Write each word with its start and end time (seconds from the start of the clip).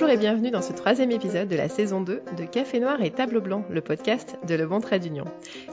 Bonjour 0.00 0.14
et 0.14 0.16
bienvenue 0.16 0.50
dans 0.50 0.62
ce 0.62 0.72
troisième 0.72 1.10
épisode 1.10 1.48
de 1.48 1.56
la 1.56 1.68
saison 1.68 2.00
2 2.00 2.22
de 2.38 2.44
Café 2.46 2.80
Noir 2.80 3.02
et 3.02 3.10
Tableau 3.10 3.42
Blanc, 3.42 3.66
le 3.68 3.82
podcast 3.82 4.38
de 4.48 4.54
Le 4.54 4.66
Bon 4.66 4.80
Trait 4.80 4.98
d'Union. 4.98 5.26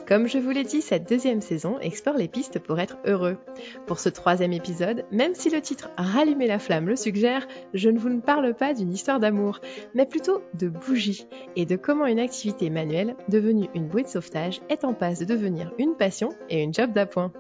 Comme 0.06 0.28
je 0.28 0.38
vous 0.38 0.50
l'ai 0.50 0.66
dit, 0.66 0.82
cette 0.82 1.08
deuxième 1.08 1.40
saison 1.40 1.80
explore 1.80 2.18
les 2.18 2.28
pistes 2.28 2.60
pour 2.60 2.78
être 2.82 2.98
heureux. 3.06 3.38
Pour 3.86 4.00
ce 4.00 4.10
troisième 4.10 4.52
épisode, 4.52 5.06
même 5.14 5.34
si 5.34 5.50
le 5.50 5.62
titre 5.62 5.92
Rallumer 5.96 6.46
la 6.48 6.60
flamme 6.60 6.90
le 6.90 6.98
suggère, 6.98 7.48
je 7.74 7.90
ne 7.90 7.98
vous 7.98 8.20
parle 8.20 8.54
pas 8.54 8.74
d'une 8.74 8.92
histoire 8.92 9.22
d'amour, 9.22 9.62
mais 9.96 10.06
plutôt 10.06 10.42
de 10.56 10.68
bougie 10.68 11.26
et 11.56 11.66
de 11.66 11.78
comment 11.78 12.06
une 12.06 12.20
activité 12.20 12.70
manuelle, 12.70 13.16
devenue 13.30 13.70
une 13.76 13.88
bouée 13.88 14.04
de 14.04 14.10
sauvetage, 14.10 14.60
est 14.68 14.84
en 14.84 14.94
passe 14.94 15.20
de 15.20 15.26
devenir 15.26 15.72
une 15.80 15.96
passion 15.96 16.34
et 16.50 16.62
une 16.62 16.74
job 16.74 16.92
d'appoint. 16.92 17.32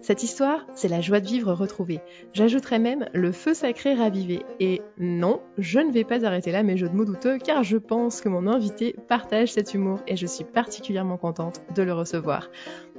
Cette 0.00 0.22
histoire, 0.22 0.64
c'est 0.74 0.86
la 0.86 1.00
joie 1.00 1.18
de 1.18 1.26
vivre 1.26 1.52
retrouvée. 1.52 2.00
J'ajouterais 2.34 2.78
même 2.78 3.08
le 3.14 3.32
feu 3.32 3.52
sacré 3.52 3.94
ravivé. 3.94 4.42
Et 4.60 4.80
non, 4.96 5.40
je 5.58 5.80
ne 5.80 5.90
vais 5.90 6.04
pas 6.04 6.24
arrêter 6.24 6.35
là 6.44 6.62
mes 6.62 6.76
jeux 6.76 6.88
de 6.88 6.94
mots 6.94 7.04
douteux 7.04 7.38
car 7.38 7.62
je 7.62 7.76
pense 7.76 8.20
que 8.20 8.28
mon 8.28 8.46
invité 8.46 8.94
partage 9.08 9.52
cet 9.52 9.74
humour 9.74 10.00
et 10.06 10.16
je 10.16 10.26
suis 10.26 10.44
particulièrement 10.44 11.16
contente 11.16 11.62
de 11.74 11.82
le 11.82 11.92
recevoir. 11.92 12.50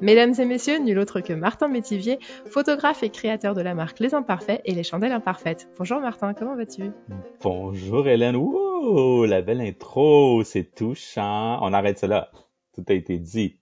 Mesdames 0.02 0.34
et 0.40 0.46
messieurs, 0.46 0.80
nul 0.80 0.98
autre 1.00 1.22
que 1.22 1.34
Martin 1.34 1.68
Métivier, 1.68 2.20
photographe 2.50 3.04
et 3.04 3.10
créateur 3.10 3.54
de 3.54 3.62
la 3.62 3.76
marque 3.76 4.00
Les 4.00 4.13
Imparfaits 4.13 4.62
et 4.66 4.73
les 4.73 4.84
Chandelles 4.84 5.12
Imparfaites. 5.12 5.70
Bonjour 5.77 6.00
Martin, 6.00 6.34
comment 6.34 6.55
vas-tu? 6.55 6.91
Bonjour 7.41 8.08
Hélène, 8.08 8.36
ouh, 8.36 9.26
la 9.26 9.41
belle 9.41 9.62
intro, 9.62 10.44
c'est 10.44 10.74
touchant. 10.76 11.60
On 11.62 11.74
arrête 11.74 11.99
cela, 11.99 12.32
tout 12.74 12.84
a 12.90 12.94
été 12.94 13.18
dit. 13.18 13.60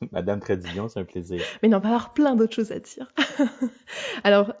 Madame 0.12 0.40
Trédillon, 0.40 0.88
c'est 0.88 1.00
un 1.00 1.04
plaisir. 1.04 1.40
Mais 1.62 1.68
non, 1.68 1.78
on 1.78 1.80
va 1.80 1.88
avoir 1.88 2.12
plein 2.12 2.36
d'autres 2.36 2.54
choses 2.54 2.72
à 2.72 2.78
dire. 2.78 3.12
Alors, 4.24 4.52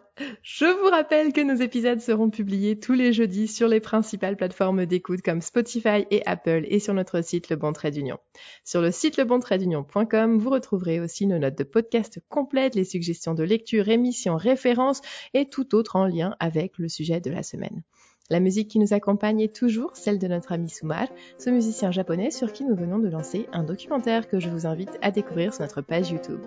je 0.42 0.64
vous 0.64 0.90
rappelle 0.90 1.32
que 1.32 1.40
nos 1.40 1.54
épisodes 1.54 2.00
seront 2.00 2.30
publiés 2.30 2.78
tous 2.78 2.94
les 2.94 3.12
jeudis 3.12 3.48
sur 3.48 3.68
les 3.68 3.80
principales 3.80 4.36
plateformes 4.36 4.86
d'écoute 4.86 5.22
comme 5.22 5.42
Spotify 5.42 6.06
et 6.10 6.22
Apple 6.26 6.64
et 6.68 6.78
sur 6.78 6.94
notre 6.94 7.22
site 7.22 7.50
Le 7.50 7.56
Bon 7.56 7.72
Trait. 7.72 7.92
Sur 8.64 8.80
le 8.80 8.90
site 8.90 9.16
lebontraitdunion.com, 9.16 10.38
vous 10.38 10.50
retrouverez 10.50 11.00
aussi 11.00 11.26
nos 11.26 11.38
notes 11.38 11.58
de 11.58 11.64
podcast 11.64 12.18
complètes, 12.28 12.74
les 12.74 12.84
suggestions 12.84 13.34
de 13.34 13.44
lecture, 13.44 13.88
émissions, 13.88 14.36
références 14.36 15.02
et 15.34 15.48
tout 15.48 15.74
autre 15.74 15.96
en 15.96 16.06
lien 16.06 16.34
avec 16.40 16.78
le 16.78 16.88
sujet 16.88 17.20
de 17.20 17.30
la 17.30 17.42
semaine. 17.42 17.82
La 18.28 18.40
musique 18.40 18.68
qui 18.68 18.80
nous 18.80 18.92
accompagne 18.92 19.40
est 19.40 19.54
toujours 19.54 19.96
celle 19.96 20.18
de 20.18 20.26
notre 20.26 20.52
ami 20.52 20.68
Sumar, 20.68 21.06
ce 21.38 21.50
musicien 21.50 21.92
japonais 21.92 22.30
sur 22.30 22.52
qui 22.52 22.64
nous 22.64 22.74
venons 22.74 22.98
de 22.98 23.08
lancer 23.08 23.46
un 23.52 23.62
documentaire 23.62 24.28
que 24.28 24.40
je 24.40 24.48
vous 24.48 24.66
invite 24.66 24.98
à 25.00 25.12
découvrir 25.12 25.54
sur 25.54 25.62
notre 25.62 25.80
page 25.80 26.10
YouTube. 26.10 26.40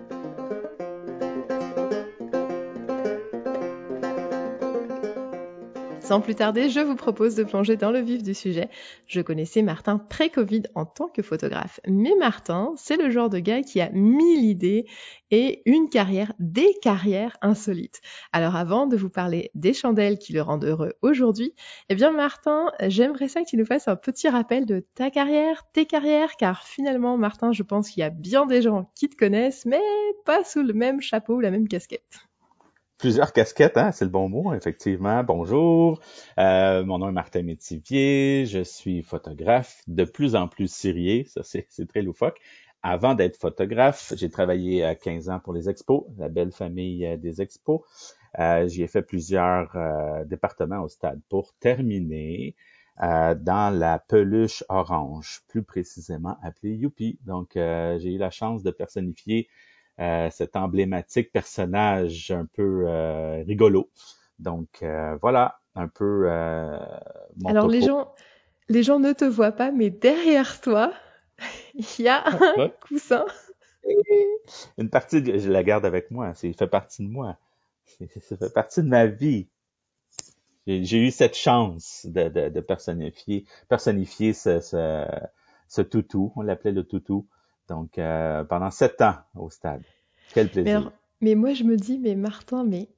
Sans 6.10 6.20
plus 6.20 6.34
tarder, 6.34 6.70
je 6.70 6.80
vous 6.80 6.96
propose 6.96 7.36
de 7.36 7.44
plonger 7.44 7.76
dans 7.76 7.92
le 7.92 8.00
vif 8.00 8.24
du 8.24 8.34
sujet. 8.34 8.68
Je 9.06 9.20
connaissais 9.20 9.62
Martin 9.62 9.96
pré-Covid 9.96 10.64
en 10.74 10.84
tant 10.84 11.06
que 11.06 11.22
photographe, 11.22 11.78
mais 11.86 12.16
Martin, 12.18 12.72
c'est 12.76 12.96
le 12.96 13.10
genre 13.10 13.30
de 13.30 13.38
gars 13.38 13.62
qui 13.62 13.80
a 13.80 13.90
mille 13.90 14.44
idées 14.44 14.86
et 15.30 15.62
une 15.66 15.88
carrière, 15.88 16.32
des 16.40 16.74
carrières 16.82 17.36
insolites. 17.42 18.00
Alors 18.32 18.56
avant 18.56 18.88
de 18.88 18.96
vous 18.96 19.08
parler 19.08 19.52
des 19.54 19.72
chandelles 19.72 20.18
qui 20.18 20.32
le 20.32 20.42
rendent 20.42 20.64
heureux 20.64 20.94
aujourd'hui, 21.00 21.54
eh 21.90 21.94
bien 21.94 22.10
Martin, 22.10 22.72
j'aimerais 22.88 23.28
ça 23.28 23.44
que 23.44 23.48
tu 23.48 23.56
nous 23.56 23.64
fasses 23.64 23.86
un 23.86 23.94
petit 23.94 24.28
rappel 24.28 24.66
de 24.66 24.84
ta 24.96 25.12
carrière, 25.12 25.62
tes 25.72 25.86
carrières, 25.86 26.36
car 26.36 26.64
finalement 26.64 27.18
Martin, 27.18 27.52
je 27.52 27.62
pense 27.62 27.88
qu'il 27.88 28.00
y 28.00 28.04
a 28.04 28.10
bien 28.10 28.46
des 28.46 28.62
gens 28.62 28.90
qui 28.96 29.08
te 29.08 29.14
connaissent, 29.14 29.64
mais 29.64 29.78
pas 30.24 30.42
sous 30.42 30.64
le 30.64 30.72
même 30.72 31.00
chapeau 31.00 31.36
ou 31.36 31.40
la 31.40 31.52
même 31.52 31.68
casquette 31.68 32.29
plusieurs 33.00 33.32
casquettes, 33.32 33.78
hein, 33.78 33.92
c'est 33.92 34.04
le 34.04 34.10
bon 34.10 34.28
mot, 34.28 34.52
effectivement. 34.52 35.24
Bonjour, 35.24 36.00
euh, 36.38 36.84
mon 36.84 36.98
nom 36.98 37.08
est 37.08 37.12
Martin 37.12 37.42
Métivier, 37.42 38.44
je 38.46 38.62
suis 38.62 39.02
photographe 39.02 39.82
de 39.86 40.04
plus 40.04 40.36
en 40.36 40.48
plus 40.48 40.70
sérieux, 40.70 41.24
ça 41.26 41.40
c'est 41.42 41.88
très 41.88 42.02
loufoque. 42.02 42.38
Avant 42.82 43.14
d'être 43.14 43.38
photographe, 43.38 44.12
j'ai 44.16 44.28
travaillé 44.28 44.84
à 44.84 44.94
15 44.94 45.30
ans 45.30 45.40
pour 45.40 45.54
les 45.54 45.70
expos, 45.70 46.04
la 46.18 46.28
belle 46.28 46.52
famille 46.52 47.06
euh, 47.06 47.16
des 47.16 47.40
expos. 47.40 47.80
Euh, 48.38 48.68
J'y 48.68 48.82
ai 48.82 48.86
fait 48.86 49.02
plusieurs 49.02 49.74
euh, 49.76 50.24
départements 50.24 50.82
au 50.82 50.88
stade. 50.88 51.20
Pour 51.30 51.54
terminer, 51.54 52.54
euh, 53.02 53.34
dans 53.34 53.74
la 53.74 53.98
peluche 53.98 54.62
orange, 54.68 55.42
plus 55.48 55.62
précisément 55.62 56.36
appelée 56.42 56.74
Youpi. 56.74 57.18
Donc, 57.24 57.52
j'ai 57.54 58.14
eu 58.14 58.18
la 58.18 58.30
chance 58.30 58.62
de 58.62 58.70
personnifier 58.70 59.48
euh, 59.48 59.69
cet 60.30 60.56
emblématique 60.56 61.30
personnage 61.32 62.30
un 62.30 62.46
peu 62.46 62.84
euh, 62.86 63.42
rigolo. 63.46 63.90
Donc 64.38 64.82
euh, 64.82 65.16
voilà, 65.20 65.60
un 65.74 65.88
peu 65.88 66.26
mon 67.36 67.48
Alors 67.50 67.68
les 67.68 67.82
gens, 67.82 68.14
les 68.68 68.82
gens 68.82 68.98
ne 68.98 69.12
te 69.12 69.24
voient 69.24 69.52
pas, 69.52 69.70
mais 69.70 69.90
derrière 69.90 70.60
toi, 70.60 70.92
il 71.74 72.04
y 72.04 72.08
a 72.08 72.24
un 72.26 72.68
coussin. 72.68 73.26
Une 74.78 74.90
partie, 74.90 75.22
de, 75.22 75.38
je 75.38 75.50
la 75.50 75.62
garde 75.62 75.84
avec 75.84 76.10
moi. 76.10 76.34
Ça 76.34 76.48
fait 76.52 76.66
partie 76.66 77.02
de 77.02 77.08
moi. 77.08 77.36
Ça 77.84 78.36
fait 78.36 78.52
partie 78.52 78.82
de 78.82 78.88
ma 78.88 79.06
vie. 79.06 79.48
J'ai 80.66 80.98
eu 80.98 81.10
cette 81.10 81.36
chance 81.36 82.06
de, 82.08 82.28
de, 82.28 82.48
de 82.48 82.60
personnifier, 82.60 83.44
personnifier 83.68 84.32
ce, 84.32 84.60
ce, 84.60 85.04
ce 85.68 85.82
toutou. 85.82 86.32
On 86.36 86.42
l'appelait 86.42 86.72
le 86.72 86.84
toutou. 86.84 87.26
Donc, 87.70 87.98
euh, 87.98 88.42
pendant 88.44 88.70
sept 88.70 89.00
ans 89.00 89.14
au 89.36 89.48
stade. 89.48 89.82
Quel 90.34 90.48
plaisir. 90.48 90.92
Mais, 91.20 91.36
moi, 91.36 91.54
je 91.54 91.64
me 91.64 91.76
dis, 91.76 91.98
mais 91.98 92.16
Martin, 92.16 92.64
mais 92.64 92.88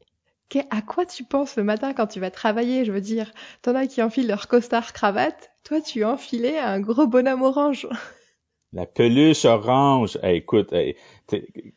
à 0.71 0.83
quoi 0.83 1.07
tu 1.07 1.25
penses 1.25 1.57
le 1.57 1.63
matin 1.63 1.93
quand 1.93 2.07
tu 2.07 2.21
vas 2.21 2.31
travailler? 2.31 2.85
Je 2.85 2.93
veux 2.93 3.01
dire, 3.01 3.33
t'en 3.63 3.75
as 3.75 3.87
qui 3.87 4.03
enfilent 4.03 4.29
leur 4.29 4.49
costard 4.49 4.93
cravate. 4.93 5.53
Toi, 5.65 5.81
tu 5.81 6.05
enfilais 6.05 6.59
un 6.59 6.81
gros 6.81 7.07
bonhomme 7.07 7.43
orange. 7.43 7.87
La 8.75 8.87
peluche 8.87 9.45
orange. 9.45 10.19
écoute, 10.23 10.75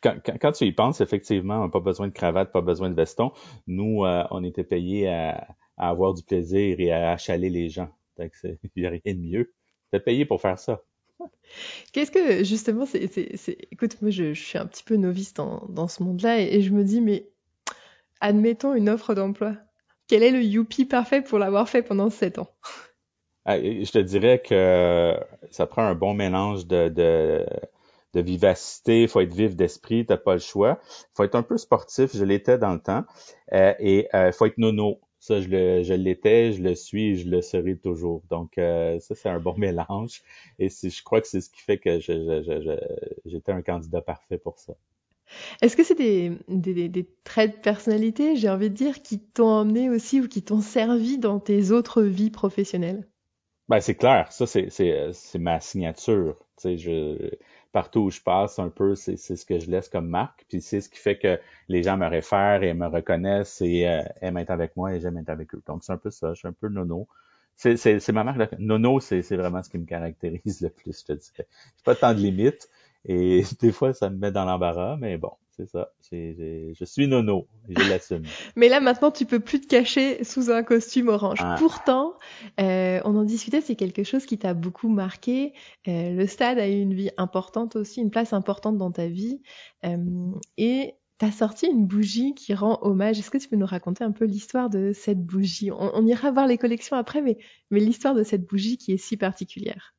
quand, 0.02 0.52
tu 0.52 0.64
y 0.64 0.72
penses, 0.72 1.02
effectivement, 1.02 1.58
on 1.58 1.64
n'a 1.64 1.68
pas 1.68 1.80
besoin 1.80 2.08
de 2.08 2.12
cravate, 2.12 2.52
pas 2.52 2.62
besoin 2.62 2.88
de 2.88 2.94
veston. 2.94 3.32
Nous, 3.66 4.04
euh, 4.06 4.24
on 4.30 4.42
était 4.42 4.64
payés 4.64 5.08
à, 5.08 5.46
avoir 5.76 6.14
du 6.14 6.22
plaisir 6.22 6.80
et 6.80 6.90
à 6.90 7.10
achaler 7.10 7.50
les 7.50 7.68
gens. 7.68 7.90
Il 8.18 8.30
n'y 8.76 8.86
a 8.86 8.90
rien 8.90 9.00
de 9.04 9.20
mieux. 9.20 9.52
T'es 9.90 10.00
payé 10.00 10.24
pour 10.24 10.40
faire 10.40 10.58
ça. 10.58 10.80
Qu'est-ce 11.92 12.10
que, 12.10 12.44
justement, 12.44 12.86
c'est, 12.86 13.08
écoute, 13.70 14.00
moi, 14.02 14.10
je, 14.10 14.34
suis 14.34 14.58
un 14.58 14.66
petit 14.66 14.82
peu 14.82 14.96
novice 14.96 15.34
dans, 15.34 15.88
ce 15.88 16.02
monde-là 16.02 16.40
et, 16.40 16.60
je 16.60 16.70
me 16.70 16.84
dis, 16.84 17.00
mais 17.00 17.28
admettons 18.20 18.74
une 18.74 18.88
offre 18.88 19.14
d'emploi. 19.14 19.54
Quel 20.08 20.22
est 20.22 20.30
le 20.30 20.42
youpi 20.42 20.84
parfait 20.84 21.22
pour 21.22 21.38
l'avoir 21.38 21.68
fait 21.68 21.82
pendant 21.82 22.10
sept 22.10 22.38
ans? 22.38 22.50
Ah, 23.44 23.58
je 23.60 23.90
te 23.90 23.98
dirais 23.98 24.40
que 24.40 25.14
ça 25.50 25.66
prend 25.66 25.82
un 25.82 25.94
bon 25.94 26.14
mélange 26.14 26.66
de, 26.66 27.46
vivacité, 28.14 29.02
il 29.02 29.08
faut 29.08 29.20
être 29.20 29.34
vif 29.34 29.56
d'esprit, 29.56 30.06
t'as 30.06 30.16
pas 30.16 30.34
le 30.34 30.40
choix. 30.40 30.80
Faut 31.14 31.22
être 31.22 31.34
un 31.34 31.42
peu 31.42 31.58
sportif, 31.58 32.16
je 32.16 32.24
l'étais 32.24 32.58
dans 32.58 32.72
le 32.72 32.80
temps, 32.80 33.04
euh, 33.52 33.74
et 33.78 34.08
il 34.12 34.16
euh, 34.16 34.32
faut 34.32 34.46
être 34.46 34.58
nono. 34.58 35.00
Ça, 35.26 35.40
je, 35.40 35.48
le, 35.48 35.82
je 35.82 35.92
l'étais, 35.92 36.52
je 36.52 36.62
le 36.62 36.76
suis, 36.76 37.16
je 37.16 37.28
le 37.28 37.42
serai 37.42 37.76
toujours. 37.76 38.22
Donc, 38.30 38.58
euh, 38.58 39.00
ça, 39.00 39.16
c'est 39.16 39.28
un 39.28 39.40
bon 39.40 39.54
mélange. 39.58 40.22
Et 40.60 40.68
je 40.68 41.02
crois 41.02 41.20
que 41.20 41.26
c'est 41.26 41.40
ce 41.40 41.50
qui 41.50 41.60
fait 41.60 41.78
que 41.78 41.98
j'étais 41.98 43.50
un 43.50 43.62
candidat 43.62 44.00
parfait 44.02 44.38
pour 44.38 44.60
ça. 44.60 44.74
Est-ce 45.62 45.76
que 45.76 45.82
c'est 45.82 45.96
des, 45.96 46.30
des, 46.46 46.88
des, 46.88 47.08
traits 47.24 47.56
de 47.56 47.60
personnalité, 47.60 48.36
j'ai 48.36 48.48
envie 48.48 48.70
de 48.70 48.76
dire, 48.76 49.02
qui 49.02 49.18
t'ont 49.18 49.48
emmené 49.48 49.90
aussi 49.90 50.20
ou 50.20 50.28
qui 50.28 50.42
t'ont 50.42 50.60
servi 50.60 51.18
dans 51.18 51.40
tes 51.40 51.72
autres 51.72 52.02
vies 52.02 52.30
professionnelles? 52.30 53.08
Ben, 53.68 53.80
c'est 53.80 53.96
clair. 53.96 54.30
Ça, 54.30 54.46
c'est, 54.46 54.70
c'est, 54.70 55.10
c'est 55.12 55.40
ma 55.40 55.58
signature. 55.58 56.36
Tu 56.56 56.62
sais, 56.62 56.78
je, 56.78 57.30
partout 57.76 58.04
où 58.04 58.10
je 58.10 58.22
passe 58.22 58.58
un 58.58 58.70
peu, 58.70 58.94
c'est 58.94 59.18
ce 59.18 59.44
que 59.44 59.58
je 59.58 59.70
laisse 59.70 59.90
comme 59.90 60.08
marque. 60.08 60.46
Puis 60.48 60.62
c'est 60.62 60.80
ce 60.80 60.88
qui 60.88 60.98
fait 60.98 61.18
que 61.18 61.38
les 61.68 61.82
gens 61.82 61.98
me 61.98 62.06
réfèrent 62.06 62.62
et 62.62 62.72
me 62.72 62.86
reconnaissent 62.86 63.60
et 63.60 63.86
euh, 63.86 64.02
aiment 64.22 64.38
être 64.38 64.48
avec 64.48 64.74
moi 64.78 64.94
et 64.94 65.00
j'aime 65.00 65.18
être 65.18 65.28
avec 65.28 65.54
eux. 65.54 65.62
Donc 65.66 65.84
c'est 65.84 65.92
un 65.92 65.98
peu 65.98 66.10
ça, 66.10 66.32
je 66.32 66.38
suis 66.38 66.48
un 66.48 66.54
peu 66.54 66.70
nono. 66.70 67.06
C'est 67.54 68.08
ma 68.12 68.24
marque. 68.24 68.58
Nono, 68.58 68.98
c'est 69.00 69.20
vraiment 69.36 69.62
ce 69.62 69.68
qui 69.68 69.76
me 69.76 69.84
caractérise 69.84 70.60
le 70.62 70.70
plus, 70.70 71.00
je 71.00 71.04
te 71.04 71.12
dirais. 71.12 71.46
J'ai 71.76 71.84
pas 71.84 71.94
tant 71.94 72.14
de 72.14 72.18
limites 72.18 72.66
et 73.06 73.42
des 73.60 73.72
fois 73.72 73.94
ça 73.94 74.10
me 74.10 74.16
met 74.16 74.32
dans 74.32 74.44
l'embarras, 74.44 74.96
mais 74.98 75.16
bon, 75.16 75.32
c'est 75.56 75.68
ça. 75.68 75.90
je 76.12 76.84
suis 76.84 77.08
nono, 77.08 77.48
je 77.68 77.88
l'assume. 77.88 78.24
Mais 78.56 78.68
là, 78.68 78.80
maintenant, 78.80 79.10
tu 79.10 79.24
peux 79.24 79.40
plus 79.40 79.60
te 79.60 79.66
cacher 79.66 80.22
sous 80.22 80.50
un 80.50 80.62
costume 80.62 81.08
orange. 81.08 81.38
Ah. 81.40 81.56
Pourtant, 81.58 82.14
euh, 82.60 83.00
on 83.04 83.16
en 83.16 83.24
discutait, 83.24 83.62
c'est 83.62 83.76
quelque 83.76 84.04
chose 84.04 84.26
qui 84.26 84.38
t'a 84.38 84.52
beaucoup 84.52 84.88
marqué. 84.88 85.54
Euh, 85.88 86.14
le 86.14 86.26
stade 86.26 86.58
a 86.58 86.68
eu 86.68 86.78
une 86.80 86.94
vie 86.94 87.10
importante 87.16 87.76
aussi, 87.76 88.02
une 88.02 88.10
place 88.10 88.34
importante 88.34 88.76
dans 88.76 88.90
ta 88.90 89.06
vie. 89.06 89.40
Euh, 89.84 89.96
et 90.58 90.94
T'as 91.18 91.32
sorti 91.32 91.66
une 91.66 91.86
bougie 91.86 92.34
qui 92.34 92.52
rend 92.52 92.78
hommage. 92.82 93.18
Est-ce 93.18 93.30
que 93.30 93.38
tu 93.38 93.48
peux 93.48 93.56
nous 93.56 93.64
raconter 93.64 94.04
un 94.04 94.12
peu 94.12 94.26
l'histoire 94.26 94.68
de 94.68 94.92
cette 94.92 95.24
bougie? 95.24 95.70
On, 95.72 96.06
ira 96.06 96.30
voir 96.30 96.46
les 96.46 96.58
collections 96.58 96.94
après, 96.94 97.22
mais, 97.22 97.38
mais 97.70 97.80
l'histoire 97.80 98.14
de 98.14 98.22
cette 98.22 98.44
bougie 98.44 98.76
qui 98.76 98.92
est 98.92 98.98
si 98.98 99.16
particulière 99.16 99.95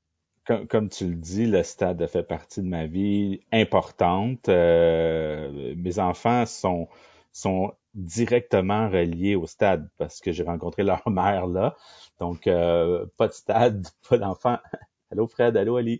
comme, 0.69 0.89
tu 0.89 1.07
le 1.07 1.15
dis, 1.15 1.45
le 1.45 1.63
stade 1.63 2.01
a 2.01 2.07
fait 2.07 2.23
partie 2.23 2.61
de 2.61 2.67
ma 2.67 2.85
vie 2.85 3.41
importante. 3.51 4.49
Euh, 4.49 5.73
mes 5.75 5.99
enfants 5.99 6.45
sont 6.45 6.87
sont 7.33 7.73
directement 7.93 8.89
reliés 8.89 9.35
au 9.35 9.45
stade 9.45 9.89
parce 9.97 10.21
que 10.21 10.31
j'ai 10.31 10.43
rencontré 10.43 10.83
leur 10.83 11.01
mère 11.09 11.47
là. 11.47 11.75
Donc, 12.19 12.45
pas 12.45 13.27
de 13.27 13.33
stade, 13.33 13.87
pas 14.09 14.17
d'enfants. 14.17 14.57
Allô 15.11 15.25
Fred, 15.27 15.55
allô 15.55 15.77
Ali. 15.77 15.99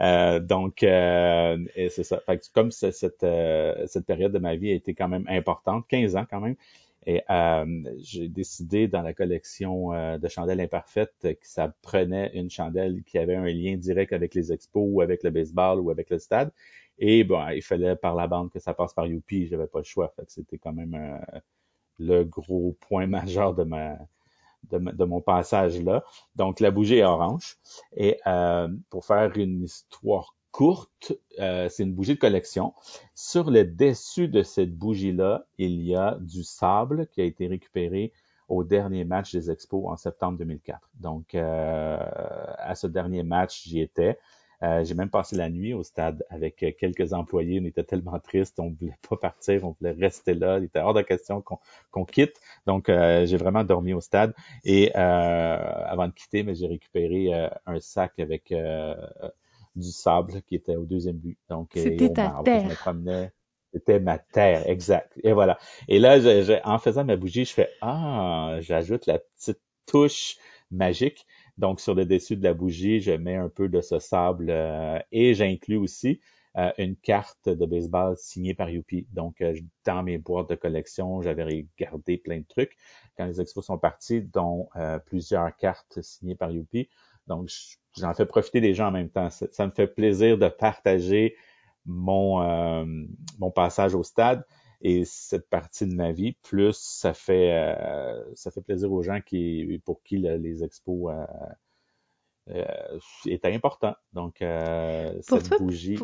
Euh, 0.00 0.40
donc, 0.40 0.82
euh, 0.82 1.56
c'est 1.90 2.02
ça. 2.02 2.20
Fait 2.26 2.50
comme 2.52 2.72
cette, 2.72 3.22
euh, 3.22 3.86
cette 3.86 4.04
période 4.06 4.32
de 4.32 4.38
ma 4.38 4.56
vie 4.56 4.72
a 4.72 4.74
été 4.74 4.94
quand 4.94 5.08
même 5.08 5.26
importante, 5.28 5.86
15 5.88 6.16
ans 6.16 6.26
quand 6.28 6.40
même, 6.40 6.56
et 7.08 7.22
j'ai 7.98 8.28
décidé 8.28 8.86
dans 8.86 9.00
la 9.00 9.14
collection 9.14 10.18
de 10.18 10.28
chandelles 10.28 10.60
imparfaites 10.60 11.14
que 11.22 11.46
ça 11.48 11.72
prenait 11.80 12.30
une 12.34 12.50
chandelle 12.50 13.02
qui 13.04 13.16
avait 13.16 13.34
un 13.34 13.46
lien 13.46 13.76
direct 13.76 14.12
avec 14.12 14.34
les 14.34 14.52
expos 14.52 14.86
ou 14.86 15.00
avec 15.00 15.22
le 15.22 15.30
baseball 15.30 15.80
ou 15.80 15.90
avec 15.90 16.10
le 16.10 16.18
stade. 16.18 16.52
Et 16.98 17.24
bon, 17.24 17.48
il 17.48 17.62
fallait 17.62 17.96
par 17.96 18.14
la 18.14 18.26
bande 18.26 18.50
que 18.50 18.58
ça 18.58 18.74
passe 18.74 18.92
par 18.92 19.06
Youpi, 19.06 19.46
j'avais 19.46 19.68
pas 19.68 19.78
le 19.78 19.84
choix. 19.84 20.12
Fait 20.16 20.26
que 20.26 20.32
c'était 20.32 20.58
quand 20.58 20.74
même 20.74 21.18
le 21.98 22.24
gros 22.24 22.76
point 22.80 23.06
majeur 23.18 23.54
de 23.54 23.64
ma 23.64 23.96
de, 24.70 25.04
mon 25.04 25.20
passage 25.20 25.80
là. 25.82 26.04
Donc 26.36 26.60
la 26.60 26.70
bougie 26.70 26.96
est 26.96 27.04
orange. 27.04 27.56
Et 27.96 28.18
euh, 28.26 28.68
pour 28.90 29.04
faire 29.04 29.36
une 29.36 29.64
histoire 29.64 30.34
courte, 30.50 31.12
euh, 31.38 31.68
c'est 31.68 31.82
une 31.82 31.94
bougie 31.94 32.14
de 32.14 32.18
collection. 32.18 32.74
Sur 33.14 33.50
le 33.50 33.64
dessus 33.64 34.28
de 34.28 34.42
cette 34.42 34.74
bougie-là, 34.76 35.46
il 35.58 35.82
y 35.82 35.94
a 35.94 36.18
du 36.20 36.44
sable 36.44 37.06
qui 37.08 37.20
a 37.20 37.24
été 37.24 37.46
récupéré 37.46 38.12
au 38.48 38.64
dernier 38.64 39.04
match 39.04 39.32
des 39.32 39.50
Expos 39.50 39.86
en 39.86 39.96
septembre 39.96 40.38
2004. 40.38 40.90
Donc, 40.94 41.34
euh, 41.34 41.98
à 42.58 42.74
ce 42.74 42.86
dernier 42.86 43.22
match, 43.22 43.64
j'y 43.64 43.80
étais. 43.80 44.18
Euh, 44.64 44.82
j'ai 44.82 44.94
même 44.94 45.10
passé 45.10 45.36
la 45.36 45.48
nuit 45.48 45.72
au 45.74 45.84
stade 45.84 46.24
avec 46.30 46.56
quelques 46.78 47.12
employés. 47.12 47.60
On 47.62 47.66
était 47.66 47.84
tellement 47.84 48.18
tristes, 48.18 48.58
on 48.58 48.70
voulait 48.70 48.96
pas 49.08 49.16
partir, 49.16 49.64
on 49.64 49.76
voulait 49.78 49.92
rester 49.92 50.34
là. 50.34 50.58
Il 50.58 50.64
était 50.64 50.80
hors 50.80 50.94
de 50.94 51.02
question 51.02 51.44
qu'on 51.90 52.04
quitte. 52.04 52.40
Donc, 52.66 52.86
j'ai 52.88 53.36
vraiment 53.36 53.62
dormi 53.62 53.92
au 53.92 54.00
stade. 54.00 54.34
Et 54.64 54.92
avant 54.94 56.08
de 56.08 56.12
quitter, 56.12 56.44
j'ai 56.54 56.66
récupéré 56.66 57.32
un 57.66 57.78
sac 57.78 58.18
avec 58.18 58.52
du 59.78 59.90
sable 59.90 60.42
qui 60.42 60.54
était 60.54 60.76
au 60.76 60.84
deuxième 60.84 61.16
but. 61.16 61.38
Donc, 61.48 61.70
c'était 61.74 62.12
ta 62.12 62.40
terre. 62.44 62.64
Je 62.64 62.68
me 62.68 62.74
promenais. 62.74 63.32
C'était 63.72 64.00
ma 64.00 64.18
terre, 64.18 64.68
exact. 64.68 65.12
Et 65.22 65.32
voilà. 65.32 65.58
Et 65.88 65.98
là, 65.98 66.18
en 66.64 66.78
faisant 66.78 67.04
ma 67.04 67.16
bougie, 67.16 67.44
je 67.44 67.52
fais 67.52 67.68
ah, 67.82 68.56
j'ajoute 68.60 69.06
la 69.06 69.18
petite 69.18 69.60
touche 69.86 70.36
magique. 70.70 71.26
Donc, 71.56 71.80
sur 71.80 71.94
le 71.94 72.06
dessus 72.06 72.36
de 72.36 72.44
la 72.44 72.54
bougie, 72.54 73.00
je 73.00 73.12
mets 73.12 73.36
un 73.36 73.48
peu 73.48 73.68
de 73.68 73.80
ce 73.80 73.98
sable 73.98 74.46
euh, 74.50 74.98
et 75.10 75.34
j'inclus 75.34 75.76
aussi 75.76 76.20
euh, 76.56 76.70
une 76.78 76.96
carte 76.96 77.48
de 77.48 77.66
baseball 77.66 78.16
signée 78.16 78.54
par 78.54 78.70
Youpi. 78.70 79.06
Donc, 79.12 79.40
euh, 79.40 79.54
dans 79.84 80.02
mes 80.02 80.18
boîtes 80.18 80.50
de 80.50 80.54
collection, 80.54 81.20
j'avais 81.20 81.44
regardé 81.44 82.16
plein 82.16 82.38
de 82.38 82.46
trucs 82.48 82.76
quand 83.16 83.26
les 83.26 83.40
expos 83.40 83.66
sont 83.66 83.78
partis, 83.78 84.22
dont 84.22 84.68
plusieurs 85.06 85.56
cartes 85.56 86.00
signées 86.02 86.36
par 86.36 86.52
Youpi. 86.52 86.88
Donc, 87.28 87.50
j'en 87.96 88.14
fais 88.14 88.26
profiter 88.26 88.60
les 88.60 88.74
gens 88.74 88.88
en 88.88 88.92
même 88.92 89.10
temps. 89.10 89.28
Ça, 89.30 89.66
me 89.66 89.72
fait 89.72 89.86
plaisir 89.86 90.38
de 90.38 90.48
partager 90.48 91.36
mon, 91.84 92.84
mon 93.38 93.50
passage 93.50 93.94
au 93.94 94.02
stade 94.02 94.44
et 94.80 95.04
cette 95.04 95.48
partie 95.48 95.86
de 95.86 95.94
ma 95.94 96.12
vie. 96.12 96.32
Plus 96.42 96.76
ça 96.76 97.14
fait 97.14 97.52
euh, 97.52 98.22
ça 98.34 98.50
fait 98.50 98.62
plaisir 98.62 98.92
aux 98.92 99.02
gens 99.02 99.20
qui 99.20 99.80
pour 99.84 100.02
qui 100.02 100.18
les 100.18 100.64
expos 100.64 101.12
euh, 101.12 101.26
euh, 102.50 102.98
étaient 103.26 103.52
importants. 103.52 103.96
Donc 104.12 104.36
cette 104.38 105.58
bougie. 105.58 105.96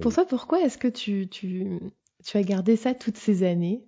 Pour, 0.00 0.14
toi, 0.14 0.24
pourquoi 0.26 0.60
est-ce 0.60 0.78
que 0.78 0.88
tu, 0.88 1.28
tu, 1.28 1.80
tu 2.24 2.36
as 2.36 2.42
gardé 2.42 2.76
ça 2.76 2.94
toutes 2.94 3.18
ces 3.18 3.42
années? 3.42 3.84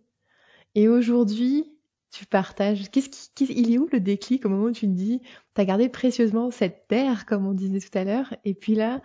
Et 0.74 0.88
aujourd'hui 0.88 1.71
tu 2.12 2.26
partages 2.26 2.90
Qu'est-ce 2.90 3.08
qui, 3.34 3.46
il 3.46 3.74
est 3.74 3.78
où 3.78 3.88
le 3.90 3.98
déclic 3.98 4.44
au 4.44 4.48
moment 4.50 4.66
où 4.66 4.72
tu 4.72 4.86
te 4.86 4.92
dis, 4.92 5.20
tu 5.54 5.60
as 5.60 5.64
gardé 5.64 5.88
précieusement 5.88 6.50
cette 6.50 6.86
terre, 6.86 7.26
comme 7.26 7.46
on 7.46 7.52
disait 7.52 7.80
tout 7.80 7.98
à 7.98 8.04
l'heure, 8.04 8.34
et 8.44 8.54
puis 8.54 8.74
là, 8.74 9.00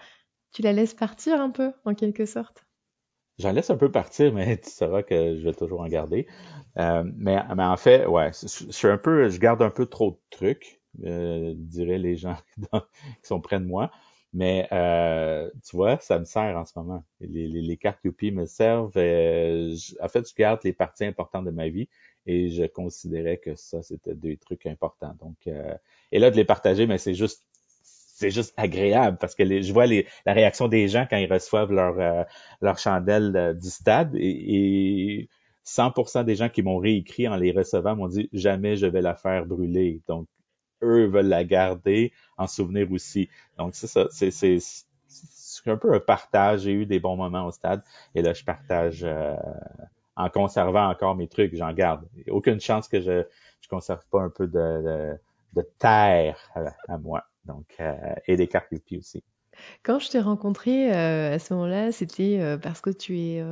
tu 0.52 0.62
la 0.62 0.74
laisses 0.74 0.94
partir 0.94 1.40
un 1.42 1.50
peu, 1.50 1.72
en 1.86 1.96
quelque 1.96 2.26
sorte? 2.26 2.66
J'en 3.40 3.52
laisse 3.52 3.70
un 3.70 3.78
peu 3.78 3.92
partir, 3.92 4.34
mais 4.34 4.58
tu 4.58 4.70
sauras 4.70 5.04
que 5.04 5.38
je 5.38 5.44
vais 5.44 5.54
toujours 5.54 5.82
en 5.82 5.88
garder. 5.88 6.28
Euh, 6.78 7.04
mais, 7.16 7.38
mais 7.56 7.64
en 7.64 7.78
fait, 7.78 8.06
ouais, 8.06 8.32
je, 8.34 8.88
un 8.88 8.98
peu, 8.98 9.30
je 9.30 9.40
garde 9.40 9.62
un 9.62 9.70
peu 9.70 9.86
trop 9.86 10.12
de 10.12 10.20
trucs, 10.30 10.82
euh, 11.06 11.54
diraient 11.56 12.00
les 12.00 12.18
gens 12.18 12.38
qui 12.74 13.28
sont 13.28 13.40
près 13.40 13.60
de 13.60 13.66
moi. 13.66 13.92
Mais 14.34 14.68
euh, 14.72 15.50
tu 15.68 15.76
vois, 15.76 15.98
ça 16.00 16.20
me 16.20 16.26
sert 16.26 16.58
en 16.58 16.66
ce 16.66 16.74
moment. 16.78 17.04
Les, 17.22 17.48
les, 17.48 17.62
les 17.62 17.78
cartes 17.78 18.00
Youpi 18.04 18.32
me 18.32 18.46
servent. 18.46 18.92
Euh, 18.98 19.76
en 20.02 20.10
fait, 20.10 20.30
je 20.30 20.36
garde 20.36 20.60
les 20.64 20.74
parties 20.74 21.06
importantes 21.06 21.46
de 21.46 21.52
ma 21.52 21.70
vie 21.70 21.88
et 22.26 22.50
je 22.50 22.66
considérais 22.66 23.38
que 23.38 23.56
ça, 23.56 23.82
c'était 23.82 24.16
des 24.16 24.38
trucs 24.38 24.66
importants. 24.66 25.16
Donc, 25.20 25.38
euh, 25.48 25.74
et 26.12 26.20
là, 26.20 26.30
de 26.30 26.36
les 26.36 26.46
partager, 26.46 26.86
mais 26.88 26.98
c'est 26.98 27.14
juste 27.14 27.44
c'est 28.18 28.32
juste 28.32 28.54
agréable 28.58 29.18
parce 29.20 29.36
que 29.36 29.44
les, 29.44 29.62
je 29.62 29.72
vois 29.72 29.86
les, 29.86 30.08
la 30.26 30.34
réaction 30.34 30.68
des 30.68 30.88
gens 30.88 31.06
quand 31.08 31.18
ils 31.18 31.32
reçoivent 31.32 31.72
leur, 31.72 32.00
euh, 32.00 32.24
leur 32.62 32.80
chandelle 32.80 33.36
euh, 33.36 33.54
du 33.54 33.70
stade 33.70 34.16
et, 34.16 35.20
et 35.20 35.30
100% 35.66 36.24
des 36.24 36.36
gens 36.36 36.50
qui 36.50 36.64
m'ont 36.64 36.78
réécrit 36.80 37.28
en 37.28 37.36
les 37.36 37.52
recevant 37.52 37.96
m'ont 37.96 38.08
dit 38.08 38.28
jamais 38.34 38.76
je 38.76 38.88
vais 38.88 39.02
la 39.02 39.14
faire 39.16 39.46
brûler. 39.46 40.02
Donc 40.08 40.28
eux 40.84 41.06
veulent 41.06 41.28
la 41.28 41.44
garder 41.44 42.12
en 42.38 42.48
souvenir 42.48 42.92
aussi. 42.92 43.30
Donc 43.58 43.76
c'est 43.76 43.88
ça, 43.88 44.08
c'est 44.12 44.32
c'est 44.32 45.70
un 45.70 45.78
peu 45.78 45.94
un 45.94 46.00
partage. 46.00 46.62
J'ai 46.62 46.74
eu 46.74 46.86
des 46.86 47.00
bons 47.00 47.16
moments 47.16 47.46
au 47.46 47.52
stade 47.52 47.84
et 48.16 48.22
là 48.22 48.34
je 48.34 48.44
partage 48.44 49.04
euh, 49.04 49.36
en 50.16 50.30
conservant 50.30 50.90
encore 50.90 51.16
mes 51.16 51.28
trucs, 51.28 51.56
j'en 51.56 51.74
garde. 51.74 52.08
Aucune 52.30 52.60
chance 52.60 52.88
que 52.88 53.02
je 53.02 53.24
je 53.62 53.68
conserve 53.70 54.06
pas 54.10 54.22
un 54.22 54.30
peu 54.30 54.48
de, 54.48 55.18
de, 55.54 55.62
terre 55.80 56.38
à 56.88 56.98
moi. 56.98 57.26
Donc, 57.46 57.66
euh, 57.80 57.94
et 58.28 58.36
des 58.36 58.48
cartes 58.48 58.68
Youpi 58.72 58.98
aussi. 58.98 59.24
Quand 59.84 60.00
je 60.00 60.10
t'ai 60.10 60.20
rencontré 60.20 60.94
euh, 60.94 61.36
à 61.36 61.40
ce 61.40 61.54
moment-là, 61.54 61.92
c'était 61.92 62.40
euh, 62.40 62.58
parce 62.58 62.82
que 62.82 62.90
tu 62.90 63.20
es, 63.20 63.44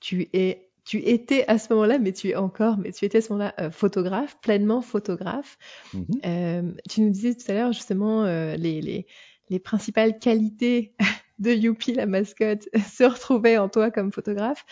tu 0.00 0.28
es, 0.32 0.65
tu 0.86 0.98
étais 0.98 1.44
à 1.48 1.58
ce 1.58 1.72
moment-là, 1.72 1.98
mais 1.98 2.12
tu 2.12 2.28
es 2.28 2.36
encore, 2.36 2.78
mais 2.78 2.92
tu 2.92 3.04
étais 3.04 3.18
à 3.18 3.20
ce 3.20 3.32
moment-là 3.32 3.70
photographe, 3.70 4.38
pleinement 4.40 4.80
photographe. 4.80 5.58
Mm-hmm. 5.94 6.76
tu 6.88 7.00
nous 7.02 7.10
disais 7.10 7.34
tout 7.34 7.50
à 7.50 7.54
l'heure 7.54 7.72
justement 7.72 8.24
les, 8.24 8.80
les, 8.80 9.06
les 9.50 9.58
principales 9.58 10.18
qualités 10.18 10.94
de 11.38 11.50
Youpi, 11.50 11.92
la 11.92 12.06
mascotte, 12.06 12.68
se 12.88 13.04
retrouvaient 13.04 13.58
en 13.58 13.68
toi 13.68 13.90
comme 13.90 14.12
photographe. 14.12 14.64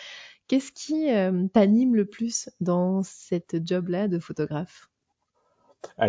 Qu'est-ce 0.47 0.71
qui 0.71 1.09
t'anime 1.53 1.95
le 1.95 2.05
plus 2.05 2.49
dans 2.59 3.03
cette 3.03 3.67
job-là 3.67 4.07
de 4.07 4.19
photographe? 4.19 4.89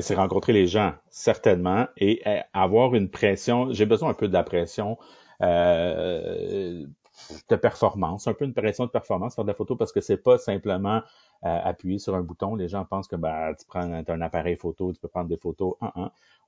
C'est 0.01 0.15
rencontrer 0.15 0.53
les 0.53 0.67
gens, 0.67 0.95
certainement, 1.11 1.87
et 1.97 2.23
euh, 2.27 2.41
avoir 2.53 2.95
une 2.95 3.09
pression. 3.09 3.73
J'ai 3.73 3.87
besoin 3.87 4.11
un 4.11 4.15
peu 4.15 4.29
de 4.29 4.33
la 4.33 4.43
pression 4.43 4.99
euh, 5.43 6.87
de 7.49 7.57
performance, 7.57 8.27
un 8.27 8.35
peu 8.35 8.45
une 8.45 8.55
pression 8.55 8.85
de 8.87 8.91
performance 8.91 9.35
faire 9.35 9.45
de 9.45 9.51
la 9.51 9.55
photo 9.55 9.77
parce 9.77 9.93
que 9.93 10.01
c'est 10.01 10.17
pas 10.17 10.39
simplement 10.39 11.03
euh, 11.45 11.61
appuyer 11.65 11.99
sur 11.99 12.15
un 12.15 12.23
bouton. 12.23 12.55
Les 12.55 12.69
gens 12.69 12.85
pensent 12.85 13.09
que 13.09 13.17
bah, 13.17 13.55
tu 13.59 13.67
prends 13.67 13.81
un, 13.81 14.21
appareil 14.21 14.57
photo, 14.57 14.93
tu 14.93 15.01
peux 15.01 15.09
prendre 15.09 15.29
des 15.29 15.37
photos. 15.37 15.75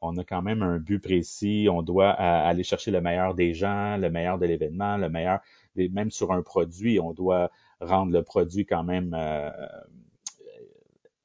On 0.00 0.16
a 0.16 0.24
quand 0.24 0.42
même 0.42 0.62
un 0.62 0.78
but 0.78 1.00
précis. 1.00 1.68
On 1.70 1.82
doit 1.82 2.10
aller 2.10 2.62
chercher 2.62 2.90
le 2.90 3.00
meilleur 3.00 3.34
des 3.34 3.54
gens, 3.54 3.96
le 3.96 4.10
meilleur 4.10 4.38
de 4.38 4.46
l'événement, 4.46 4.96
le 4.96 5.08
meilleur, 5.08 5.40
même 5.76 6.10
sur 6.10 6.32
un 6.32 6.42
produit, 6.42 7.00
on 7.00 7.12
doit 7.12 7.50
rendre 7.80 8.12
le 8.12 8.22
produit 8.22 8.66
quand 8.66 8.84
même 8.84 9.16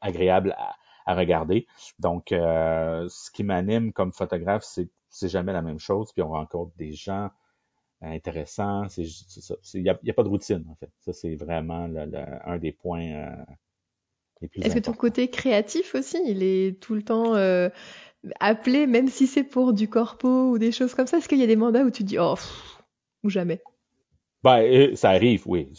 agréable 0.01 0.55
à, 0.57 0.75
à 1.05 1.15
regarder. 1.15 1.67
Donc, 1.99 2.31
euh, 2.31 3.07
ce 3.09 3.31
qui 3.31 3.43
m'anime 3.43 3.93
comme 3.93 4.11
photographe, 4.11 4.63
c'est 4.63 4.89
c'est 5.09 5.29
jamais 5.29 5.53
la 5.53 5.61
même 5.61 5.79
chose. 5.79 6.11
Puis 6.11 6.23
on 6.23 6.29
rencontre 6.29 6.75
des 6.75 6.93
gens 6.93 7.29
intéressants. 8.03 8.87
C'est 8.89 9.05
ça. 9.05 9.55
Il 9.73 9.83
n'y 9.83 9.89
a, 9.89 10.13
pas 10.13 10.23
de 10.23 10.29
routine, 10.29 10.63
en 10.69 10.75
fait. 10.75 10.89
Ça, 11.01 11.13
c'est 11.13 11.35
vraiment 11.35 11.87
le, 11.87 12.07
un 12.45 12.57
des 12.57 12.71
points 12.71 13.11
euh, 13.11 13.35
les 14.41 14.47
plus 14.47 14.61
Est-ce 14.61 14.75
que 14.75 14.79
ton 14.79 14.93
côté 14.93 15.29
créatif 15.29 15.95
aussi, 15.95 16.17
il 16.25 16.43
est 16.43 16.79
tout 16.79 16.95
le 16.95 17.03
temps 17.03 17.35
euh, 17.35 17.69
appelé, 18.39 18.87
même 18.87 19.07
si 19.07 19.27
c'est 19.27 19.43
pour 19.43 19.73
du 19.73 19.89
corpo 19.89 20.51
ou 20.51 20.57
des 20.57 20.71
choses 20.71 20.93
comme 20.93 21.07
ça 21.07 21.17
Est-ce 21.17 21.29
qu'il 21.29 21.39
y 21.39 21.43
a 21.43 21.47
des 21.47 21.55
mandats 21.55 21.83
où 21.83 21.91
tu 21.91 22.03
dis, 22.03 22.17
oh, 22.19 22.35
ou 23.23 23.29
jamais? 23.29 23.61
Ben, 24.43 24.61
euh, 24.61 24.95
ça 24.95 25.11
arrive, 25.11 25.43
oui. 25.45 25.69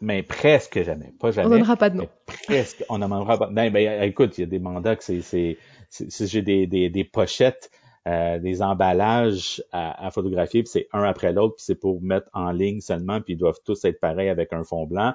mais 0.00 0.24
presque 0.24 0.82
jamais. 0.82 1.12
Pas 1.20 1.30
jamais. 1.30 1.54
On 1.54 1.64
n'en 1.64 1.76
pas 1.76 1.88
de 1.88 1.98
nom. 1.98 2.08
Presque. 2.26 2.84
On 2.88 2.98
n'en 2.98 3.24
pas. 3.24 3.48
Non, 3.48 3.70
ben, 3.70 4.02
écoute, 4.02 4.36
il 4.38 4.40
y 4.40 4.44
a 4.44 4.48
des 4.48 4.58
mandats 4.58 4.96
que 4.96 5.04
c'est, 5.04 5.20
c'est, 5.20 5.56
c'est, 5.88 6.26
j'ai 6.26 6.42
des, 6.42 6.66
des, 6.66 6.90
des 6.90 7.04
pochettes, 7.04 7.70
euh, 8.08 8.38
des 8.38 8.62
emballages 8.62 9.62
à, 9.70 10.10
photographier, 10.10 10.62
puis 10.62 10.70
c'est 10.70 10.88
un 10.94 11.02
après 11.02 11.32
l'autre, 11.32 11.56
puis 11.56 11.64
c'est 11.64 11.74
pour 11.74 12.00
mettre 12.00 12.30
en 12.32 12.50
ligne 12.52 12.80
seulement, 12.80 13.20
puis 13.20 13.34
ils 13.34 13.36
doivent 13.36 13.60
tous 13.64 13.84
être 13.84 14.00
pareils 14.00 14.30
avec 14.30 14.54
un 14.54 14.64
fond 14.64 14.86
blanc. 14.86 15.12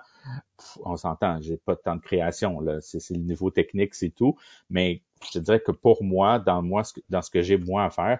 on 0.86 0.96
s'entend, 0.96 1.42
j'ai 1.42 1.58
pas 1.58 1.74
de 1.74 1.80
temps 1.80 1.96
de 1.96 2.02
création, 2.02 2.60
là. 2.60 2.82
C'est, 2.82 3.00
c'est 3.00 3.16
le 3.16 3.22
niveau 3.22 3.50
technique, 3.50 3.96
c'est 3.96 4.12
tout. 4.12 4.36
Mais 4.70 5.02
je 5.26 5.32
te 5.32 5.40
dirais 5.40 5.60
que 5.60 5.72
pour 5.72 6.04
moi, 6.04 6.38
dans 6.38 6.62
moi, 6.62 6.84
dans 7.10 7.24
ce 7.24 7.32
que 7.32 7.42
j'ai 7.42 7.58
moi 7.58 7.86
à 7.86 7.90
faire, 7.90 8.20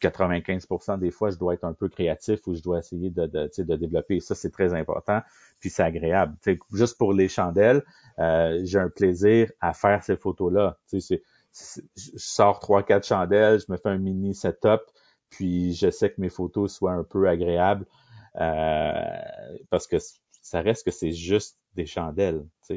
95% 0.00 0.98
des 0.98 1.10
fois, 1.10 1.30
je 1.30 1.36
dois 1.36 1.54
être 1.54 1.64
un 1.64 1.72
peu 1.72 1.88
créatif 1.88 2.46
ou 2.46 2.54
je 2.54 2.62
dois 2.62 2.78
essayer 2.78 3.10
de, 3.10 3.26
de, 3.26 3.50
de 3.56 3.76
développer. 3.76 4.20
Ça, 4.20 4.34
c'est 4.34 4.50
très 4.50 4.74
important. 4.74 5.20
Puis 5.60 5.70
c'est 5.70 5.82
agréable. 5.82 6.34
juste 6.72 6.98
pour 6.98 7.12
les 7.12 7.28
chandelles, 7.28 7.82
euh, 8.18 8.60
j'ai 8.64 8.78
un 8.78 8.90
plaisir 8.90 9.50
à 9.60 9.72
faire 9.72 10.02
ces 10.04 10.16
photos-là. 10.16 10.78
Je 11.54 12.10
sors 12.16 12.60
trois, 12.60 12.82
quatre 12.82 13.06
chandelles, 13.06 13.60
je 13.60 13.72
me 13.72 13.76
fais 13.76 13.88
un 13.88 13.98
mini 13.98 14.34
setup, 14.34 14.82
puis 15.30 15.74
je 15.74 15.90
sais 15.90 16.10
que 16.10 16.20
mes 16.20 16.28
photos 16.28 16.74
soient 16.74 16.92
un 16.92 17.04
peu 17.04 17.28
agréables. 17.28 17.86
Euh, 18.40 18.92
parce 19.70 19.86
que 19.86 19.96
ça 20.42 20.60
reste 20.60 20.84
que 20.84 20.90
c'est 20.90 21.12
juste 21.12 21.58
des 21.74 21.86
chandelles. 21.86 22.44
Je, 22.68 22.76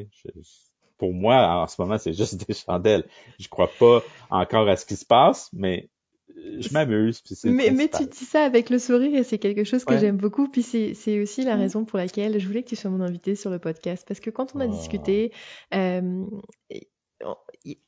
pour 0.98 1.12
moi, 1.12 1.62
en 1.62 1.66
ce 1.66 1.80
moment, 1.80 1.98
c'est 1.98 2.12
juste 2.12 2.36
des 2.48 2.54
chandelles. 2.54 3.04
Je 3.38 3.48
crois 3.48 3.70
pas 3.78 4.02
encore 4.30 4.68
à 4.68 4.76
ce 4.76 4.86
qui 4.86 4.96
se 4.96 5.04
passe, 5.04 5.48
mais 5.52 5.88
je 6.36 6.72
m'amuse. 6.72 7.22
Mais, 7.44 7.70
mais 7.70 7.88
tu 7.88 8.06
dis 8.06 8.24
ça 8.24 8.44
avec 8.44 8.70
le 8.70 8.78
sourire 8.78 9.14
et 9.14 9.22
c'est 9.22 9.38
quelque 9.38 9.64
chose 9.64 9.84
que 9.84 9.98
j'aime 9.98 10.16
beaucoup. 10.16 10.48
Puis 10.48 10.62
c'est 10.62 11.20
aussi 11.20 11.44
la 11.44 11.56
raison 11.56 11.84
pour 11.84 11.98
laquelle 11.98 12.38
je 12.38 12.46
voulais 12.46 12.62
que 12.62 12.68
tu 12.68 12.76
sois 12.76 12.90
mon 12.90 13.00
invité 13.00 13.34
sur 13.34 13.50
le 13.50 13.58
podcast. 13.58 14.04
Parce 14.06 14.20
que 14.20 14.30
quand 14.30 14.54
on 14.54 14.60
a 14.60 14.66
oh. 14.66 14.70
discuté, 14.70 15.32
euh, 15.74 16.24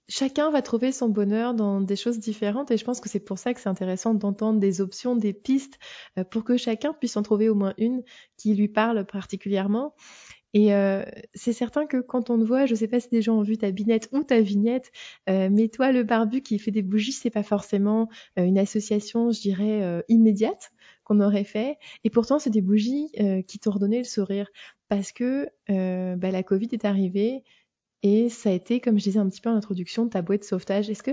chacun 0.08 0.50
va 0.50 0.62
trouver 0.62 0.92
son 0.92 1.08
bonheur 1.08 1.54
dans 1.54 1.80
des 1.80 1.96
choses 1.96 2.18
différentes 2.18 2.70
et 2.70 2.76
je 2.76 2.84
pense 2.84 3.00
que 3.00 3.08
c'est 3.08 3.20
pour 3.20 3.38
ça 3.38 3.54
que 3.54 3.60
c'est 3.60 3.68
intéressant 3.68 4.14
d'entendre 4.14 4.60
des 4.60 4.80
options, 4.80 5.16
des 5.16 5.32
pistes 5.32 5.78
euh, 6.18 6.24
pour 6.24 6.44
que 6.44 6.56
chacun 6.56 6.92
puisse 6.92 7.16
en 7.16 7.22
trouver 7.22 7.48
au 7.48 7.54
moins 7.54 7.74
une 7.78 8.02
qui 8.36 8.54
lui 8.54 8.68
parle 8.68 9.04
particulièrement. 9.06 9.94
Et 10.56 10.72
euh, 10.72 11.04
c'est 11.34 11.52
certain 11.52 11.84
que 11.84 12.00
quand 12.00 12.30
on 12.30 12.38
te 12.38 12.44
voit, 12.44 12.64
je 12.66 12.76
sais 12.76 12.86
pas 12.86 13.00
si 13.00 13.08
des 13.08 13.22
gens 13.22 13.36
ont 13.36 13.42
vu 13.42 13.58
ta 13.58 13.72
binette 13.72 14.08
ou 14.12 14.22
ta 14.22 14.40
vignette, 14.40 14.92
euh, 15.28 15.48
mais 15.50 15.68
toi, 15.68 15.90
le 15.90 16.04
barbu 16.04 16.42
qui 16.42 16.60
fait 16.60 16.70
des 16.70 16.82
bougies, 16.82 17.10
c'est 17.10 17.30
pas 17.30 17.42
forcément 17.42 18.08
une 18.36 18.56
association, 18.56 19.32
je 19.32 19.40
dirais, 19.40 20.04
immédiate 20.08 20.70
qu'on 21.02 21.20
aurait 21.20 21.42
fait. 21.42 21.76
Et 22.04 22.10
pourtant, 22.10 22.38
c'est 22.38 22.50
des 22.50 22.60
bougies 22.60 23.10
qui 23.48 23.58
t'ont 23.58 23.72
redonné 23.72 23.98
le 23.98 24.04
sourire 24.04 24.46
parce 24.88 25.10
que 25.10 25.48
bah, 25.66 26.30
la 26.30 26.42
Covid 26.44 26.68
est 26.70 26.84
arrivée 26.84 27.42
et 28.04 28.28
ça 28.28 28.50
a 28.50 28.52
été, 28.52 28.80
comme 28.80 28.98
je 28.98 29.04
disais 29.04 29.18
un 29.18 29.28
petit 29.28 29.40
peu 29.40 29.48
en 29.48 29.56
introduction, 29.56 30.06
ta 30.08 30.20
boîte 30.20 30.40
de 30.40 30.44
sauvetage. 30.44 30.90
Est-ce 30.90 31.02
que 31.02 31.12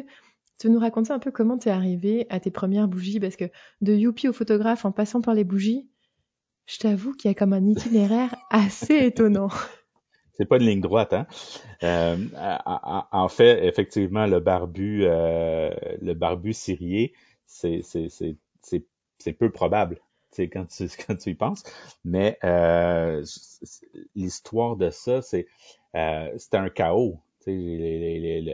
tu 0.60 0.68
veux 0.68 0.74
nous 0.74 0.80
raconter 0.80 1.14
un 1.14 1.20
peu 1.20 1.32
comment 1.32 1.58
tu 1.58 1.70
es 1.70 1.72
arrivé 1.72 2.28
à 2.30 2.42
tes 2.42 2.52
premières 2.52 2.90
bougies? 2.90 3.22
Parce 3.22 3.38
que 3.38 3.46
de 3.80 3.94
Youpi 3.94 4.28
au 4.28 4.34
photographe 4.34 4.84
en 4.84 4.92
passant 4.92 5.22
par 5.22 5.34
les 5.34 5.46
bougies, 5.46 5.90
je 6.68 6.80
t'avoue 6.80 7.14
qu'il 7.14 7.30
y 7.30 7.32
a 7.32 7.34
comme 7.34 7.54
un 7.54 7.66
itinéraire 7.66 8.36
assez 8.52 8.98
étonnant. 8.98 9.48
C'est 10.34 10.46
pas 10.46 10.58
une 10.58 10.66
ligne 10.66 10.82
droite, 10.82 11.14
hein. 11.14 11.28
Euh, 11.84 12.18
en 13.12 13.28
fait, 13.30 13.66
effectivement, 13.66 14.26
le 14.28 14.42
barbu, 14.42 15.04
euh, 15.06 15.70
le 16.02 16.14
barbu 16.14 16.52
c'est 16.52 17.14
peu 19.40 19.50
probable. 19.50 20.02
C'est 20.32 20.48
quand 20.50 20.66
tu 20.66 20.88
quand 21.08 21.16
tu 21.16 21.32
y 21.32 21.36
penses, 21.36 21.64
mais 22.06 22.38
euh, 22.44 23.24
l'histoire 24.16 24.76
de 24.76 24.90
ça, 24.90 25.22
c'est 25.22 25.48
euh, 25.96 26.32
c'était 26.38 26.58
un 26.58 26.70
chaos. 26.70 27.20
le 27.48 28.52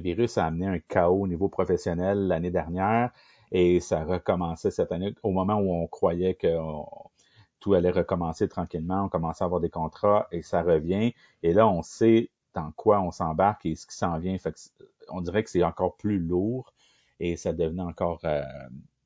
virus 0.00 0.38
a 0.38 0.46
amené 0.46 0.66
un 0.66 0.78
chaos 0.78 1.22
au 1.22 1.26
niveau 1.28 1.48
professionnel 1.48 2.26
l'année 2.26 2.50
dernière 2.50 3.10
et 3.52 3.80
ça 3.80 4.04
recommençait 4.04 4.70
cette 4.70 4.92
année 4.92 5.14
au 5.22 5.30
moment 5.30 5.56
où 5.56 5.72
on 5.72 5.86
croyait 5.86 6.34
que 6.34 6.48
tout 7.60 7.74
allait 7.74 7.90
recommencer 7.90 8.48
tranquillement, 8.48 9.04
on 9.04 9.08
commençait 9.08 9.44
à 9.44 9.46
avoir 9.46 9.60
des 9.60 9.70
contrats 9.70 10.28
et 10.32 10.42
ça 10.42 10.62
revient. 10.62 11.12
Et 11.42 11.52
là, 11.52 11.68
on 11.68 11.82
sait 11.82 12.30
dans 12.54 12.70
quoi 12.72 13.00
on 13.00 13.10
s'embarque 13.10 13.66
et 13.66 13.74
ce 13.74 13.86
qui 13.86 13.96
s'en 13.96 14.18
vient. 14.18 14.36
Fait 14.38 14.54
on 15.08 15.20
dirait 15.20 15.42
que 15.42 15.50
c'est 15.50 15.62
encore 15.64 15.96
plus 15.96 16.18
lourd 16.18 16.72
et 17.20 17.36
ça 17.36 17.52
devenait 17.52 17.82
encore 17.82 18.20
euh, 18.24 18.42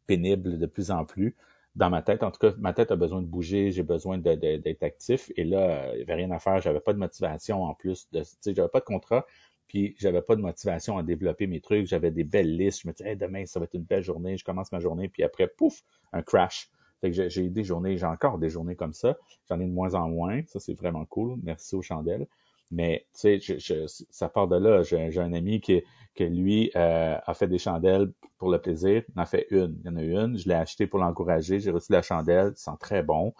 pénible 0.06 0.58
de 0.58 0.66
plus 0.66 0.90
en 0.90 1.04
plus. 1.04 1.34
Dans 1.74 1.88
ma 1.88 2.02
tête, 2.02 2.22
en 2.22 2.30
tout 2.30 2.38
cas, 2.38 2.52
ma 2.58 2.74
tête 2.74 2.90
a 2.90 2.96
besoin 2.96 3.22
de 3.22 3.26
bouger, 3.26 3.70
j'ai 3.70 3.82
besoin 3.82 4.18
d'être 4.18 4.82
actif. 4.82 5.32
Et 5.36 5.44
là, 5.44 5.92
il 5.94 5.96
n'y 5.96 6.02
avait 6.02 6.14
rien 6.14 6.30
à 6.30 6.38
faire, 6.38 6.60
j'avais 6.60 6.80
pas 6.80 6.92
de 6.92 6.98
motivation 6.98 7.64
en 7.64 7.74
plus 7.74 8.08
de, 8.12 8.20
tu 8.20 8.26
sais, 8.40 8.54
j'avais 8.54 8.68
pas 8.68 8.80
de 8.80 8.84
contrat. 8.84 9.26
Puis 9.68 9.94
j'avais 9.98 10.20
pas 10.20 10.36
de 10.36 10.42
motivation 10.42 10.98
à 10.98 11.02
développer 11.02 11.46
mes 11.46 11.60
trucs. 11.62 11.86
J'avais 11.86 12.10
des 12.10 12.24
belles 12.24 12.56
listes. 12.56 12.82
Je 12.82 12.88
me 12.88 12.92
disais, 12.92 13.16
demain, 13.16 13.46
ça 13.46 13.58
va 13.58 13.64
être 13.64 13.72
une 13.74 13.84
belle 13.84 14.02
journée. 14.02 14.36
Je 14.36 14.44
commence 14.44 14.70
ma 14.70 14.80
journée. 14.80 15.08
Puis 15.08 15.22
après, 15.22 15.48
pouf, 15.48 15.82
un 16.12 16.22
crash. 16.22 16.68
Fait 17.00 17.10
que 17.10 17.28
j'ai 17.28 17.48
des 17.48 17.64
journées, 17.64 17.96
j'ai 17.96 18.04
encore 18.06 18.38
des 18.38 18.50
journées 18.50 18.76
comme 18.76 18.92
ça. 18.92 19.16
J'en 19.48 19.58
ai 19.60 19.64
de 19.64 19.72
moins 19.72 19.94
en 19.94 20.08
moins. 20.08 20.42
Ça, 20.46 20.60
c'est 20.60 20.74
vraiment 20.74 21.06
cool. 21.06 21.38
Merci 21.42 21.74
aux 21.74 21.82
chandelles. 21.82 22.26
Mais 22.72 23.06
tu 23.14 23.38
sais, 23.38 23.86
ça 24.10 24.28
part 24.28 24.48
de 24.48 24.56
là. 24.56 24.82
J'ai 24.82 25.20
un 25.20 25.32
ami 25.34 25.60
qui, 25.60 25.82
qui 26.14 26.24
lui, 26.24 26.70
euh, 26.74 27.18
a 27.24 27.34
fait 27.34 27.46
des 27.46 27.58
chandelles 27.58 28.10
pour 28.38 28.50
le 28.50 28.60
plaisir. 28.60 29.02
Il 29.08 29.18
en 29.18 29.22
a 29.22 29.26
fait 29.26 29.46
une. 29.50 29.78
Il 29.84 29.86
y 29.86 29.88
en 29.90 29.96
a 29.96 30.02
une. 30.02 30.38
Je 30.38 30.48
l'ai 30.48 30.54
acheté 30.54 30.86
pour 30.86 30.98
l'encourager. 30.98 31.60
J'ai 31.60 31.70
reçu 31.70 31.92
la 31.92 32.02
chandelle. 32.02 32.52
Ça 32.56 32.72
sent 32.72 32.78
très 32.80 33.02
bon. 33.02 33.34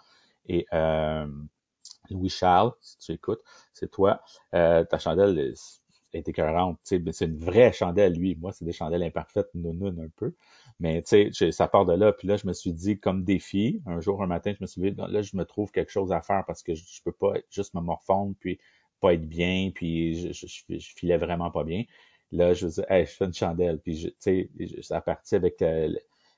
Et 0.47 0.67
euh, 0.71 1.27
Louis 2.11 2.29
Charles, 2.29 2.73
si 2.79 2.97
tu 2.99 3.11
écoutes, 3.13 3.41
c'est 3.73 3.89
toi. 3.89 4.21
Euh, 4.53 4.83
ta 4.83 4.99
chandelle, 4.99 5.55
est 6.13 6.27
écœurante. 6.27 6.79
C'est 6.83 6.97
une 6.97 7.37
vraie 7.37 7.73
chandelle, 7.73 8.13
lui. 8.13 8.35
Moi, 8.35 8.51
c'est 8.51 8.65
des 8.65 8.71
chandelles 8.71 9.03
imparfaites, 9.03 9.49
nounoun 9.55 9.99
un 9.99 10.09
peu. 10.15 10.33
Mais 10.79 11.01
tu 11.01 11.33
sais, 11.33 11.51
ça 11.51 11.67
part 11.67 11.85
de 11.85 11.93
là. 11.93 12.13
Puis 12.13 12.27
là, 12.27 12.37
je 12.37 12.47
me 12.47 12.53
suis 12.53 12.73
dit, 12.73 12.99
comme 12.99 13.23
défi, 13.23 13.81
un 13.85 13.99
jour, 13.99 14.21
un 14.21 14.27
matin, 14.27 14.53
je 14.55 14.61
me 14.61 14.67
suis 14.67 14.81
dit, 14.81 14.91
là, 14.95 15.21
je 15.21 15.35
me 15.35 15.45
trouve 15.45 15.71
quelque 15.71 15.91
chose 15.91 16.11
à 16.11 16.21
faire 16.21 16.43
parce 16.45 16.61
que 16.63 16.75
je, 16.75 16.83
je 16.85 17.01
peux 17.03 17.11
pas 17.11 17.33
juste 17.49 17.73
me 17.73 17.81
morfondre, 17.81 18.35
puis 18.39 18.59
être 19.11 19.27
bien, 19.27 19.71
puis 19.73 20.33
je, 20.33 20.47
je, 20.47 20.77
je 20.77 20.93
filais 20.95 21.17
vraiment 21.17 21.51
pas 21.51 21.63
bien. 21.63 21.83
Là, 22.31 22.53
je 22.53 22.65
me 22.65 22.71
dis, 22.71 22.81
hey, 22.89 23.05
je 23.05 23.11
fais 23.11 23.25
une 23.25 23.33
chandelle. 23.33 23.79
Puis, 23.79 23.95
tu 23.95 24.13
sais, 24.19 24.49
ça 24.81 25.01
parti 25.01 25.35
avec 25.35 25.61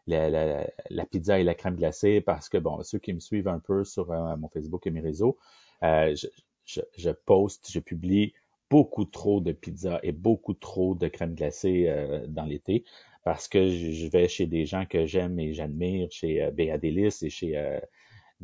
la, 0.08 1.06
pizza 1.10 1.40
et 1.40 1.44
la 1.44 1.56
crème 1.56 1.76
glacée 1.76 2.22
parce 2.22 2.50
que, 2.50 2.58
bon, 2.58 2.82
ceux 2.84 3.00
qui 3.00 3.14
me 3.14 3.20
suivent 3.20 3.48
un 3.48 3.60
peu 3.60 3.84
sur 3.84 4.12
euh, 4.12 4.36
mon 4.38 4.50
Facebook 4.50 4.86
et 4.88 4.92
mes 4.92 5.02
réseaux, 5.02 5.38
euh, 5.84 6.16
je, 6.16 6.28
je, 6.66 6.82
je 6.98 7.12
poste, 7.12 7.72
je 7.72 7.80
publie 7.80 8.34
beaucoup 8.70 9.06
trop 9.06 9.40
de 9.42 9.52
pizza 9.52 10.00
et 10.04 10.12
beaucoup 10.12 10.54
trop 10.54 10.96
de 10.96 11.08
crème 11.08 11.36
glacée 11.36 11.86
euh, 11.88 12.26
dans 12.28 12.46
l'été 12.46 12.84
parce 13.24 13.48
que 13.48 13.68
je 13.70 14.08
vais 14.08 14.28
chez 14.28 14.46
des 14.46 14.66
gens 14.66 14.86
que 14.86 15.06
j'aime 15.06 15.40
et 15.40 15.54
j'admire, 15.54 16.08
chez 16.12 16.44
euh, 16.44 16.52
et 16.58 17.30
chez 17.30 17.80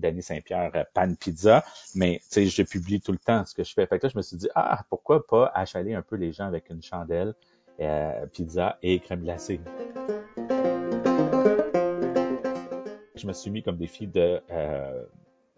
Danny 0.01 0.21
Saint-Pierre 0.21 0.71
euh, 0.75 0.83
Pan 0.93 1.13
Pizza, 1.15 1.63
mais 1.95 2.19
tu 2.23 2.27
sais, 2.29 2.45
je 2.47 2.63
publie 2.63 2.99
tout 2.99 3.11
le 3.11 3.17
temps 3.17 3.45
ce 3.45 3.53
que 3.53 3.63
je 3.63 3.73
fais. 3.73 3.85
Fait 3.85 3.99
que 3.99 4.07
là, 4.07 4.11
je 4.11 4.17
me 4.17 4.21
suis 4.21 4.37
dit, 4.37 4.49
ah, 4.55 4.83
pourquoi 4.89 5.25
pas 5.25 5.51
achaler 5.55 5.93
un 5.93 6.01
peu 6.01 6.15
les 6.15 6.31
gens 6.33 6.45
avec 6.45 6.69
une 6.69 6.81
chandelle, 6.81 7.33
pizza 8.33 8.77
et 8.83 8.99
crème 8.99 9.23
glacée. 9.23 9.59
Je 13.15 13.27
me 13.27 13.33
suis 13.33 13.49
mis 13.49 13.63
comme 13.63 13.77
défi 13.77 14.07
de 14.07 14.41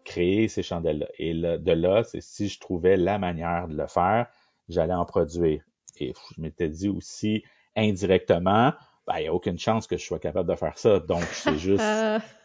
créer 0.04 0.48
ces 0.48 0.64
chandelles-là. 0.64 1.08
Et 1.18 1.34
de 1.34 1.72
là, 1.72 2.04
c'est 2.04 2.22
si 2.22 2.48
je 2.48 2.60
trouvais 2.60 2.98
la 2.98 3.18
manière 3.18 3.68
de 3.68 3.76
le 3.76 3.88
faire, 3.88 4.28
j'allais 4.70 4.94
en 4.94 5.06
produire. 5.06 5.62
Et 6.00 6.14
je 6.36 6.42
m'étais 6.42 6.70
dit 6.70 6.90
aussi 6.90 7.44
indirectement, 7.76 8.74
ben, 9.08 9.18
il 9.18 9.22
n'y 9.24 9.28
a 9.28 9.34
aucune 9.34 9.60
chance 9.60 9.88
que 9.88 9.98
je 9.98 10.06
sois 10.06 10.20
capable 10.20 10.50
de 10.50 10.56
faire 10.56 10.78
ça. 10.78 11.00
Donc, 11.00 11.24
c'est 11.24 11.58
juste 11.58 11.84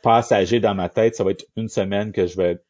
passager 0.02 0.60
dans 0.60 0.74
ma 0.74 0.88
tête. 0.88 1.14
Ça 1.14 1.24
va 1.24 1.30
être 1.30 1.46
une 1.56 1.68
semaine 1.68 2.12
que 2.12 2.26
je 2.26 2.36
vais 2.36 2.62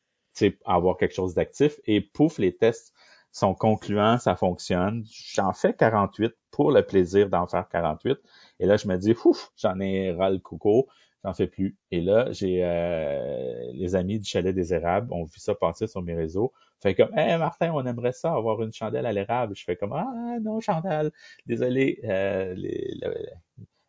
avoir 0.64 0.96
quelque 0.96 1.14
chose 1.14 1.34
d'actif. 1.34 1.78
Et 1.86 2.00
pouf, 2.00 2.38
les 2.38 2.56
tests 2.56 2.92
sont 3.32 3.54
concluants, 3.54 4.18
ça 4.18 4.36
fonctionne. 4.36 5.04
J'en 5.34 5.52
fais 5.52 5.74
48 5.74 6.34
pour 6.50 6.70
le 6.70 6.82
plaisir 6.82 7.28
d'en 7.28 7.46
faire 7.46 7.68
48. 7.68 8.18
Et 8.60 8.66
là, 8.66 8.76
je 8.76 8.88
me 8.88 8.96
dis, 8.96 9.14
ouf, 9.24 9.50
j'en 9.56 9.78
ai 9.80 10.12
ras 10.12 10.30
le 10.30 10.38
coco 10.38 10.88
j'en 11.24 11.34
fais 11.34 11.46
plus. 11.46 11.76
Et 11.90 12.00
là, 12.00 12.30
j'ai 12.32 12.64
euh, 12.64 13.72
les 13.72 13.94
amis 13.94 14.20
du 14.20 14.28
chalet 14.28 14.54
des 14.54 14.74
érables 14.74 15.12
ont 15.12 15.24
vu 15.24 15.38
ça 15.38 15.54
passer 15.54 15.86
sur 15.86 16.02
mes 16.02 16.14
réseaux. 16.14 16.52
Fait 16.80 16.94
comme, 16.94 17.16
hé 17.18 17.36
Martin, 17.38 17.72
on 17.74 17.84
aimerait 17.86 18.12
ça 18.12 18.32
avoir 18.32 18.62
une 18.62 18.72
chandelle 18.72 19.06
à 19.06 19.12
l'érable. 19.12 19.56
Je 19.56 19.64
fais 19.64 19.76
comme, 19.76 19.92
ah 19.92 20.38
non, 20.40 20.60
chandelle, 20.60 21.10
désolé, 21.46 22.00
euh, 22.04 22.54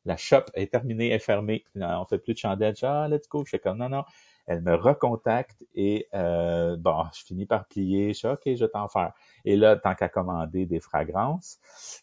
la 0.06 0.18
shop 0.18 0.46
est 0.54 0.72
terminée, 0.72 1.12
est 1.12 1.20
fermée. 1.20 1.64
On 1.76 2.06
fait 2.06 2.20
plus 2.20 2.34
de 2.34 2.40
chandelle. 2.40 2.76
ah, 2.84 3.08
let's 3.10 3.28
go. 3.28 3.44
Je 3.46 3.52
fais 3.52 3.60
comme, 3.60 3.78
non, 3.78 3.90
non. 3.90 4.04
Elle 4.48 4.64
me 4.64 4.74
recontacte 4.74 5.64
et 5.76 6.08
euh, 6.16 6.76
bon, 6.76 7.04
je 7.14 7.24
finis 7.24 7.46
par 7.46 7.68
plier. 7.68 8.16
Je 8.16 8.22
fais 8.22 8.30
OK, 8.30 8.42
je 8.46 8.66
vais 8.66 8.70
t'en 8.70 8.88
faire. 8.88 9.14
Et 9.46 9.56
là, 9.56 9.76
tant 9.76 9.94
qu'à 9.94 10.10
commander 10.10 10.66
des 10.66 10.80
fragrances, 10.80 11.60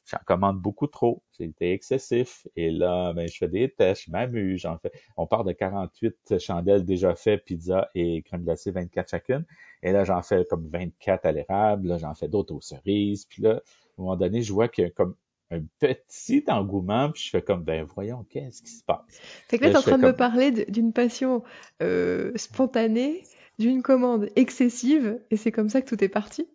j'en 0.07 0.21
commande 0.25 0.61
beaucoup 0.61 0.87
trop. 0.87 1.25
C'était 1.33 1.73
excessif. 1.73 2.47
Et 2.55 2.71
là, 2.71 3.13
ben, 3.15 3.27
je 3.27 3.37
fais 3.37 3.49
des 3.49 3.69
tests, 3.69 4.05
je 4.07 4.13
m'amuse. 4.13 4.61
J'en 4.61 4.79
fais. 4.79 4.93
On 5.17 5.27
part 5.27 5.43
de 5.43 5.51
48 5.51 6.39
chandelles 6.39 6.85
déjà 6.85 7.17
faites, 7.17 7.45
pizza 7.45 7.91
et 7.97 8.23
crème 8.23 8.45
glacée 8.45 8.71
24 8.71 9.11
chacune. 9.11 9.45
Et 9.83 9.91
là, 9.91 10.05
j'en 10.05 10.23
fais 10.23 10.45
comme 10.49 10.69
24 10.69 11.27
à 11.27 11.33
l'érable. 11.33 11.89
Là, 11.89 11.99
j'en 11.99 12.15
fais 12.15 12.29
d'autres 12.29 12.55
aux 12.55 12.61
cerises. 12.61 13.25
Puis 13.25 13.43
là, 13.43 13.51
à 13.51 13.55
un 13.55 13.61
moment 14.05 14.17
donné, 14.17 14.43
je 14.43 14.53
vois 14.53 14.69
qu'il 14.69 14.85
y 14.85 14.87
a 14.87 14.91
comme 14.91 15.17
un 15.51 15.61
petit 15.79 16.45
engouement, 16.49 17.11
puis 17.13 17.23
je 17.25 17.31
fais 17.31 17.43
comme, 17.43 17.63
ben 17.63 17.85
voyons, 17.85 18.25
qu'est-ce 18.31 18.63
qui 18.63 18.71
se 18.71 18.85
passe? 18.85 19.05
Fait 19.49 19.59
que 19.59 19.65
là, 19.65 19.71
tu 19.71 19.77
es 19.77 19.79
en 19.79 19.83
train 19.83 19.99
de 19.99 20.07
me 20.07 20.17
parler 20.17 20.51
d'une 20.51 20.93
passion 20.93 21.43
euh, 21.83 22.33
spontanée, 22.37 23.23
d'une 23.59 23.83
commande 23.83 24.29
excessive, 24.37 25.21
et 25.31 25.37
c'est 25.37 25.53
comme 25.53 25.69
ça 25.69 25.83
que 25.83 25.89
tout 25.89 26.03
est 26.03 26.09
parti? 26.09 26.49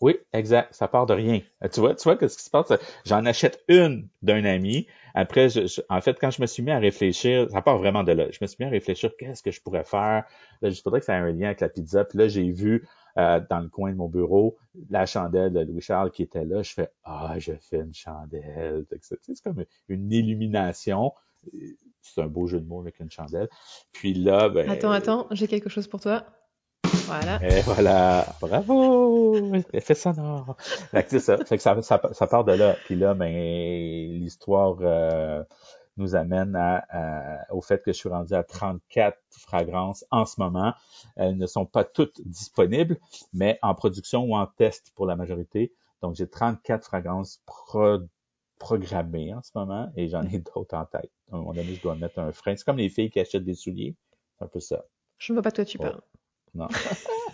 Oui, 0.00 0.16
exact. 0.32 0.72
Ça 0.74 0.88
part 0.88 1.04
de 1.04 1.12
rien. 1.12 1.42
Euh, 1.62 1.68
tu 1.68 1.80
vois, 1.80 1.94
tu 1.94 2.04
vois, 2.04 2.16
qu'est-ce 2.16 2.38
qui 2.38 2.44
se 2.44 2.50
passe? 2.50 2.72
J'en 3.04 3.26
achète 3.26 3.62
une 3.68 4.08
d'un 4.22 4.44
ami. 4.44 4.86
après, 5.14 5.50
je, 5.50 5.80
en 5.90 6.00
fait, 6.00 6.16
quand 6.18 6.30
je 6.30 6.40
me 6.40 6.46
suis 6.46 6.62
mis 6.62 6.70
à 6.70 6.78
réfléchir, 6.78 7.48
ça 7.50 7.60
part 7.60 7.76
vraiment 7.76 8.02
de 8.02 8.12
là. 8.12 8.30
Je 8.30 8.38
me 8.40 8.46
suis 8.46 8.56
mis 8.60 8.66
à 8.66 8.70
réfléchir, 8.70 9.10
qu'est-ce 9.18 9.42
que 9.42 9.50
je 9.50 9.60
pourrais 9.60 9.84
faire? 9.84 10.24
Là, 10.62 10.68
il 10.70 10.74
faudrait 10.74 11.00
que 11.00 11.06
ça 11.06 11.16
ait 11.16 11.20
un 11.20 11.32
lien 11.32 11.46
avec 11.46 11.60
la 11.60 11.68
pizza. 11.68 12.04
Puis 12.04 12.18
là, 12.18 12.28
j'ai 12.28 12.50
vu 12.50 12.86
euh, 13.18 13.40
dans 13.48 13.60
le 13.60 13.68
coin 13.68 13.90
de 13.90 13.96
mon 13.96 14.08
bureau 14.08 14.56
la 14.88 15.06
chandelle 15.06 15.52
de 15.52 15.60
Louis-Charles 15.60 16.10
qui 16.10 16.22
était 16.22 16.44
là. 16.44 16.62
Je 16.62 16.72
fais, 16.72 16.90
ah, 17.04 17.34
je 17.38 17.52
fais 17.60 17.80
une 17.80 17.94
chandelle. 17.94 18.84
C'est 19.00 19.42
comme 19.42 19.64
une 19.88 20.12
illumination. 20.12 21.12
C'est 22.02 22.20
un 22.20 22.26
beau 22.26 22.46
jeu 22.46 22.60
de 22.60 22.66
mots 22.66 22.80
avec 22.80 23.00
une 23.00 23.10
chandelle. 23.10 23.48
Puis 23.92 24.14
là, 24.14 24.48
ben... 24.48 24.68
Attends, 24.70 24.92
attends, 24.92 25.26
j'ai 25.30 25.48
quelque 25.48 25.68
chose 25.68 25.88
pour 25.88 26.00
toi. 26.00 26.24
Voilà. 27.06 27.40
Et 27.42 27.60
voilà. 27.62 28.26
Bravo! 28.40 29.36
Effet 29.72 29.94
sonore. 29.94 30.56
Fait 30.60 31.04
que 31.04 31.18
ça. 31.18 31.38
Fait 31.38 31.56
que 31.56 31.62
ça, 31.62 31.80
ça, 31.82 32.00
ça, 32.12 32.26
part 32.26 32.44
de 32.44 32.52
là. 32.52 32.76
Puis 32.84 32.94
là, 32.94 33.14
ben, 33.14 33.32
l'histoire 33.32 34.76
euh, 34.80 35.42
nous 35.96 36.14
amène 36.14 36.56
à, 36.56 37.46
au 37.50 37.60
fait 37.60 37.82
que 37.82 37.92
je 37.92 37.96
suis 37.98 38.08
rendu 38.08 38.32
à 38.34 38.42
34 38.42 39.16
fragrances 39.30 40.04
en 40.10 40.24
ce 40.26 40.40
moment. 40.40 40.72
Elles 41.16 41.36
ne 41.36 41.46
sont 41.46 41.66
pas 41.66 41.84
toutes 41.84 42.20
disponibles, 42.26 42.98
mais 43.32 43.58
en 43.62 43.74
production 43.74 44.22
ou 44.24 44.34
en 44.36 44.46
test 44.46 44.92
pour 44.94 45.06
la 45.06 45.16
majorité. 45.16 45.72
Donc, 46.02 46.14
j'ai 46.14 46.28
34 46.28 46.84
fragrances 46.84 47.42
programmées 48.58 49.34
en 49.34 49.42
ce 49.42 49.50
moment 49.54 49.90
et 49.96 50.08
j'en 50.08 50.22
ai 50.22 50.38
d'autres 50.38 50.74
en 50.76 50.84
tête. 50.86 51.10
À 51.30 51.36
un 51.36 51.38
moment 51.38 51.52
donné, 51.52 51.74
je 51.74 51.82
dois 51.82 51.94
mettre 51.96 52.18
un 52.18 52.32
frein. 52.32 52.56
C'est 52.56 52.64
comme 52.64 52.78
les 52.78 52.88
filles 52.88 53.10
qui 53.10 53.20
achètent 53.20 53.44
des 53.44 53.54
souliers. 53.54 53.96
C'est 54.38 54.44
un 54.44 54.48
peu 54.48 54.60
ça. 54.60 54.84
Je 55.18 55.32
ne 55.32 55.36
vois 55.36 55.42
pas 55.42 55.50
de 55.50 55.56
quoi 55.56 55.64
tu 55.64 55.78
Oh. 55.78 55.82
parles. 55.82 56.00
Non. 56.54 56.68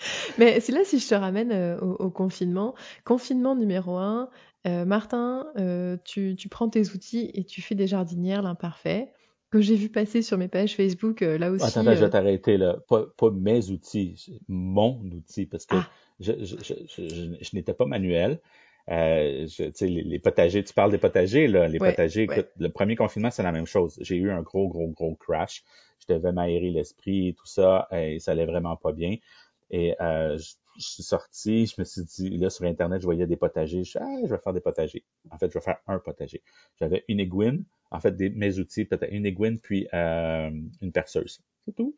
Mais 0.38 0.60
c'est 0.60 0.72
là 0.72 0.80
si 0.84 0.98
je 0.98 1.08
te 1.08 1.14
ramène 1.14 1.52
euh, 1.52 1.78
au, 1.80 1.92
au 2.06 2.10
confinement. 2.10 2.74
Confinement 3.04 3.54
numéro 3.54 3.96
un. 3.96 4.28
Euh, 4.66 4.84
Martin, 4.84 5.46
euh, 5.58 5.96
tu, 6.04 6.36
tu 6.36 6.48
prends 6.48 6.68
tes 6.68 6.90
outils 6.90 7.30
et 7.34 7.44
tu 7.44 7.62
fais 7.62 7.74
des 7.74 7.86
jardinières 7.86 8.42
l'imparfait 8.42 9.12
que 9.50 9.60
j'ai 9.60 9.74
vu 9.74 9.88
passer 9.88 10.22
sur 10.22 10.38
mes 10.38 10.48
pages 10.48 10.76
Facebook 10.76 11.22
là 11.22 11.50
aussi. 11.50 11.64
Attends, 11.64 11.80
attends, 11.80 11.94
je 11.96 12.04
vais 12.04 12.10
t'arrêter 12.10 12.56
là. 12.56 12.78
Pas, 12.88 13.06
pas 13.16 13.30
mes 13.30 13.70
outils, 13.70 14.38
mon 14.48 15.00
outil, 15.12 15.46
parce 15.46 15.66
que 15.66 15.76
Ah. 15.76 15.88
je, 16.20 16.32
je, 16.40 16.56
je, 16.62 16.74
je, 16.86 17.08
je- 17.08 17.36
je 17.40 17.50
n'étais 17.56 17.74
pas 17.74 17.84
manuel. 17.86 18.38
Euh, 18.90 19.46
je- 19.48 19.64
tu 19.64 19.70
sais, 19.74 19.86
les, 19.88 20.02
les 20.02 20.18
potagers, 20.18 20.62
tu 20.62 20.72
parles 20.72 20.90
des 20.90 20.98
potagers, 20.98 21.48
là. 21.48 21.66
Les 21.66 21.78
Ouais, 21.80 21.90
potagers, 21.90 22.26
ouais. 22.28 22.38
écoute, 22.38 22.50
le 22.58 22.68
premier 22.68 22.96
confinement, 22.96 23.30
c'est 23.30 23.42
la 23.42 23.52
même 23.52 23.66
chose. 23.66 23.98
J'ai 24.00 24.16
eu 24.16 24.30
un 24.30 24.42
gros, 24.42 24.68
gros, 24.68 24.88
gros 24.88 25.14
crash. 25.16 25.64
Je 26.06 26.14
devais 26.14 26.32
m'aérer 26.32 26.70
l'esprit 26.70 27.28
et 27.28 27.34
tout 27.34 27.46
ça, 27.46 27.88
et 27.92 28.18
ça 28.20 28.32
allait 28.32 28.46
vraiment 28.46 28.76
pas 28.76 28.92
bien. 28.92 29.16
Et 29.70 29.94
euh, 30.00 30.36
je, 30.38 30.54
suis 30.78 31.02
sorti, 31.02 31.66
je 31.66 31.74
me 31.78 31.84
suis 31.84 32.02
dit, 32.04 32.30
là, 32.38 32.50
sur 32.50 32.64
Internet, 32.66 33.00
je 33.00 33.06
voyais 33.06 33.26
des 33.26 33.36
potagers. 33.36 33.84
Je 33.84 33.90
suis 33.90 33.98
ah, 34.00 34.16
je 34.24 34.30
vais 34.34 34.38
faire 34.40 34.52
des 34.52 34.60
potagers. 34.60 35.04
En 35.30 35.38
fait, 35.38 35.48
je 35.52 35.54
vais 35.58 35.64
faire 35.64 35.78
un 35.86 35.98
potager. 35.98 36.42
J'avais 36.80 37.04
une 37.08 37.20
aiguine, 37.20 37.64
en 37.90 38.00
fait, 38.00 38.12
des, 38.12 38.30
mes 38.30 38.58
outils, 38.58 38.84
peut-être 38.84 39.12
une 39.12 39.26
aiguine, 39.26 39.58
puis 39.60 39.88
euh, 39.94 40.50
une 40.80 40.92
perceuse. 40.92 41.40
C'est 41.66 41.74
tout. 41.74 41.96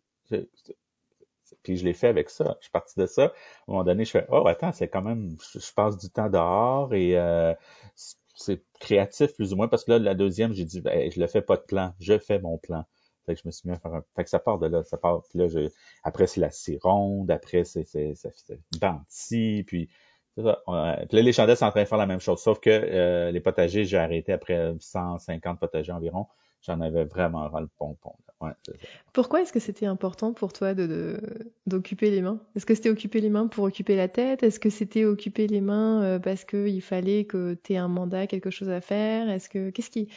Puis 1.63 1.77
je 1.77 1.85
l'ai 1.85 1.93
fait 1.93 2.09
avec 2.09 2.31
ça. 2.31 2.57
Je 2.61 2.65
suis 2.65 2.71
parti 2.73 2.99
de 2.99 3.07
ça. 3.07 3.25
À 3.25 3.27
un 3.27 3.33
moment 3.69 3.85
donné, 3.85 4.05
je 4.05 4.11
fais 4.11 4.27
Oh, 4.31 4.47
attends, 4.47 4.73
c'est 4.73 4.89
quand 4.89 5.03
même, 5.03 5.37
je, 5.53 5.59
je 5.61 5.73
passe 5.75 5.97
du 5.99 6.09
temps 6.11 6.29
dehors 6.31 6.95
et 6.95 7.17
euh, 7.19 7.55
c'est- 7.95 8.17
c'est 8.35 8.63
créatif 8.81 9.35
plus 9.35 9.53
ou 9.53 9.57
moins 9.57 9.69
parce 9.69 9.85
que 9.85 9.93
là, 9.93 9.99
la 9.99 10.15
deuxième, 10.15 10.53
j'ai 10.55 10.65
dit 10.65 10.81
ben, 10.81 11.11
je 11.11 11.21
le 11.21 11.27
fais 11.27 11.43
pas 11.43 11.57
de 11.57 11.63
plan, 11.63 11.95
je 12.01 12.19
fais 12.19 12.39
mon 12.41 12.57
plan. 12.59 12.85
Fait 13.27 13.35
que 13.35 13.41
je 13.41 13.47
me 13.49 13.53
suis 13.53 13.69
mis 13.69 13.75
à 13.75 13.79
faire 13.79 13.95
un. 13.95 14.05
Fait 14.17 14.25
que 14.25 14.31
ça 14.31 14.39
part 14.39 14.59
de 14.59 14.67
là. 14.67 14.83
Ça 14.85 14.97
part. 14.99 15.23
Puis 15.29 15.39
là, 15.39 15.49
je... 15.49 15.69
après, 16.03 16.27
c'est 16.27 16.41
la 16.41 16.51
cironde, 16.51 17.31
après, 17.31 17.65
c'est 17.65 17.85
c'est 17.85 18.15
c'est 18.15 18.61
Banti, 18.81 19.65
puis 19.67 19.89
ça. 20.37 20.63
Puis 20.67 21.17
là, 21.17 21.23
les 21.23 21.33
chandelles 21.33 21.57
sont 21.57 21.67
en 21.67 21.71
train 21.71 21.83
de 21.83 21.89
faire 21.89 21.99
la 21.99 22.07
même 22.07 22.21
chose. 22.21 22.41
Sauf 22.41 22.61
que 22.61 22.71
euh, 22.71 23.31
les 23.31 23.41
potagers, 23.41 23.85
j'ai 23.85 23.99
arrêté 23.99 24.33
après 24.33 24.75
150 24.81 25.59
potagers 25.61 25.93
environ. 25.93 26.27
J'en 26.63 26.81
avais 26.81 27.05
vraiment 27.05 27.49
ras 27.49 27.61
le 27.61 27.69
pompon. 27.77 28.15
Ouais, 28.41 28.53
ça. 28.63 28.73
Pourquoi 29.13 29.43
est-ce 29.43 29.53
que 29.53 29.61
c'était 29.61 29.87
important 29.87 30.33
pour 30.33 30.53
toi 30.53 30.75
de, 30.75 30.87
de- 30.87 31.53
d'occuper 31.67 32.11
les 32.11 32.23
mains? 32.23 32.41
Est-ce 32.57 32.67
que 32.67 32.75
c'était 32.75 32.89
occuper 32.91 33.21
les 33.21 33.31
mains 33.31 33.47
pour 33.49 33.65
occuper 33.65 33.97
la 33.97 34.09
tête? 34.09 34.43
Est-ce 34.43 34.61
que 34.61 34.71
c'était 34.71 35.05
occuper 35.05 35.47
les 35.47 35.61
mains 35.61 36.03
euh, 36.03 36.19
parce 36.19 36.45
qu'il 36.45 36.81
fallait 36.83 37.25
que 37.25 37.55
tu 37.63 37.75
aies 37.75 37.77
un 37.79 37.89
mandat, 37.89 38.27
quelque 38.27 38.51
chose 38.51 38.71
à 38.71 38.81
faire? 38.81 39.29
Est-ce 39.29 39.49
que 39.49 39.71
qu'est-ce 39.71 39.91
qui 39.91 40.09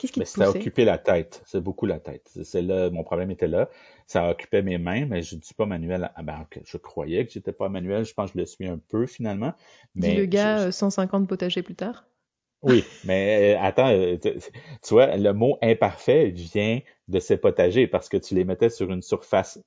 qu'est-ce 0.00 0.12
qui 0.12 0.20
Mais 0.20 0.26
te 0.26 0.32
poussait? 0.32 0.48
occuper 0.48 0.84
la 0.84 0.98
tête. 0.98 1.42
C'est 1.46 1.60
beaucoup 1.60 1.86
la 1.86 2.00
tête. 2.00 2.30
C'est- 2.44 2.62
là, 2.62 2.90
mon 2.90 3.04
problème 3.04 3.30
était 3.30 3.48
là. 3.48 3.68
Ça 4.06 4.30
occupait 4.30 4.62
mes 4.62 4.78
mains, 4.78 5.06
mais 5.06 5.22
je 5.22 5.36
ne 5.36 5.40
suis 5.42 5.54
pas 5.54 5.66
manuel. 5.66 6.10
Ah 6.16 6.22
ben, 6.22 6.46
que 6.50 6.60
je 6.64 6.76
croyais 6.78 7.26
que 7.26 7.32
j'étais 7.32 7.52
pas 7.52 7.68
manuel. 7.68 8.04
Je 8.04 8.14
pense 8.14 8.30
que 8.30 8.34
je 8.38 8.40
le 8.40 8.46
suis 8.46 8.66
un 8.68 8.78
peu 8.78 9.06
finalement. 9.06 9.52
Dis 9.94 10.10
Mais 10.10 10.16
le 10.16 10.26
gars 10.26 10.56
je- 10.56 10.64
je- 10.64 10.68
euh, 10.68 10.70
150 10.72 11.28
potagers 11.28 11.62
plus 11.62 11.76
tard. 11.76 12.06
oui, 12.62 12.98
mais 13.02 13.54
euh, 13.56 13.60
attends, 13.62 13.88
euh, 13.90 14.16
tu 14.18 14.32
tu 14.82 14.94
vois, 14.94 15.16
le 15.16 15.32
mot 15.32 15.56
imparfait 15.62 16.28
vient 16.30 16.80
de 17.08 17.18
ces 17.18 17.38
potagers 17.38 17.86
parce 17.86 18.08
que 18.10 18.18
tu 18.18 18.34
les 18.34 18.44
mettais 18.44 18.68
sur 18.70 18.90
une 18.90 19.00
surface 19.02 19.58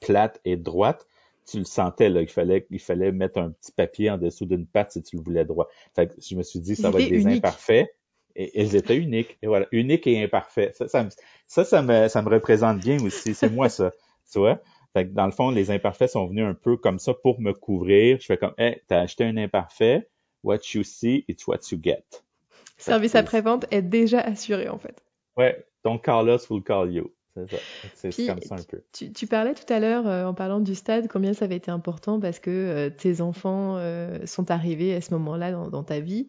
plate 0.00 0.40
et 0.46 0.56
droite. 0.56 1.06
Tu 1.46 1.58
le 1.58 1.64
sentais 1.64 2.10
là, 2.10 2.20
qu'il 2.20 2.30
fallait, 2.32 2.66
il 2.70 2.80
fallait 2.80 3.12
mettre 3.12 3.38
un 3.40 3.50
petit 3.52 3.72
papier 3.72 4.10
en 4.10 4.18
dessous 4.18 4.46
d'une 4.46 4.66
patte 4.66 4.92
si 4.92 5.02
tu 5.02 5.16
le 5.16 5.22
voulais 5.22 5.44
droit. 5.46 5.68
Fait 5.96 6.08
que 6.08 6.14
je 6.20 6.36
me 6.36 6.42
suis 6.44 6.60
dit, 6.60 6.76
ça 6.76 6.90
va 6.90 7.00
être 7.00 7.08
des 7.08 7.26
imparfaits. 7.28 7.88
Et 8.36 8.60
ils 8.62 8.76
étaient 8.76 8.96
uniques. 8.96 9.38
Et 9.42 9.46
voilà, 9.46 9.66
uniques 9.72 10.06
et 10.06 10.22
imparfaits. 10.22 10.74
Ça, 10.76 10.88
ça, 10.88 11.04
me- 11.04 11.10
ça, 11.46 11.64
ça 11.64 11.82
me, 11.82 12.08
ça 12.08 12.22
me 12.22 12.28
représente 12.30 12.80
bien 12.80 13.02
aussi. 13.04 13.34
C'est 13.34 13.50
moi 13.50 13.68
ça. 13.68 13.92
Tu 14.32 14.38
vois? 14.38 14.60
Fait 14.92 15.06
que 15.08 15.12
dans 15.12 15.26
le 15.26 15.32
fond, 15.32 15.50
les 15.50 15.70
imparfaits 15.72 16.10
sont 16.10 16.26
venus 16.28 16.44
un 16.44 16.54
peu 16.54 16.76
comme 16.76 16.98
ça 17.00 17.14
pour 17.14 17.40
me 17.40 17.52
couvrir. 17.52 18.18
Je 18.20 18.26
fais 18.26 18.36
comme, 18.36 18.54
hey, 18.58 18.80
t'as 18.86 19.00
acheté 19.00 19.24
un 19.24 19.36
imparfait. 19.36 20.08
What 20.44 20.58
you 20.74 20.84
see, 20.84 21.24
it's 21.28 21.46
what 21.46 21.58
you 21.72 21.78
get. 21.82 22.04
Service 22.78 23.14
après-vente 23.14 23.66
est 23.70 23.82
déjà 23.82 24.20
assuré 24.20 24.68
en 24.68 24.78
fait. 24.78 25.02
Ouais, 25.36 25.64
don't 25.84 26.00
call 26.00 26.28
us, 26.28 26.48
we'll 26.48 26.62
call 26.62 26.90
you. 26.92 27.12
C'est 27.36 27.50
ça. 27.50 27.56
C'est 27.94 28.08
Puis, 28.10 28.26
comme 28.26 28.40
ça 28.42 28.56
un 28.56 28.62
peu. 28.62 28.82
Tu, 28.92 29.12
tu 29.12 29.26
parlais 29.26 29.54
tout 29.54 29.72
à 29.72 29.80
l'heure, 29.80 30.06
euh, 30.06 30.24
en 30.24 30.34
parlant 30.34 30.60
du 30.60 30.74
stade, 30.74 31.08
combien 31.08 31.32
ça 31.32 31.44
avait 31.44 31.56
été 31.56 31.70
important 31.70 32.18
parce 32.20 32.38
que 32.38 32.50
euh, 32.50 32.90
tes 32.90 33.20
enfants 33.20 33.76
euh, 33.76 34.26
sont 34.26 34.50
arrivés 34.50 34.94
à 34.94 35.00
ce 35.00 35.14
moment-là 35.14 35.52
dans, 35.52 35.68
dans 35.68 35.84
ta 35.84 36.00
vie. 36.00 36.28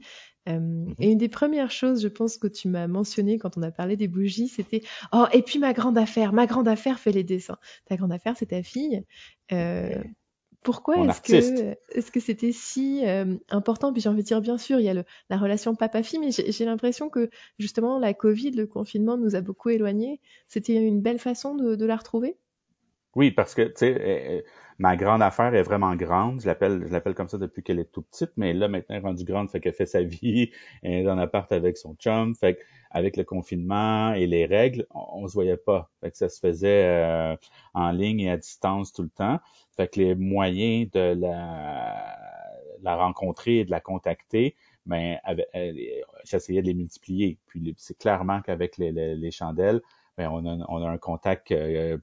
Euh, 0.50 0.60
Mhm. 0.60 0.96
Et 1.00 1.12
une 1.12 1.18
des 1.18 1.30
premières 1.30 1.72
choses, 1.72 2.02
je 2.02 2.08
pense, 2.08 2.38
que 2.38 2.48
tu 2.48 2.68
m'as 2.68 2.88
mentionné 2.88 3.38
quand 3.38 3.58
on 3.58 3.62
a 3.62 3.72
parlé 3.72 3.96
des 3.96 4.08
bougies, 4.08 4.48
c'était 4.48 4.82
Oh, 5.14 5.26
et 5.34 5.42
puis 5.42 5.60
ma 5.60 5.74
grande 5.74 5.98
affaire, 5.98 6.34
ma 6.34 6.48
grande 6.48 6.68
affaire 6.68 7.00
fait 7.00 7.12
les 7.12 7.24
dessins. 7.24 7.58
Ta 7.86 7.96
grande 7.96 8.12
affaire, 8.12 8.36
c'est 8.38 8.48
ta 8.48 8.64
fille. 8.64 9.04
Euh, 9.52 10.04
pourquoi 10.64 10.98
est-ce 10.98 11.22
que 11.22 11.76
est-ce 11.90 12.12
que 12.12 12.20
c'était 12.20 12.52
si 12.52 13.06
euh, 13.06 13.36
important? 13.50 13.92
Puis 13.92 14.02
j'ai 14.02 14.10
envie 14.10 14.22
de 14.22 14.28
dire, 14.28 14.42
bien 14.42 14.58
sûr, 14.58 14.80
il 14.80 14.86
y 14.86 14.90
a 14.90 14.94
le, 14.94 15.04
la 15.30 15.38
relation 15.38 15.76
papa-fille, 15.76 16.20
mais 16.20 16.32
j'ai 16.32 16.52
j'ai 16.52 16.66
l'impression 16.66 17.10
que 17.10 17.30
justement 17.58 17.98
la 18.00 18.14
Covid, 18.14 18.52
le 18.52 18.68
confinement 18.68 19.18
nous 19.18 19.36
a 19.36 19.42
beaucoup 19.42 19.70
éloignés. 19.70 20.22
C'était 20.48 20.76
une 20.76 21.02
belle 21.02 21.20
façon 21.20 21.56
de, 21.56 21.76
de 21.76 21.86
la 21.86 21.96
retrouver? 21.96 22.38
Oui, 23.16 23.32
parce 23.32 23.56
que, 23.56 23.64
tu 23.64 23.74
sais, 23.76 23.94
euh, 24.00 24.38
euh, 24.38 24.42
ma 24.82 24.98
grande 24.98 25.22
affaire 25.22 25.54
est 25.54 25.62
vraiment 25.62 25.96
grande. 25.96 26.42
Je 26.42 26.48
l'appelle, 26.48 26.84
je 26.88 26.92
l'appelle 26.92 27.14
comme 27.14 27.30
ça 27.30 27.38
depuis 27.38 27.62
qu'elle 27.62 27.78
est 27.78 27.92
tout 27.92 28.02
petite, 28.02 28.32
mais 28.36 28.52
là, 28.52 28.68
maintenant, 28.68 28.96
elle 28.96 29.02
est 29.02 29.06
rendue 29.06 29.24
grande, 29.24 29.50
fait 29.50 29.60
qu'elle 29.60 29.74
fait 29.74 29.86
sa 29.86 30.02
vie, 30.02 30.52
elle 30.82 31.06
est 31.06 31.08
appart 31.08 31.52
avec 31.52 31.78
son 31.78 31.94
chum, 31.96 32.36
fait 32.36 32.60
avec 32.90 33.16
le 33.16 33.24
confinement 33.24 34.14
et 34.14 34.26
les 34.26 34.48
règles, 34.48 34.88
on, 34.90 35.28
se 35.28 35.34
voyait 35.34 35.56
pas. 35.56 35.92
Fait 36.02 36.10
que 36.10 36.18
ça 36.18 36.30
se 36.30 36.40
faisait 36.40 36.86
euh, 36.86 37.36
en 37.76 37.92
ligne 37.92 38.22
et 38.22 38.32
à 38.32 38.38
distance 38.38 38.92
tout 38.92 39.04
le 39.04 39.10
temps. 39.10 39.40
Fait 39.78 39.88
que 39.88 40.00
les 40.00 40.16
moyens 40.16 40.90
de 40.92 41.16
la, 41.22 42.96
rencontrer 42.96 43.60
et 43.60 43.66
de 43.66 43.72
la 43.72 43.80
contacter, 43.82 44.56
ben, 44.88 45.20
j'essayais 46.26 46.64
de 46.64 46.68
les 46.68 46.74
multiplier. 46.74 47.38
Puis 47.46 47.74
c'est 47.78 47.98
clairement 47.98 48.42
qu'avec 48.42 48.78
les, 48.78 48.92
les, 48.92 49.16
les 49.16 49.32
chandelles, 49.32 49.82
ben, 50.18 50.30
on, 50.32 50.46
a, 50.46 50.66
on 50.68 50.84
a 50.84 50.90
un 50.90 50.98
contact 50.98 51.52
euh, 51.52 51.98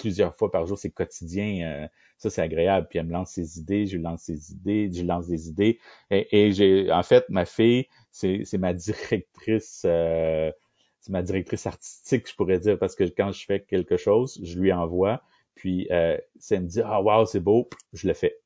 plusieurs 0.00 0.36
fois 0.36 0.50
par 0.50 0.66
jour, 0.66 0.78
c'est 0.78 0.90
quotidien. 0.90 1.66
euh, 1.84 1.88
ça, 2.18 2.30
c'est 2.30 2.42
agréable. 2.42 2.86
Puis 2.90 2.98
elle 2.98 3.06
me 3.06 3.12
lance 3.12 3.30
ses 3.32 3.58
idées, 3.58 3.86
je 3.86 3.96
lui 3.96 4.02
lance 4.02 4.22
ses 4.22 4.52
idées, 4.52 4.90
je 4.92 5.00
lui 5.00 5.06
lance 5.06 5.26
des 5.28 5.48
idées. 5.48 5.78
Et, 6.10 6.46
et 6.46 6.52
j'ai, 6.52 6.90
en 6.92 7.02
fait, 7.02 7.24
ma 7.28 7.44
fille, 7.46 7.86
c'est, 8.10 8.42
c'est 8.44 8.58
ma 8.58 8.74
directrice, 8.74 9.82
euh, 9.86 10.50
c'est 11.00 11.12
ma 11.12 11.22
directrice 11.22 11.66
artistique, 11.66 12.28
je 12.28 12.34
pourrais 12.34 12.58
dire, 12.60 12.78
parce 12.78 12.94
que 12.94 13.04
quand 13.04 13.32
je 13.32 13.44
fais 13.44 13.60
quelque 13.60 13.96
chose, 13.96 14.38
je 14.42 14.58
lui 14.58 14.72
envoie. 14.72 15.22
Puis 15.54 15.88
euh, 15.90 16.16
elle 16.50 16.62
me 16.62 16.66
dit 16.68 16.80
ah 16.84 17.02
wow 17.02 17.26
c'est 17.26 17.40
beau, 17.40 17.68
je 17.92 18.08
le 18.08 18.14
fais. 18.14 18.36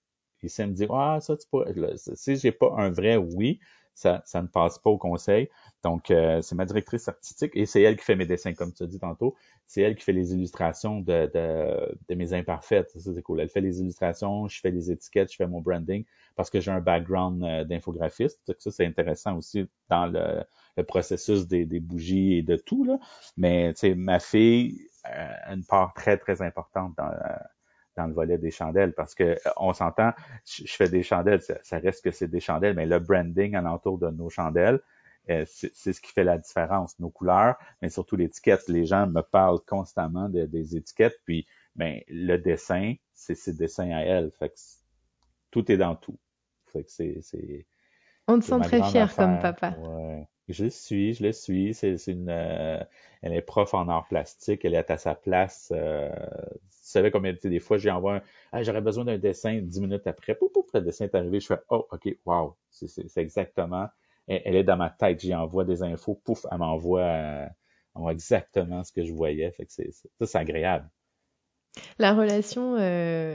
Et 0.42 0.48
elle 0.58 0.68
me 0.68 0.74
dit 0.74 0.86
ah 0.90 1.18
ça 1.20 1.36
tu 1.36 1.46
pourrais, 1.48 1.74
si 1.96 2.36
j'ai 2.36 2.52
pas 2.52 2.72
un 2.76 2.90
vrai 2.90 3.16
oui, 3.16 3.60
ça, 3.94 4.22
ça 4.24 4.42
ne 4.42 4.46
passe 4.48 4.78
pas 4.78 4.90
au 4.90 4.98
conseil. 4.98 5.48
Donc 5.82 6.10
euh, 6.10 6.42
c'est 6.42 6.54
ma 6.54 6.64
directrice 6.64 7.08
artistique 7.08 7.52
et 7.54 7.66
c'est 7.66 7.82
elle 7.82 7.96
qui 7.96 8.04
fait 8.04 8.16
mes 8.16 8.26
dessins 8.26 8.54
comme 8.54 8.72
tu 8.72 8.82
as 8.82 8.86
dit 8.86 8.98
tantôt. 8.98 9.34
C'est 9.66 9.82
elle 9.82 9.94
qui 9.96 10.04
fait 10.04 10.12
les 10.12 10.32
illustrations 10.32 11.00
de, 11.00 11.30
de, 11.32 11.98
de 12.08 12.14
mes 12.14 12.32
imparfaites. 12.32 12.90
Ça 12.98 13.12
c'est 13.14 13.22
cool. 13.22 13.40
Elle 13.40 13.48
fait 13.48 13.60
les 13.60 13.80
illustrations, 13.80 14.48
je 14.48 14.60
fais 14.60 14.70
les 14.70 14.90
étiquettes, 14.90 15.30
je 15.30 15.36
fais 15.36 15.46
mon 15.46 15.60
branding 15.60 16.04
parce 16.36 16.50
que 16.50 16.60
j'ai 16.60 16.70
un 16.70 16.80
background 16.80 17.42
euh, 17.42 17.64
d'infographiste. 17.64 18.40
Ça 18.58 18.70
c'est 18.70 18.86
intéressant 18.86 19.36
aussi 19.36 19.66
dans 19.88 20.06
le, 20.06 20.42
le 20.76 20.84
processus 20.84 21.46
des, 21.46 21.64
des 21.66 21.80
bougies 21.80 22.34
et 22.34 22.42
de 22.42 22.56
tout 22.56 22.84
là. 22.84 22.98
Mais 23.36 23.72
tu 23.74 23.80
sais 23.80 23.94
ma 23.94 24.20
fille 24.20 24.88
a 25.04 25.52
une 25.52 25.64
part 25.64 25.92
très 25.94 26.16
très 26.16 26.40
importante 26.42 26.94
dans 26.96 27.10
euh, 27.10 27.36
dans 27.96 28.06
le 28.06 28.14
volet 28.14 28.38
des 28.38 28.50
chandelles 28.50 28.92
parce 28.92 29.14
que 29.14 29.24
euh, 29.24 29.36
on 29.56 29.72
s'entend, 29.72 30.12
je, 30.46 30.72
fais 30.72 30.88
des 30.88 31.02
chandelles, 31.02 31.42
ça, 31.42 31.54
ça 31.62 31.78
reste 31.78 32.04
que 32.04 32.10
c'est 32.10 32.28
des 32.28 32.40
chandelles, 32.40 32.74
mais 32.74 32.86
le 32.86 32.98
branding 32.98 33.54
alentour 33.54 33.98
de 33.98 34.10
nos 34.10 34.28
chandelles 34.28 34.80
euh, 35.30 35.44
c'est 35.46 35.92
ce 35.92 36.00
qui 36.00 36.12
fait 36.12 36.24
la 36.24 36.36
différence, 36.36 36.98
nos 37.00 37.08
couleurs, 37.08 37.56
mais 37.80 37.88
surtout 37.88 38.16
l'étiquette. 38.16 38.68
Les 38.68 38.84
gens 38.84 39.06
me 39.06 39.22
parlent 39.22 39.60
constamment 39.66 40.28
des 40.28 40.76
étiquettes, 40.76 41.18
puis 41.24 41.46
ben 41.76 42.00
le 42.08 42.36
dessin, 42.36 42.94
c'est 43.14 43.34
ses 43.34 43.54
dessins 43.54 43.90
à 43.90 44.02
elle. 44.02 44.30
Fait 44.38 44.50
que 44.50 44.54
tout 45.50 45.72
est 45.72 45.78
dans 45.78 45.94
tout. 45.94 46.18
Fait 46.72 46.84
que 46.84 46.90
c'est 46.90 47.66
on 48.26 48.38
te 48.38 48.44
sent 48.44 48.60
très 48.60 48.82
fier 48.82 49.14
comme 49.14 49.38
papa. 49.38 49.76
Ouais. 49.78 50.26
Je 50.48 50.64
le 50.64 50.70
suis, 50.70 51.14
je 51.14 51.22
le 51.22 51.32
suis. 51.32 51.74
C'est 51.74 51.96
une, 52.06 52.28
euh, 52.28 52.82
elle 53.22 53.32
est 53.32 53.42
prof 53.42 53.72
en 53.74 53.88
art 53.88 54.06
plastique, 54.08 54.64
elle 54.64 54.74
est 54.74 54.90
à 54.90 54.98
sa 54.98 55.14
place. 55.14 55.72
Euh, 55.74 56.10
tu 56.10 56.90
savais 56.90 57.10
combien 57.10 57.34
des 57.42 57.60
fois 57.60 57.78
j'y 57.78 57.90
envoie 57.90 58.22
un, 58.52 58.62
j'aurais 58.62 58.82
besoin 58.82 59.04
d'un 59.06 59.18
dessin 59.18 59.60
dix 59.62 59.80
minutes 59.80 60.06
après, 60.06 60.34
pouf, 60.34 60.52
pouf, 60.52 60.66
le 60.74 60.82
dessin 60.82 61.06
est 61.06 61.14
arrivé, 61.14 61.40
je 61.40 61.46
fais 61.46 61.58
oh 61.70 61.86
ok, 61.90 62.08
wow, 62.26 62.56
c'est 62.70 63.16
exactement. 63.16 63.88
Elle, 64.26 64.56
est 64.56 64.64
dans 64.64 64.76
ma 64.76 64.90
tête, 64.90 65.20
j'y 65.20 65.34
envoie 65.34 65.64
des 65.64 65.82
infos, 65.82 66.14
pouf, 66.24 66.46
elle 66.50 66.58
m'envoie, 66.58 67.00
euh, 67.02 67.48
exactement 68.10 68.82
ce 68.84 68.92
que 68.92 69.04
je 69.04 69.12
voyais. 69.12 69.50
Fait 69.52 69.66
que 69.66 69.72
c'est 69.72 69.90
ça, 69.92 70.08
c'est 70.26 70.38
agréable. 70.38 70.88
La 71.98 72.14
relation 72.14 72.76
euh, 72.78 73.34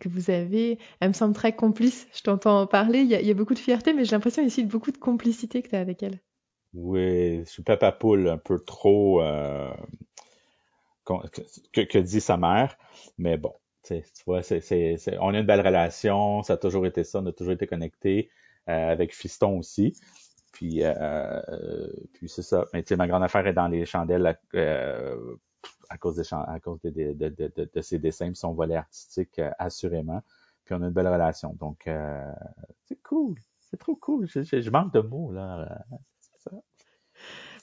que 0.00 0.08
vous 0.08 0.30
avez, 0.30 0.78
elle 1.00 1.08
me 1.08 1.12
semble 1.12 1.34
très 1.34 1.54
complice. 1.54 2.06
Je 2.12 2.22
t'entends 2.22 2.62
en 2.62 2.66
parler, 2.66 3.00
il 3.00 3.10
y, 3.10 3.30
a, 3.30 3.34
beaucoup 3.34 3.54
de 3.54 3.58
fierté, 3.58 3.92
mais 3.92 4.04
j'ai 4.04 4.12
l'impression 4.12 4.44
aussi 4.44 4.64
de 4.64 4.70
beaucoup 4.70 4.92
de 4.92 4.98
complicité 4.98 5.62
que 5.62 5.68
tu 5.68 5.76
as 5.76 5.80
avec 5.80 6.02
elle. 6.02 6.20
Oui, 6.72 7.40
je 7.40 7.50
suis 7.50 7.62
papa 7.62 7.90
poule 7.90 8.28
un 8.28 8.38
peu 8.38 8.60
trop 8.60 9.20
euh, 9.22 9.72
que, 11.72 11.98
dit 11.98 12.20
sa 12.20 12.36
mère, 12.36 12.76
mais 13.18 13.36
bon, 13.36 13.54
tu 13.82 14.02
vois, 14.26 14.42
on 15.20 15.34
a 15.34 15.38
une 15.38 15.46
belle 15.46 15.66
relation, 15.66 16.42
ça 16.44 16.52
a 16.52 16.56
toujours 16.56 16.86
été 16.86 17.02
ça, 17.02 17.18
on 17.18 17.26
a 17.26 17.32
toujours 17.32 17.54
été 17.54 17.66
connectés 17.66 18.30
euh, 18.68 18.92
avec 18.92 19.14
Fiston 19.14 19.58
aussi. 19.58 19.96
Puis, 20.52 20.82
puis 22.12 22.28
c'est 22.28 22.42
ça. 22.42 22.66
Mais 22.72 22.84
ma 22.96 23.06
grande 23.06 23.22
affaire 23.22 23.46
est 23.46 23.52
dans 23.52 23.68
les 23.68 23.86
chandelles 23.86 24.36
à 25.90 25.98
cause, 25.98 26.16
des, 26.16 26.22
à 26.32 26.60
cause 26.60 26.80
de, 26.82 26.90
de, 26.90 27.28
de, 27.28 27.70
de, 27.74 27.80
ses 27.80 27.98
dessins, 27.98 28.32
son 28.34 28.52
volet 28.52 28.76
artistique, 28.76 29.38
euh, 29.38 29.50
assurément. 29.58 30.22
Puis 30.64 30.74
on 30.74 30.82
a 30.82 30.86
une 30.86 30.92
belle 30.92 31.08
relation. 31.08 31.54
Donc, 31.58 31.86
euh, 31.88 32.32
c'est 32.84 33.02
cool. 33.02 33.34
C'est 33.58 33.76
trop 33.76 33.96
cool. 33.96 34.26
Je, 34.28 34.42
je, 34.42 34.70
manque 34.70 34.94
de 34.94 35.00
mots, 35.00 35.32
là. 35.32 35.84
C'est 36.20 36.50
ça. 36.50 36.56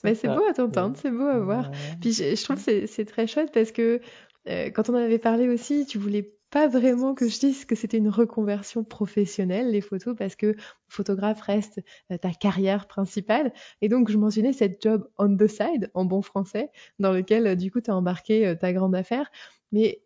Mais 0.04 0.14
c'est 0.14 0.28
beau 0.28 0.44
à 0.48 0.54
t'entendre, 0.54 0.96
c'est 0.98 1.10
beau 1.10 1.26
à 1.26 1.40
voir. 1.40 1.72
Puis 2.02 2.14
je, 2.14 2.36
je 2.36 2.44
trouve 2.44 2.64
que 2.64 2.86
c'est 2.86 3.06
très 3.06 3.28
chouette 3.28 3.52
parce 3.52 3.72
que 3.72 4.00
euh, 4.48 4.70
quand 4.70 4.90
on 4.90 4.94
en 4.94 4.98
avait 4.98 5.20
parlé 5.20 5.50
aussi, 5.50 5.86
tu 5.86 5.98
voulais 5.98 6.37
pas 6.50 6.68
vraiment 6.68 7.14
que 7.14 7.28
je 7.28 7.40
dise 7.40 7.66
que 7.66 7.76
c'était 7.76 7.98
une 7.98 8.10
reconversion 8.10 8.84
professionnelle, 8.84 9.72
les 9.72 9.82
photos, 9.82 10.16
parce 10.18 10.36
que 10.36 10.56
photographe 10.88 11.42
reste 11.42 11.82
euh, 12.12 12.18
ta 12.18 12.32
carrière 12.32 12.88
principale. 12.88 13.54
Et 13.82 13.90
donc, 13.90 14.10
je 14.10 14.18
mentionnais 14.18 14.54
cette 14.54 14.82
job 14.82 15.10
on 15.18 15.36
the 15.36 15.48
side, 15.48 15.92
en 15.94 16.06
bon 16.06 16.22
français, 16.22 16.72
dans 17.00 17.12
lequel, 17.12 17.48
euh, 17.48 17.56
du 17.56 17.72
coup, 17.72 17.82
tu 17.82 17.92
as 17.92 17.96
embarqué 17.96 18.48
euh, 18.48 18.56
ta 18.56 18.72
grande 18.72 18.96
affaire. 18.96 19.30
Mais 19.74 20.02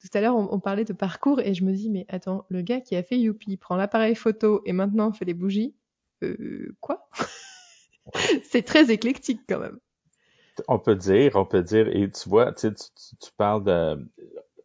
tout 0.00 0.08
à 0.14 0.20
l'heure, 0.20 0.36
on, 0.36 0.60
parlait 0.60 0.84
de 0.84 0.92
parcours 0.92 1.40
et 1.40 1.52
je 1.52 1.64
me 1.64 1.72
dis, 1.72 1.90
mais 1.90 2.06
attends, 2.08 2.46
le 2.48 2.62
gars 2.62 2.80
qui 2.80 2.94
a 2.94 3.02
fait 3.02 3.18
Youpi 3.18 3.56
prend 3.56 3.74
l'appareil 3.74 4.14
photo 4.14 4.62
et 4.66 4.72
maintenant 4.72 5.12
fait 5.12 5.24
les 5.24 5.34
bougies, 5.34 5.74
euh, 6.22 6.76
quoi? 6.80 7.08
C'est 8.44 8.62
très 8.62 8.92
éclectique 8.92 9.40
quand 9.48 9.58
même. 9.58 9.80
On 10.68 10.78
peut 10.78 10.94
dire, 10.94 11.34
on 11.34 11.44
peut 11.44 11.62
dire, 11.62 11.88
et 11.88 12.08
tu 12.10 12.28
vois, 12.28 12.52
tu, 12.52 12.72
tu, 12.72 13.16
tu 13.20 13.30
parles 13.36 13.64
de, 13.64 14.08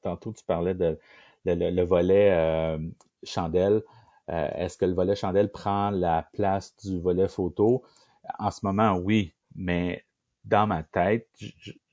tantôt 0.05 0.31
tu 0.33 0.45
parlais 0.45 0.75
de, 0.75 0.97
le, 1.45 1.83
volet 1.83 2.31
euh, 2.31 2.77
chandelle. 3.23 3.81
Euh, 4.29 4.49
est-ce 4.55 4.77
que 4.77 4.85
le 4.85 4.93
volet 4.93 5.15
chandelle 5.15 5.51
prend 5.51 5.89
la 5.89 6.27
place 6.33 6.75
du 6.77 6.99
volet 6.99 7.27
photo? 7.27 7.83
En 8.39 8.51
ce 8.51 8.59
moment, 8.63 8.97
oui, 8.97 9.33
mais 9.55 10.05
dans 10.43 10.67
ma 10.67 10.83
tête, 10.83 11.27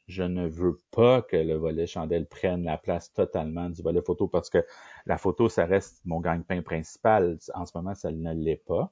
je, 0.06 0.22
ne 0.22 0.46
veux 0.46 0.78
pas 0.90 1.22
que 1.22 1.36
le 1.36 1.54
volet 1.54 1.86
chandelle 1.86 2.26
prenne 2.26 2.64
la 2.64 2.76
place 2.76 3.12
totalement 3.12 3.70
du 3.70 3.82
volet 3.82 4.02
photo 4.02 4.28
parce 4.28 4.50
que 4.50 4.64
la 5.06 5.16
photo, 5.16 5.48
ça 5.48 5.64
reste 5.64 6.00
mon 6.04 6.20
gagne-pain 6.20 6.62
principal. 6.62 7.38
En 7.54 7.64
ce 7.64 7.72
moment, 7.74 7.94
ça 7.94 8.10
ne 8.10 8.34
l'est 8.34 8.62
pas. 8.66 8.90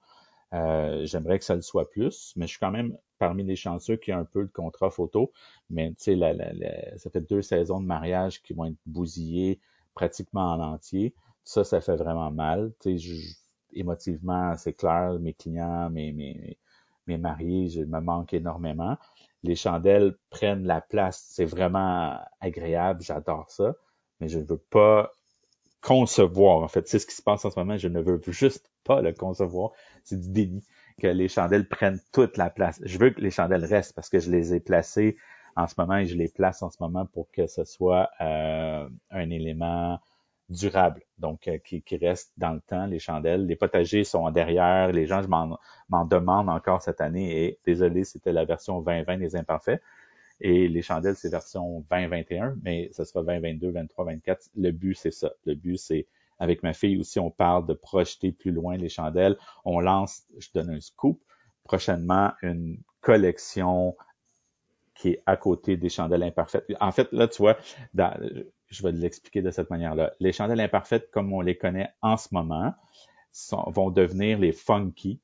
Euh, 0.52 1.04
j'aimerais 1.06 1.38
que 1.38 1.44
ça 1.44 1.54
le 1.54 1.62
soit 1.62 1.88
plus, 1.90 2.32
mais 2.36 2.46
je 2.46 2.50
suis 2.52 2.58
quand 2.58 2.70
même 2.72 2.96
parmi 3.18 3.44
les 3.44 3.56
chanceux 3.56 3.96
qui 3.96 4.12
ont 4.12 4.18
un 4.18 4.24
peu 4.24 4.44
de 4.44 4.50
contrat 4.50 4.90
photo. 4.90 5.32
Mais 5.68 5.90
tu 5.90 5.96
sais, 5.98 6.14
la, 6.16 6.34
ça 6.98 7.10
fait 7.10 7.20
deux 7.20 7.42
saisons 7.42 7.80
de 7.80 7.86
mariage 7.86 8.42
qui 8.42 8.52
vont 8.52 8.64
être 8.66 8.76
bousillées 8.86 9.60
pratiquement 9.94 10.52
en 10.52 10.60
entier. 10.60 11.14
Ça, 11.44 11.64
ça 11.64 11.80
fait 11.80 11.96
vraiment 11.96 12.30
mal. 12.30 12.72
Tu 12.80 12.98
sais, 12.98 13.36
émotivement, 13.72 14.56
c'est 14.56 14.72
clair, 14.72 15.18
mes 15.20 15.34
clients, 15.34 15.90
mes, 15.90 16.12
mes, 16.12 16.58
mes 17.06 17.18
mariés, 17.18 17.68
je 17.68 17.82
me 17.82 18.00
manque 18.00 18.32
énormément. 18.34 18.96
Les 19.42 19.56
chandelles 19.56 20.16
prennent 20.30 20.66
la 20.66 20.80
place. 20.80 21.24
C'est 21.28 21.44
vraiment 21.44 22.18
agréable. 22.40 23.02
J'adore 23.02 23.50
ça. 23.50 23.74
Mais 24.20 24.28
je 24.28 24.38
ne 24.38 24.44
veux 24.44 24.58
pas 24.58 25.12
concevoir. 25.82 26.58
En 26.62 26.68
fait, 26.68 26.88
c'est 26.88 26.98
ce 26.98 27.06
qui 27.06 27.14
se 27.14 27.22
passe 27.22 27.44
en 27.44 27.50
ce 27.50 27.58
moment. 27.58 27.76
Je 27.76 27.88
ne 27.88 28.00
veux 28.00 28.20
juste 28.28 28.70
pas 28.84 29.00
le 29.00 29.12
concevoir. 29.12 29.72
C'est 30.04 30.20
du 30.20 30.30
déni 30.30 30.64
que 31.00 31.06
les 31.06 31.28
chandelles 31.28 31.68
prennent 31.68 32.00
toute 32.12 32.36
la 32.36 32.50
place. 32.50 32.80
Je 32.84 32.98
veux 32.98 33.10
que 33.10 33.20
les 33.20 33.30
chandelles 33.30 33.64
restent 33.64 33.94
parce 33.94 34.08
que 34.08 34.18
je 34.18 34.30
les 34.30 34.54
ai 34.54 34.60
placées 34.60 35.16
en 35.56 35.66
ce 35.66 35.74
moment 35.78 35.96
et 35.96 36.06
je 36.06 36.16
les 36.16 36.28
place 36.28 36.62
en 36.62 36.70
ce 36.70 36.76
moment 36.80 37.06
pour 37.06 37.30
que 37.30 37.46
ce 37.46 37.64
soit 37.64 38.10
euh, 38.20 38.88
un 39.10 39.30
élément 39.30 39.98
durable, 40.48 41.02
donc 41.18 41.46
euh, 41.48 41.58
qui, 41.58 41.80
qui, 41.82 41.96
reste 41.96 42.32
dans 42.36 42.52
le 42.52 42.60
temps, 42.60 42.86
les 42.86 42.98
chandelles. 42.98 43.46
Les 43.46 43.56
potagers 43.56 44.04
sont 44.04 44.30
derrière, 44.30 44.92
les 44.92 45.06
gens 45.06 45.22
m'en 45.28 46.04
demandent 46.04 46.48
encore 46.48 46.82
cette 46.82 47.00
année 47.00 47.44
et 47.44 47.58
désolé, 47.64 48.04
c'était 48.04 48.32
la 48.32 48.44
version 48.44 48.80
2020 48.80 49.18
des 49.18 49.36
imparfaits. 49.36 49.80
Et 50.40 50.68
les 50.68 50.82
chandelles, 50.82 51.16
c'est 51.16 51.28
version 51.28 51.84
2021, 51.90 52.56
mais 52.62 52.90
ce 52.92 53.04
sera 53.04 53.22
2022, 53.22 53.70
23, 53.70 54.04
24. 54.06 54.50
Le 54.56 54.70
but, 54.72 54.94
c'est 54.94 55.10
ça. 55.10 55.30
Le 55.44 55.54
but, 55.54 55.76
c'est 55.76 56.06
avec 56.40 56.62
ma 56.62 56.72
fille 56.72 56.98
aussi, 56.98 57.20
on 57.20 57.30
parle 57.30 57.66
de 57.66 57.74
projeter 57.74 58.32
plus 58.32 58.50
loin 58.50 58.76
les 58.76 58.88
chandelles. 58.88 59.36
On 59.64 59.78
lance, 59.78 60.22
je 60.38 60.48
donne 60.52 60.70
un 60.70 60.80
scoop, 60.80 61.22
prochainement 61.64 62.32
une 62.42 62.78
collection 63.00 63.96
qui 64.94 65.10
est 65.10 65.22
à 65.26 65.36
côté 65.36 65.76
des 65.76 65.88
chandelles 65.88 66.22
imparfaites. 66.22 66.66
En 66.80 66.90
fait, 66.92 67.12
là, 67.12 67.28
tu 67.28 67.42
vois, 67.42 67.56
je 67.94 68.82
vais 68.82 68.92
l'expliquer 68.92 69.42
de 69.42 69.50
cette 69.50 69.70
manière-là. 69.70 70.12
Les 70.18 70.32
chandelles 70.32 70.60
imparfaites, 70.60 71.10
comme 71.10 71.32
on 71.32 71.40
les 71.40 71.56
connaît 71.56 71.90
en 72.02 72.16
ce 72.16 72.28
moment, 72.32 72.74
vont 73.66 73.90
devenir 73.90 74.38
les 74.38 74.52
funky 74.52 75.20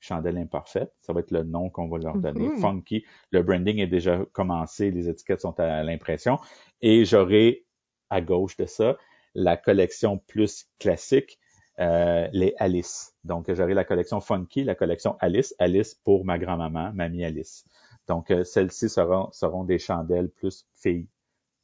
chandelles 0.00 0.38
imparfaites. 0.38 0.92
Ça 1.00 1.12
va 1.12 1.20
être 1.20 1.32
le 1.32 1.42
nom 1.42 1.70
qu'on 1.70 1.88
va 1.88 1.98
leur 1.98 2.18
donner. 2.18 2.48
Mm-hmm. 2.48 2.60
Funky. 2.60 3.04
Le 3.32 3.42
branding 3.42 3.78
est 3.78 3.88
déjà 3.88 4.24
commencé. 4.32 4.90
Les 4.90 5.08
étiquettes 5.08 5.40
sont 5.40 5.58
à 5.58 5.82
l'impression. 5.82 6.38
Et 6.80 7.04
j'aurai 7.04 7.64
à 8.10 8.20
gauche 8.20 8.56
de 8.56 8.66
ça 8.66 8.96
la 9.34 9.56
collection 9.56 10.18
plus 10.18 10.66
classique, 10.78 11.38
euh, 11.78 12.28
les 12.32 12.54
Alice. 12.58 13.14
Donc, 13.24 13.52
j'aurai 13.52 13.74
la 13.74 13.84
collection 13.84 14.20
Funky, 14.20 14.64
la 14.64 14.74
collection 14.74 15.16
Alice, 15.20 15.54
Alice 15.58 15.94
pour 15.94 16.24
ma 16.24 16.38
grand-maman, 16.38 16.92
mamie 16.92 17.24
Alice. 17.24 17.64
Donc, 18.08 18.30
euh, 18.30 18.42
celles-ci 18.42 18.88
seront, 18.88 19.30
seront 19.32 19.64
des 19.64 19.78
chandelles 19.78 20.30
plus 20.30 20.66
filles. 20.74 21.08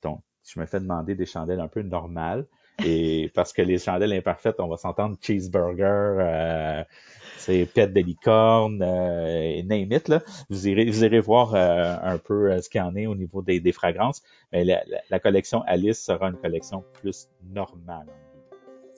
Donc, 0.03 0.23
je 0.45 0.61
me 0.61 0.67
fais 0.67 0.81
demander 0.81 1.15
des 1.15 1.27
chandelles 1.27 1.61
un 1.61 1.69
peu 1.69 1.83
normales. 1.83 2.47
Et 2.85 3.31
parce 3.35 3.53
que 3.53 3.63
les 3.63 3.79
chandelles 3.79 4.13
imparfaites, 4.13 4.57
on 4.59 4.69
va 4.69 4.77
s'entendre 4.77 5.17
cheeseburger, 5.21 6.17
euh, 6.19 6.83
c'est 7.45 7.67
pète 7.67 7.93
de 7.93 8.01
licorne, 8.01 8.83
euh, 8.83 9.63
name 9.63 9.93
it, 9.93 10.09
là. 10.09 10.23
Vous 10.49 10.67
irez, 10.67 10.87
vous 10.87 11.05
irez 11.05 11.21
voir 11.21 11.55
euh, 11.55 11.95
un 12.03 12.19
peu 12.19 12.51
euh, 12.51 12.61
ce 12.63 12.69
qu'il 12.69 12.81
y 12.81 12.85
en 12.85 12.97
est 12.97 13.07
au 13.07 13.15
niveau 13.15 13.43
des, 13.43 13.61
des 13.61 13.73
fragrances. 13.73 14.23
Mais 14.53 14.65
la, 14.65 14.83
la, 15.11 15.19
collection 15.21 15.63
Alice 15.67 16.03
sera 16.03 16.29
une 16.29 16.37
collection 16.37 16.85
plus 17.01 17.29
normale. 17.53 18.07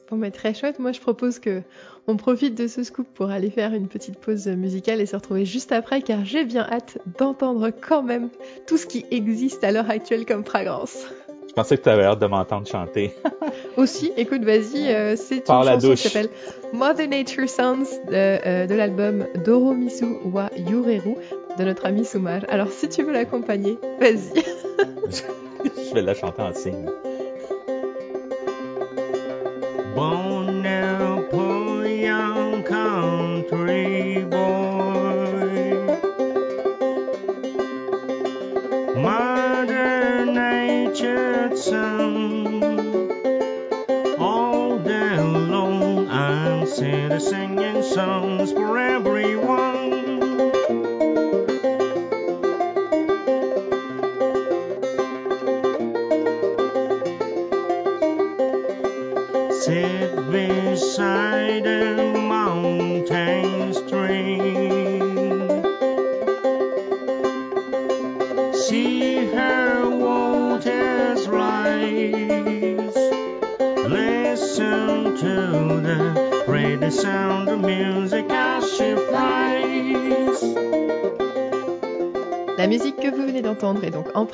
Bon, 0.08 0.16
mais 0.16 0.30
très 0.30 0.54
chouette. 0.54 0.78
Moi, 0.78 0.92
je 0.92 1.00
propose 1.00 1.40
que 1.40 1.62
on 2.06 2.16
profite 2.16 2.54
de 2.56 2.68
ce 2.68 2.84
scoop 2.84 3.08
pour 3.12 3.30
aller 3.30 3.50
faire 3.50 3.74
une 3.74 3.88
petite 3.88 4.20
pause 4.20 4.46
musicale 4.46 5.00
et 5.00 5.06
se 5.06 5.16
retrouver 5.16 5.44
juste 5.44 5.72
après, 5.72 6.00
car 6.00 6.24
j'ai 6.24 6.44
bien 6.44 6.66
hâte 6.70 6.98
d'entendre 7.18 7.70
quand 7.70 8.04
même 8.04 8.30
tout 8.68 8.76
ce 8.76 8.86
qui 8.86 9.04
existe 9.10 9.64
à 9.64 9.72
l'heure 9.72 9.90
actuelle 9.90 10.24
comme 10.24 10.44
fragrance. 10.44 11.06
Je 11.56 11.62
pensais 11.62 11.78
que 11.78 11.84
tu 11.84 11.88
avais 11.88 12.04
hâte 12.04 12.18
de 12.18 12.26
m'entendre 12.26 12.66
chanter. 12.66 13.14
Aussi, 13.78 14.12
écoute, 14.18 14.44
vas-y, 14.44 14.92
euh, 14.92 15.16
c'est 15.16 15.48
une 15.48 15.64
chanson 15.64 15.90
qui 15.92 15.96
s'appelle 15.96 16.28
Mother 16.74 17.08
Nature 17.08 17.48
Sounds 17.48 17.88
de, 18.08 18.12
euh, 18.12 18.66
de 18.66 18.74
l'album 18.74 19.26
Doromisu 19.42 20.18
wa 20.26 20.50
Yureru 20.54 21.14
de 21.58 21.64
notre 21.64 21.86
ami 21.86 22.04
Sumar. 22.04 22.42
Alors, 22.50 22.68
si 22.68 22.90
tu 22.90 23.02
veux 23.04 23.12
l'accompagner, 23.14 23.78
vas-y. 23.98 24.44
Je 25.88 25.94
vais 25.94 26.02
la 26.02 26.12
chanter 26.12 26.42
en 26.42 26.52
signe. 26.52 26.90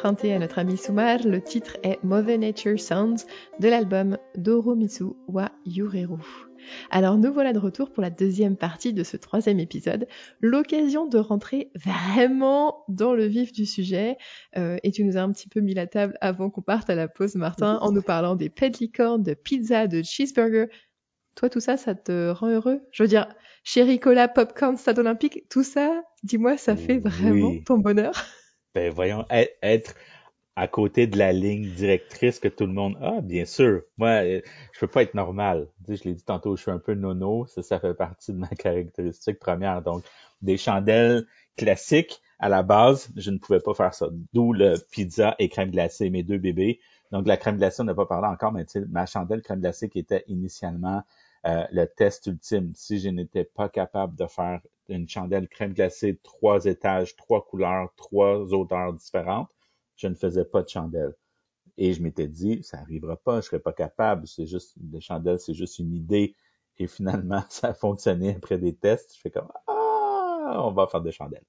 Empruntée 0.02 0.34
à 0.34 0.40
notre 0.40 0.58
ami 0.58 0.76
Sumar. 0.76 1.20
Le 1.24 1.40
titre 1.40 1.76
est 1.84 2.02
Mother 2.02 2.36
Nature 2.36 2.80
Sounds 2.80 3.24
de 3.60 3.68
l'album 3.68 4.18
Doromitsu 4.36 5.04
wa 5.28 5.52
Yureru. 5.64 6.18
Alors 6.90 7.18
nous 7.18 7.32
voilà 7.32 7.52
de 7.52 7.60
retour 7.60 7.92
pour 7.92 8.02
la 8.02 8.10
deuxième 8.10 8.56
partie 8.56 8.92
de 8.92 9.04
ce 9.04 9.16
troisième 9.16 9.60
épisode, 9.60 10.08
l'occasion 10.40 11.06
de 11.06 11.18
rentrer 11.18 11.70
vraiment 11.76 12.82
dans 12.88 13.14
le 13.14 13.26
vif 13.26 13.52
du 13.52 13.64
sujet. 13.64 14.16
Euh, 14.56 14.76
et 14.82 14.90
tu 14.90 15.04
nous 15.04 15.16
as 15.16 15.20
un 15.22 15.30
petit 15.30 15.48
peu 15.48 15.60
mis 15.60 15.72
la 15.72 15.86
table 15.86 16.18
avant 16.20 16.50
qu'on 16.50 16.62
parte 16.62 16.90
à 16.90 16.96
la 16.96 17.06
pause, 17.06 17.36
Martin, 17.36 17.78
en 17.80 17.92
nous 17.92 18.02
parlant 18.02 18.34
des 18.34 18.50
pets 18.50 18.74
de 18.74 18.78
licorne, 18.78 19.22
de 19.22 19.34
pizza, 19.34 19.86
de 19.86 20.02
cheeseburger. 20.02 20.66
Toi, 21.36 21.48
tout 21.48 21.60
ça, 21.60 21.76
ça 21.76 21.94
te 21.94 22.30
rend 22.30 22.48
heureux? 22.48 22.80
Je 22.90 23.04
veux 23.04 23.08
dire, 23.08 23.28
Chéri 23.62 24.00
Cola, 24.00 24.26
Popcorn, 24.26 24.76
Stade 24.76 24.98
Olympique, 24.98 25.44
tout 25.48 25.62
ça, 25.62 26.02
dis-moi, 26.24 26.56
ça 26.56 26.74
fait 26.74 26.98
vraiment 26.98 27.50
Oui. 27.50 27.62
ton 27.64 27.78
bonheur? 27.78 28.12
Ben 28.74 28.92
voyons, 28.92 29.24
e- 29.30 29.48
être 29.62 29.94
à 30.56 30.68
côté 30.68 31.06
de 31.06 31.18
la 31.18 31.32
ligne 31.32 31.70
directrice 31.74 32.38
que 32.38 32.48
tout 32.48 32.66
le 32.66 32.72
monde 32.72 32.96
a, 33.02 33.20
bien 33.20 33.44
sûr. 33.46 33.82
Moi, 33.98 34.08
euh, 34.24 34.40
je 34.72 34.80
peux 34.80 34.86
pas 34.88 35.02
être 35.02 35.14
normal. 35.14 35.68
Je 35.88 36.04
l'ai 36.04 36.14
dit 36.14 36.24
tantôt, 36.24 36.56
je 36.56 36.62
suis 36.62 36.70
un 36.70 36.78
peu 36.78 36.94
nono, 36.94 37.46
ça, 37.46 37.62
ça 37.62 37.80
fait 37.80 37.94
partie 37.94 38.32
de 38.32 38.38
ma 38.38 38.48
caractéristique 38.58 39.38
première. 39.38 39.82
Donc, 39.82 40.04
des 40.42 40.56
chandelles 40.56 41.26
classiques 41.56 42.20
à 42.38 42.48
la 42.48 42.62
base, 42.62 43.10
je 43.16 43.30
ne 43.30 43.38
pouvais 43.38 43.60
pas 43.60 43.74
faire 43.74 43.94
ça. 43.94 44.08
D'où 44.34 44.52
le 44.52 44.74
pizza 44.90 45.34
et 45.38 45.48
crème 45.48 45.70
glacée, 45.70 46.10
mes 46.10 46.22
deux 46.24 46.38
bébés. 46.38 46.80
Donc, 47.12 47.26
la 47.26 47.36
crème 47.36 47.56
glacée, 47.58 47.82
on 47.82 47.84
n'a 47.84 47.94
pas 47.94 48.06
parlé 48.06 48.28
encore, 48.28 48.52
mais 48.52 48.66
ma 48.90 49.06
chandelle 49.06 49.42
crème 49.42 49.60
glacée 49.60 49.88
qui 49.88 49.98
était 50.00 50.24
initialement 50.28 51.02
euh, 51.46 51.64
le 51.72 51.86
test 51.86 52.26
ultime. 52.26 52.72
Si 52.74 52.98
je 53.00 53.08
n'étais 53.08 53.44
pas 53.44 53.68
capable 53.68 54.16
de 54.16 54.26
faire 54.26 54.60
une 54.88 55.08
chandelle 55.08 55.48
crème 55.48 55.72
glacée, 55.74 56.18
trois 56.22 56.64
étages, 56.66 57.16
trois 57.16 57.44
couleurs, 57.44 57.92
trois 57.96 58.38
odeurs 58.54 58.92
différentes, 58.92 59.48
je 59.96 60.08
ne 60.08 60.14
faisais 60.14 60.44
pas 60.44 60.62
de 60.62 60.68
chandelle. 60.68 61.14
Et 61.78 61.94
je 61.94 62.02
m'étais 62.02 62.28
dit, 62.28 62.62
ça 62.62 62.78
arrivera 62.78 63.16
pas, 63.16 63.40
je 63.40 63.46
serais 63.46 63.60
pas 63.60 63.72
capable, 63.72 64.26
c'est 64.28 64.46
juste, 64.46 64.74
des 64.78 65.00
chandelles, 65.00 65.40
c'est 65.40 65.54
juste 65.54 65.78
une 65.78 65.94
idée. 65.94 66.36
Et 66.78 66.86
finalement, 66.86 67.42
ça 67.50 67.68
a 67.68 67.74
fonctionné 67.74 68.34
après 68.36 68.58
des 68.58 68.74
tests. 68.74 69.14
Je 69.16 69.20
fais 69.20 69.30
comme, 69.30 69.48
ah, 69.68 70.62
on 70.66 70.72
va 70.72 70.86
faire 70.86 71.00
des 71.02 71.12
chandelles. 71.12 71.44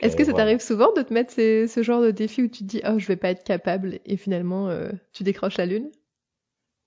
Est-ce 0.00 0.16
que 0.16 0.24
euh, 0.24 0.24
ça 0.24 0.32
voilà. 0.32 0.34
t'arrive 0.34 0.60
souvent 0.60 0.92
de 0.92 1.02
te 1.02 1.12
mettre 1.14 1.32
ces- 1.32 1.68
ce 1.68 1.82
genre 1.84 2.02
de 2.02 2.10
défi 2.10 2.42
où 2.42 2.48
tu 2.48 2.58
te 2.60 2.64
dis 2.64 2.80
oh 2.88 2.98
je 2.98 3.06
vais 3.06 3.16
pas 3.16 3.30
être 3.30 3.44
capable 3.44 4.00
et 4.04 4.16
finalement 4.16 4.68
euh, 4.68 4.90
tu 5.12 5.22
décroches 5.22 5.56
la 5.58 5.66
lune? 5.66 5.90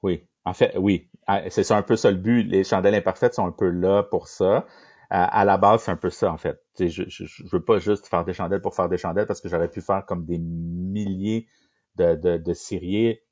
Oui, 0.03 0.27
en 0.45 0.53
fait, 0.53 0.75
oui. 0.77 1.09
Ah, 1.31 1.49
C'est 1.49 1.63
ça 1.63 1.77
un 1.77 1.83
peu 1.83 1.95
ça 1.95 2.11
le 2.11 2.17
but. 2.17 2.43
Les 2.43 2.63
chandelles 2.63 2.95
imparfaites 2.95 3.33
sont 3.35 3.45
un 3.45 3.51
peu 3.51 3.69
là 3.69 4.03
pour 4.03 4.27
ça. 4.27 4.65
À, 5.09 5.25
à 5.41 5.45
la 5.45 5.57
base, 5.57 5.83
c'est 5.83 5.91
un 5.91 5.95
peu 5.97 6.09
ça, 6.09 6.31
en 6.31 6.37
fait. 6.37 6.61
Je, 6.79 6.87
je, 6.89 7.25
je 7.25 7.43
veux 7.47 7.63
pas 7.63 7.79
juste 7.79 8.07
faire 8.07 8.23
des 8.25 8.33
chandelles 8.33 8.61
pour 8.61 8.75
faire 8.75 8.89
des 8.89 8.97
chandelles 8.97 9.27
parce 9.27 9.41
que 9.41 9.49
j'aurais 9.49 9.69
pu 9.69 9.81
faire 9.81 10.05
comme 10.05 10.25
des 10.25 10.37
milliers 10.39 11.47
de, 11.95 12.15
de, 12.15 12.37
de 12.37 12.53
ciriers. 12.53 13.23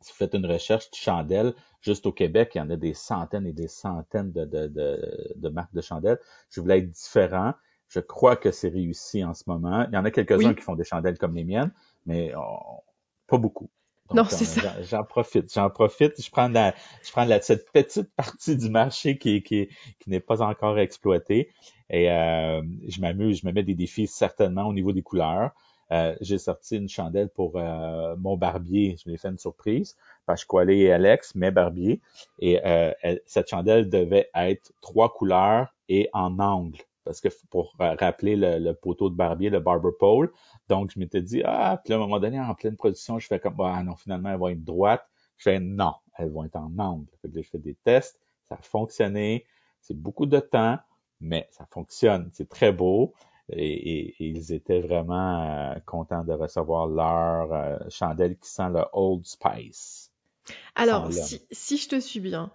Si 0.00 0.12
vous 0.12 0.16
faites 0.18 0.34
une 0.34 0.46
recherche 0.46 0.90
de 0.90 0.96
chandelles, 0.96 1.54
juste 1.82 2.06
au 2.06 2.12
Québec, 2.12 2.52
il 2.54 2.58
y 2.58 2.60
en 2.62 2.70
a 2.70 2.76
des 2.76 2.94
centaines 2.94 3.46
et 3.46 3.52
des 3.54 3.68
centaines 3.68 4.32
de, 4.32 4.44
de, 4.46 4.68
de, 4.68 5.32
de 5.36 5.48
marques 5.50 5.74
de 5.74 5.82
chandelles. 5.82 6.20
Je 6.50 6.60
voulais 6.60 6.78
être 6.80 6.90
différent. 6.90 7.54
Je 7.88 8.00
crois 8.00 8.36
que 8.36 8.52
c'est 8.52 8.68
réussi 8.70 9.24
en 9.24 9.34
ce 9.34 9.44
moment. 9.48 9.86
Il 9.90 9.94
y 9.94 9.98
en 9.98 10.04
a 10.06 10.10
quelques-uns 10.12 10.54
Oui. 10.54 10.54
qui 10.54 10.62
font 10.62 10.76
des 10.76 10.84
chandelles 10.84 11.18
comme 11.18 11.36
les 11.36 11.44
miennes, 11.44 11.72
mais 12.06 12.34
euh, 12.34 12.40
pas 13.26 13.38
beaucoup. 13.38 13.70
Non, 14.12 14.24
on- 14.24 14.28
c'est 14.28 14.44
ça. 14.44 14.62
j'en- 14.82 15.04
profite, 15.04 15.52
j'en 15.52 15.70
profite. 15.70 16.20
Je 16.22 16.30
prends 16.30 16.48
la, 16.48 16.74
je 17.02 17.10
prends 17.12 17.24
la, 17.24 17.40
cette 17.40 17.70
petite 17.72 18.12
partie 18.16 18.56
du 18.56 18.70
marché 18.70 19.18
qui, 19.18 19.42
qui, 19.42 19.68
qui 20.00 20.10
n'est 20.10 20.20
pas 20.20 20.42
encore 20.42 20.78
exploitée 20.78 21.50
et 21.90 22.10
euh, 22.10 22.62
je 22.86 23.00
m'amuse. 23.00 23.40
Je 23.42 23.46
me 23.46 23.52
mets 23.52 23.62
des 23.62 23.74
défis 23.74 24.06
certainement 24.06 24.64
au 24.66 24.72
niveau 24.72 24.92
des 24.92 25.02
couleurs. 25.02 25.50
Euh, 25.90 26.14
j'ai 26.20 26.36
sorti 26.38 26.76
une 26.76 26.88
chandelle 26.88 27.30
pour 27.30 27.52
euh, 27.56 28.14
mon 28.18 28.36
barbier. 28.36 28.96
Je 28.98 29.08
lui 29.08 29.14
ai 29.14 29.18
fait 29.18 29.28
une 29.28 29.38
surprise. 29.38 29.96
Pasquale 30.26 30.70
et 30.70 30.90
Alex, 30.92 31.34
mes 31.34 31.50
barbiers. 31.50 32.00
Et 32.38 32.60
euh, 32.66 32.92
elle- 33.02 33.20
cette 33.26 33.48
chandelle 33.48 33.88
devait 33.88 34.30
être 34.34 34.72
trois 34.82 35.12
couleurs 35.12 35.74
et 35.88 36.08
en 36.12 36.38
angle. 36.38 36.78
Parce 37.08 37.22
que 37.22 37.28
pour 37.48 37.74
rappeler 37.78 38.36
le, 38.36 38.58
le 38.58 38.74
poteau 38.74 39.08
de 39.08 39.14
barbier, 39.16 39.48
le 39.48 39.60
barber 39.60 39.88
pole. 39.98 40.30
Donc, 40.68 40.90
je 40.92 40.98
m'étais 40.98 41.22
dit, 41.22 41.40
ah, 41.42 41.80
puis 41.82 41.90
là, 41.90 41.96
à 41.96 41.98
un 41.98 42.02
moment 42.02 42.20
donné, 42.20 42.38
en 42.38 42.54
pleine 42.54 42.76
production, 42.76 43.18
je 43.18 43.26
fais 43.26 43.40
comme, 43.40 43.58
ah 43.60 43.82
non, 43.82 43.96
finalement, 43.96 44.28
elles 44.28 44.38
vont 44.38 44.48
être 44.48 44.62
droites. 44.62 45.06
Je 45.38 45.44
fais, 45.44 45.58
non, 45.58 45.94
elles 46.18 46.30
vont 46.30 46.44
être 46.44 46.56
en 46.56 46.70
angle. 46.78 47.06
Fait 47.22 47.30
que 47.30 47.36
là, 47.36 47.42
je 47.42 47.48
fais 47.48 47.58
des 47.58 47.74
tests. 47.82 48.20
Ça 48.50 48.56
a 48.56 48.62
fonctionné. 48.62 49.46
C'est 49.80 49.96
beaucoup 49.96 50.26
de 50.26 50.38
temps, 50.38 50.78
mais 51.22 51.48
ça 51.50 51.66
fonctionne. 51.70 52.28
C'est 52.34 52.48
très 52.50 52.72
beau. 52.72 53.14
Et, 53.50 53.64
et- 53.72 54.08
et 54.18 54.26
ils 54.28 54.52
étaient 54.52 54.80
vraiment 54.80 55.42
euh, 55.72 55.74
contents 55.86 56.24
de 56.24 56.34
recevoir 56.34 56.86
leur 56.88 57.52
euh, 57.54 57.78
chandelle 57.88 58.36
qui 58.36 58.50
sent 58.50 58.68
le 58.68 58.84
Old 58.92 59.24
Spice. 59.24 60.12
Alors 60.74 61.10
si, 61.12 61.40
si 61.50 61.78
je 61.78 61.88
te 61.88 62.00
suis 62.00 62.20
bien, 62.20 62.50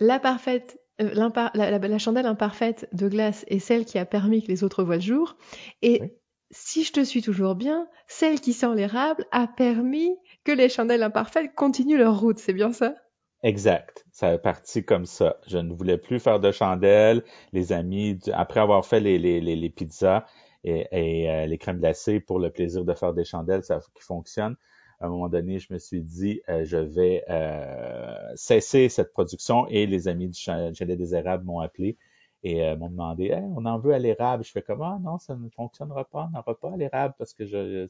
la 0.00 0.18
parfaite 0.20 0.78
la, 0.98 1.50
la- 1.54 1.78
la 1.78 1.98
chandelle 1.98 2.26
imparfaite 2.26 2.88
de 2.92 3.08
glace 3.08 3.44
est 3.48 3.58
celle 3.58 3.84
qui 3.84 3.98
a 3.98 4.06
permis 4.06 4.42
que 4.42 4.48
les 4.48 4.64
autres 4.64 4.84
voient 4.84 4.96
le 4.96 5.00
jour 5.02 5.36
et 5.82 6.00
Oui. 6.00 6.10
si 6.50 6.84
je 6.84 6.92
te 6.92 7.02
suis 7.04 7.22
toujours 7.22 7.54
bien, 7.56 7.88
celle 8.06 8.40
qui 8.40 8.52
sent 8.52 8.74
l'érable 8.76 9.26
a 9.32 9.48
permis 9.48 10.16
que 10.44 10.52
les 10.52 10.68
chandelles 10.68 11.02
imparfaites 11.02 11.54
continuent 11.54 11.98
leur 11.98 12.20
route, 12.20 12.38
c'est 12.38 12.52
bien 12.52 12.72
ça? 12.72 12.94
Exact. 13.42 14.04
Ça 14.10 14.32
est 14.32 14.38
parti 14.38 14.84
comme 14.84 15.04
ça. 15.06 15.38
Je 15.46 15.58
ne 15.58 15.72
voulais 15.72 15.98
plus 15.98 16.18
faire 16.18 16.40
de 16.40 16.50
chandelles. 16.50 17.22
Les 17.52 17.72
amis, 17.72 18.18
après 18.32 18.60
avoir 18.60 18.86
fait 18.86 19.00
les, 19.00 19.18
les, 19.18 19.40
les, 19.40 19.54
les 19.56 19.70
pizzas 19.70 20.24
et, 20.64 20.86
et, 20.92 21.30
euh, 21.30 21.46
les 21.46 21.58
crèmes 21.58 21.78
glacées 21.78 22.20
pour 22.20 22.38
le 22.38 22.50
plaisir 22.50 22.84
de 22.84 22.94
faire 22.94 23.12
des 23.12 23.24
chandelles, 23.24 23.62
ça 23.62 23.80
qui 23.94 24.02
fonctionne. 24.02 24.56
À 25.04 25.06
un 25.06 25.10
moment 25.10 25.28
donné, 25.28 25.58
je 25.58 25.70
me 25.70 25.78
suis 25.78 26.00
dit, 26.00 26.40
euh, 26.48 26.64
je 26.64 26.78
vais 26.78 27.24
euh, 27.28 28.32
cesser 28.36 28.88
cette 28.88 29.12
production 29.12 29.66
et 29.68 29.86
les 29.86 30.08
amis 30.08 30.28
du 30.28 30.38
cha- 30.40 30.72
chalet 30.72 30.96
des 30.96 31.14
érables 31.14 31.44
m'ont 31.44 31.60
appelé 31.60 31.98
et 32.42 32.64
euh, 32.64 32.74
m'ont 32.76 32.88
demandé, 32.88 33.34
on 33.54 33.66
en 33.66 33.78
veut 33.78 33.92
à 33.92 33.98
l'érable. 33.98 34.44
Je 34.44 34.50
fais 34.50 34.62
comme, 34.62 34.80
ah 34.80 34.98
non, 35.02 35.18
ça 35.18 35.36
ne 35.36 35.46
fonctionnera 35.50 36.06
pas, 36.06 36.28
on 36.32 36.36
n'aura 36.38 36.54
pas 36.58 36.72
à 36.72 36.76
l'érable 36.78 37.14
parce 37.18 37.34
que 37.34 37.44
je, 37.44 37.86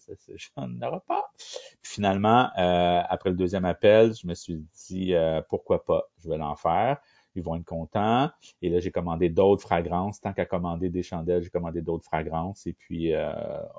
n'en 0.57 0.83
aura 0.89 0.99
pas. 1.07 1.31
Puis 1.83 1.93
finalement, 1.95 2.49
euh, 2.59 3.03
après 3.09 3.31
le 3.31 3.37
deuxième 3.37 3.65
appel, 3.65 4.13
je 4.15 4.27
me 4.27 4.35
suis 4.35 4.65
dit 4.89 5.15
euh, 5.15 5.41
pourquoi 5.49 5.85
pas, 5.85 6.03
je 6.19 6.29
vais 6.29 6.39
l'en 6.39 6.57
faire. 6.57 6.99
Ils 7.37 7.45
vont 7.45 7.55
être 7.55 7.65
contents. 7.65 8.29
Et 8.61 8.71
là, 8.71 8.81
j'ai 8.81 8.91
commandé 8.91 9.29
d'autres 9.29 9.63
fragrances. 9.63 10.21
Tant 10.21 10.33
qu'à 10.33 10.47
commander 10.47 10.89
des 10.91 11.03
chandelles, 11.05 11.43
j'ai 11.45 11.51
commandé 11.51 11.81
d'autres 11.81 12.05
fragrances. 12.07 12.67
Et 12.67 12.73
puis, 12.73 13.15
euh, 13.15 13.33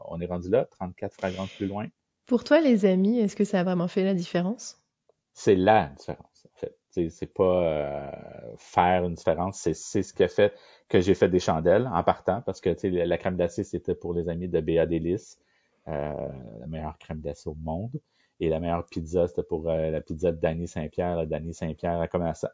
on 0.08 0.22
est 0.22 0.26
rendu 0.26 0.50
là, 0.50 0.64
34 0.66 1.14
fragrances 1.16 1.52
plus 1.54 1.68
loin. 1.68 1.88
Pour 2.26 2.44
toi, 2.44 2.60
les 2.60 2.86
amis, 2.86 3.20
est-ce 3.20 3.36
que 3.36 3.44
ça 3.44 3.60
a 3.60 3.64
vraiment 3.64 3.88
fait 3.88 4.04
la 4.04 4.14
différence? 4.14 4.82
C'est 5.34 5.56
la 5.56 5.90
différence, 5.98 6.48
en 6.52 6.58
fait. 6.58 6.78
C'est, 6.90 7.34
pas 7.34 7.44
euh, 7.44 8.12
faire 8.58 9.04
une 9.04 9.16
différence, 9.16 9.60
c'est, 9.60 9.74
ce 9.74 10.14
qui 10.14 10.24
a 10.24 10.30
fait 10.30 10.54
que 10.88 11.02
j'ai 11.02 11.14
fait 11.14 11.28
des 11.28 11.42
chandelles 11.42 11.90
en 11.94 12.04
partant, 12.04 12.42
parce 12.42 12.62
que 12.62 12.70
la 12.88 13.18
crème 13.18 13.36
glacée, 13.36 13.66
c'était 13.66 13.96
pour 13.96 14.14
les 14.14 14.30
amis 14.30 14.48
de 14.48 14.62
Béa 14.62 14.86
Délice, 14.86 15.38
euh, 15.90 16.14
la 16.62 16.68
meilleure 16.68 16.98
crème 16.98 17.20
glacée 17.20 17.50
au 17.50 17.56
monde. 17.56 17.92
Et 18.40 18.50
la 18.50 18.60
meilleure 18.60 18.86
pizza, 18.86 19.28
c'était 19.28 19.44
pour 19.44 19.70
euh, 19.70 19.92
la 19.92 20.02
pizza 20.02 20.32
de 20.32 20.38
Danny 20.38 20.68
Saint-Pierre. 20.68 21.26
Danny 21.26 21.54
Saint-Pierre, 21.54 22.06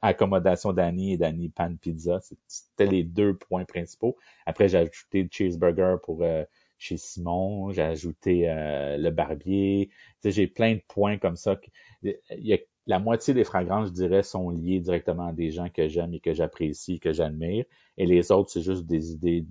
accommodation 0.02 0.74
Danny 0.74 1.14
et 1.14 1.18
Danny 1.18 1.50
Pan 1.50 1.76
Pizza. 1.76 2.20
C'était 2.48 2.86
les 2.86 3.04
deux 3.04 3.36
points 3.36 3.66
principaux. 3.66 4.16
Après, 4.46 4.68
j'ai 4.68 4.78
ajouté 4.78 5.24
le 5.24 5.30
cheeseburger 5.32 5.98
pour 6.04 6.22
euh, 6.22 6.44
chez 6.82 6.98
Simon. 6.98 7.72
J'ai 7.72 7.84
ajouté 7.84 8.50
euh, 8.50 8.98
le 8.98 9.12
barbier. 9.12 9.90
Tu 9.90 9.96
sais, 10.24 10.32
j'ai 10.32 10.48
plein 10.48 10.76
de 10.76 10.82
points 10.88 11.18
comme 11.18 11.36
ça. 11.36 11.60
Il 12.04 12.18
y 12.30 12.54
a 12.54 12.58
la 12.88 13.00
moitié 13.00 13.34
des 13.34 13.44
fragrances, 13.44 13.90
je 13.90 13.94
dirais, 13.94 14.24
sont 14.24 14.50
liées 14.50 14.80
directement 14.80 15.28
à 15.28 15.34
des 15.34 15.52
gens 15.52 15.70
que 15.70 15.88
j'aime 15.88 16.14
et 16.14 16.20
que 16.20 16.34
j'apprécie, 16.34 17.00
que 17.00 17.14
j'admire. 17.14 17.66
Et 17.98 18.06
les 18.06 18.32
autres, 18.32 18.52
c'est 18.52 18.62
juste 18.62 18.86
des 18.86 19.12
idées 19.12 19.46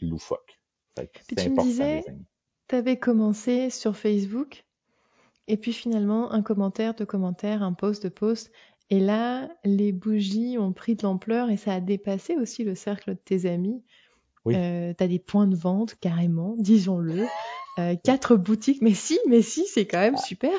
loufoques. 0.00 0.60
C'est 0.96 1.10
tu 1.26 1.34
me 1.34 1.52
important, 1.52 1.62
disais, 1.64 2.00
les 2.00 2.08
amis. 2.08 2.24
T'avais 2.68 2.98
commencé 2.98 3.70
sur 3.70 3.96
Facebook, 3.96 4.64
et 5.48 5.56
puis 5.56 5.72
finalement, 5.72 6.32
un 6.32 6.42
commentaire 6.42 6.94
de 6.94 7.04
commentaire, 7.04 7.62
un 7.62 7.74
post 7.74 8.02
de 8.04 8.08
post, 8.08 8.50
et 8.90 9.00
là, 9.00 9.48
les 9.64 9.92
bougies 9.92 10.58
ont 10.58 10.72
pris 10.72 10.94
de 10.94 11.02
l'ampleur 11.02 11.50
et 11.50 11.56
ça 11.56 11.74
a 11.74 11.80
dépassé 11.80 12.36
aussi 12.36 12.62
le 12.62 12.76
cercle 12.76 13.10
de 13.10 13.18
tes 13.18 13.50
amis. 13.50 13.82
Oui. 14.46 14.54
Euh, 14.56 14.94
T'as 14.96 15.06
des 15.08 15.18
points 15.18 15.46
de 15.46 15.56
vente, 15.56 15.96
carrément, 16.00 16.54
disons-le. 16.58 17.26
Euh, 17.78 17.94
quatre 18.02 18.36
boutiques, 18.36 18.80
mais 18.80 18.94
si, 18.94 19.18
mais 19.28 19.42
si, 19.42 19.66
c'est 19.66 19.86
quand 19.86 19.98
même 19.98 20.16
super. 20.16 20.52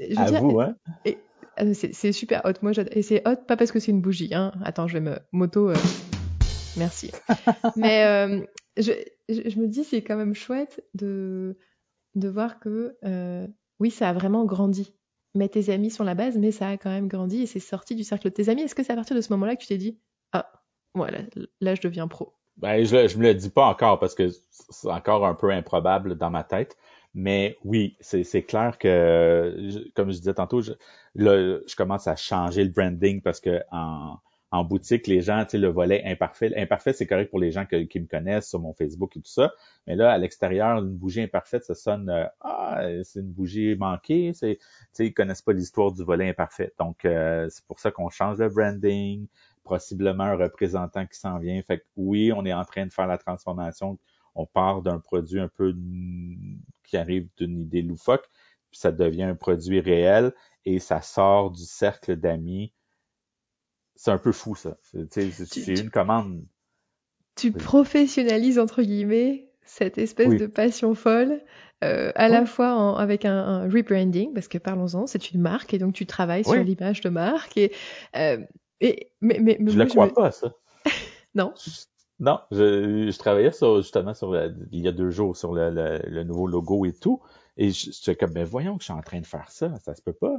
Je 0.00 0.18
À 0.18 0.24
dire, 0.30 0.40
vous, 0.40 0.60
hein? 0.60 0.74
euh, 1.06 1.72
c'est 1.74 1.94
c'est 1.94 2.10
super 2.12 2.40
hot. 2.44 2.54
Moi, 2.62 2.72
et 2.90 3.02
c'est 3.02 3.26
hot 3.28 3.36
pas 3.46 3.56
parce 3.56 3.70
que 3.70 3.78
c'est 3.78 3.92
une 3.92 4.00
bougie. 4.00 4.34
Hein. 4.34 4.52
Attends, 4.64 4.88
je 4.88 4.94
vais 4.94 5.00
me 5.00 5.18
moto. 5.30 5.68
euh, 5.70 5.76
Merci. 6.76 7.12
Mais 7.76 8.40
je, 8.76 8.90
je, 9.28 9.48
je 9.48 9.58
me 9.60 9.68
dis, 9.68 9.84
c'est 9.84 10.02
quand 10.02 10.16
même 10.16 10.34
chouette 10.34 10.84
de, 10.94 11.56
de 12.16 12.28
voir 12.28 12.58
que 12.58 12.96
oui, 13.78 13.90
ça 13.90 14.08
a 14.08 14.12
vraiment 14.12 14.44
grandi. 14.44 14.94
Mais 15.36 15.48
tes 15.48 15.70
amis 15.70 15.90
sont 15.90 16.04
la 16.04 16.14
base, 16.14 16.38
mais 16.38 16.52
ça 16.52 16.68
a 16.68 16.76
quand 16.76 16.90
même 16.90 17.08
grandi 17.08 17.42
et 17.42 17.46
c'est 17.46 17.58
sorti 17.58 17.96
du 17.96 18.04
cercle 18.04 18.28
de 18.28 18.32
tes 18.32 18.48
amis. 18.48 18.62
Est-ce 18.62 18.76
que 18.76 18.84
c'est 18.84 18.92
à 18.92 18.96
partir 18.96 19.16
de 19.16 19.20
ce 19.20 19.32
moment-là 19.32 19.56
que 19.56 19.62
tu 19.62 19.66
t'es 19.66 19.78
dit, 19.78 19.98
ah, 20.30 20.48
voilà, 20.94 21.18
là, 21.60 21.74
je 21.74 21.80
deviens 21.80 22.06
pro? 22.06 22.34
Ben, 22.56 22.84
je, 22.84 23.08
je 23.08 23.18
me 23.18 23.24
le 23.24 23.34
dis 23.34 23.50
pas 23.50 23.66
encore 23.66 23.98
parce 23.98 24.14
que 24.14 24.28
c'est 24.50 24.90
encore 24.90 25.26
un 25.26 25.34
peu 25.34 25.50
improbable 25.50 26.16
dans 26.16 26.30
ma 26.30 26.44
tête. 26.44 26.76
Mais 27.14 27.56
oui, 27.64 27.96
c'est 28.00 28.42
clair 28.42 28.76
que, 28.78 29.54
comme 29.94 30.10
je 30.10 30.18
disais 30.18 30.34
tantôt, 30.34 30.62
je, 30.62 30.72
là, 31.14 31.60
je 31.66 31.76
commence 31.76 32.08
à 32.08 32.16
changer 32.16 32.64
le 32.64 32.70
branding 32.70 33.20
parce 33.22 33.38
que 33.40 33.62
en, 33.70 34.16
en 34.50 34.64
boutique, 34.64 35.06
les 35.06 35.20
gens, 35.20 35.44
tu 35.44 35.50
sais, 35.50 35.58
le 35.58 35.68
volet 35.68 36.02
imparfait, 36.06 36.52
imparfait, 36.56 36.92
c'est 36.92 37.06
correct 37.06 37.30
pour 37.30 37.38
les 37.38 37.52
gens 37.52 37.66
qui 37.66 38.00
me 38.00 38.06
connaissent 38.06 38.48
sur 38.48 38.58
mon 38.58 38.72
Facebook 38.72 39.16
et 39.16 39.20
tout 39.20 39.30
ça. 39.30 39.52
Mais 39.86 39.94
là, 39.94 40.10
à 40.12 40.18
l'extérieur, 40.18 40.78
une 40.78 40.96
bougie 40.96 41.22
imparfaite, 41.22 41.64
ça 41.64 41.74
sonne, 41.76 42.10
euh, 42.10 42.24
ah, 42.40 42.82
c'est 43.04 43.20
une 43.20 43.30
bougie 43.30 43.76
manquée. 43.76 44.32
C'est, 44.34 44.56
tu 44.58 44.66
sais, 44.92 45.06
ils 45.06 45.14
connaissent 45.14 45.42
pas 45.42 45.52
l'histoire 45.52 45.92
du 45.92 46.02
volet 46.02 46.28
imparfait. 46.28 46.72
Donc, 46.80 47.04
euh, 47.04 47.48
c'est 47.48 47.64
pour 47.66 47.78
ça 47.78 47.92
qu'on 47.92 48.10
change 48.10 48.38
le 48.38 48.48
branding 48.48 49.26
possiblement 49.64 50.24
un 50.24 50.36
représentant 50.36 51.06
qui 51.06 51.18
s'en 51.18 51.38
vient. 51.38 51.60
Fait 51.62 51.78
que 51.78 51.84
oui, 51.96 52.32
on 52.32 52.44
est 52.44 52.52
en 52.52 52.64
train 52.64 52.86
de 52.86 52.92
faire 52.92 53.06
la 53.06 53.18
transformation. 53.18 53.98
On 54.34 54.46
part 54.46 54.82
d'un 54.82 54.98
produit 54.98 55.40
un 55.40 55.48
peu 55.48 55.74
qui 56.84 56.96
arrive 56.96 57.28
d'une 57.36 57.60
idée 57.62 57.82
loufoque, 57.82 58.28
puis 58.70 58.78
ça 58.78 58.92
devient 58.92 59.22
un 59.24 59.34
produit 59.36 59.80
réel 59.80 60.32
et 60.64 60.78
ça 60.78 61.00
sort 61.00 61.50
du 61.50 61.64
cercle 61.64 62.16
d'amis. 62.16 62.72
C'est 63.96 64.10
un 64.10 64.18
peu 64.18 64.32
fou, 64.32 64.54
ça. 64.54 64.76
C'est- 64.82 65.66
une 65.80 65.90
commande. 65.90 66.44
Tu 67.36 67.52
professionnalises, 67.52 68.58
entre 68.58 68.82
guillemets, 68.82 69.48
cette 69.64 69.98
espèce 69.98 70.28
Oui. 70.28 70.38
de 70.38 70.46
passion 70.46 70.94
folle, 70.94 71.40
euh, 71.82 72.12
à 72.14 72.28
la 72.28 72.44
fois 72.46 72.74
en- 72.74 72.96
avec 72.96 73.24
un, 73.24 73.36
un 73.36 73.62
rebranding, 73.70 74.32
parce 74.34 74.48
que 74.48 74.58
parlons-en, 74.58 75.06
c'est 75.06 75.30
une 75.32 75.40
marque 75.40 75.74
et 75.74 75.78
donc 75.78 75.94
tu 75.94 76.06
travailles 76.06 76.44
sur 76.44 76.54
l'image 76.64 77.00
de 77.00 77.08
marque. 77.08 77.56
Et, 77.56 77.72
euh, 78.16 78.38
et, 78.86 79.12
mais, 79.20 79.38
mais, 79.40 79.56
mais 79.60 79.70
Je 79.70 79.76
moi, 79.76 79.84
le 79.84 79.90
crois 79.90 80.06
me- 80.06 80.12
pas, 80.12 80.30
ça. 80.30 80.52
Non. 81.34 81.52
Non, 82.20 82.38
je, 82.52 83.10
je 83.10 83.18
travaillais 83.18 83.50
sur, 83.52 83.78
justement 83.82 84.14
sur 84.14 84.30
le- 84.30 84.54
il 84.70 84.80
y 84.80 84.88
a 84.88 84.92
deux 84.92 85.10
jours 85.10 85.36
sur 85.36 85.52
le, 85.52 85.70
le, 85.70 85.98
le 86.06 86.24
nouveau 86.24 86.46
logo 86.46 86.84
et 86.86 86.92
tout. 86.92 87.20
Et 87.56 87.70
je 87.70 87.90
j'étais 87.90 88.14
comme, 88.16 88.32
mais 88.32 88.44
voyons 88.44 88.76
que 88.76 88.82
je 88.82 88.86
suis 88.86 88.92
en 88.92 89.02
train 89.02 89.20
de 89.20 89.26
faire 89.26 89.50
ça, 89.50 89.76
ça 89.78 89.94
se 89.94 90.02
peut 90.02 90.12
pas. 90.12 90.36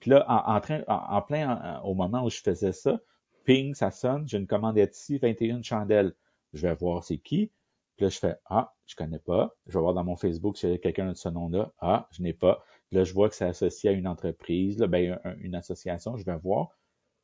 Puis 0.00 0.10
là, 0.10 0.24
en, 0.28 0.56
en 0.56 0.60
train, 0.60 0.82
en, 0.88 0.94
en 1.16 1.22
plein, 1.22 1.48
en- 1.50 1.84
au 1.84 1.94
moment 1.94 2.24
où 2.24 2.30
je 2.30 2.40
faisais 2.40 2.72
ça, 2.72 3.00
ping, 3.44 3.74
ça 3.74 3.90
sonne, 3.90 4.26
j'ai 4.28 4.38
une 4.38 4.46
commande 4.48 4.76
ici, 4.78 5.18
21 5.18 5.62
chandelles. 5.62 6.14
Je 6.52 6.66
vais 6.66 6.74
voir 6.74 7.04
c'est 7.04 7.18
qui. 7.18 7.52
Puis 7.96 8.04
là, 8.06 8.08
je 8.10 8.18
fais, 8.18 8.34
ah, 8.46 8.74
je 8.86 8.96
connais 8.96 9.20
pas. 9.20 9.54
Je 9.66 9.74
vais 9.74 9.80
voir 9.80 9.94
dans 9.94 10.04
mon 10.04 10.16
Facebook 10.16 10.56
s'il 10.58 10.70
y 10.70 10.74
a 10.74 10.78
quelqu'un 10.78 11.08
de 11.10 11.14
ce 11.14 11.28
nom-là. 11.28 11.72
Ah, 11.78 12.08
je 12.10 12.22
n'ai 12.22 12.32
pas. 12.32 12.64
Puis 12.88 12.98
là, 12.98 13.04
je 13.04 13.14
vois 13.14 13.28
que 13.28 13.36
c'est 13.36 13.44
associé 13.44 13.90
à 13.90 13.92
une 13.92 14.08
entreprise, 14.08 14.78
là, 14.78 14.88
ben, 14.88 15.18
un- 15.24 15.36
une 15.38 15.54
association, 15.54 16.16
je 16.16 16.24
vais 16.24 16.36
voir. 16.38 16.70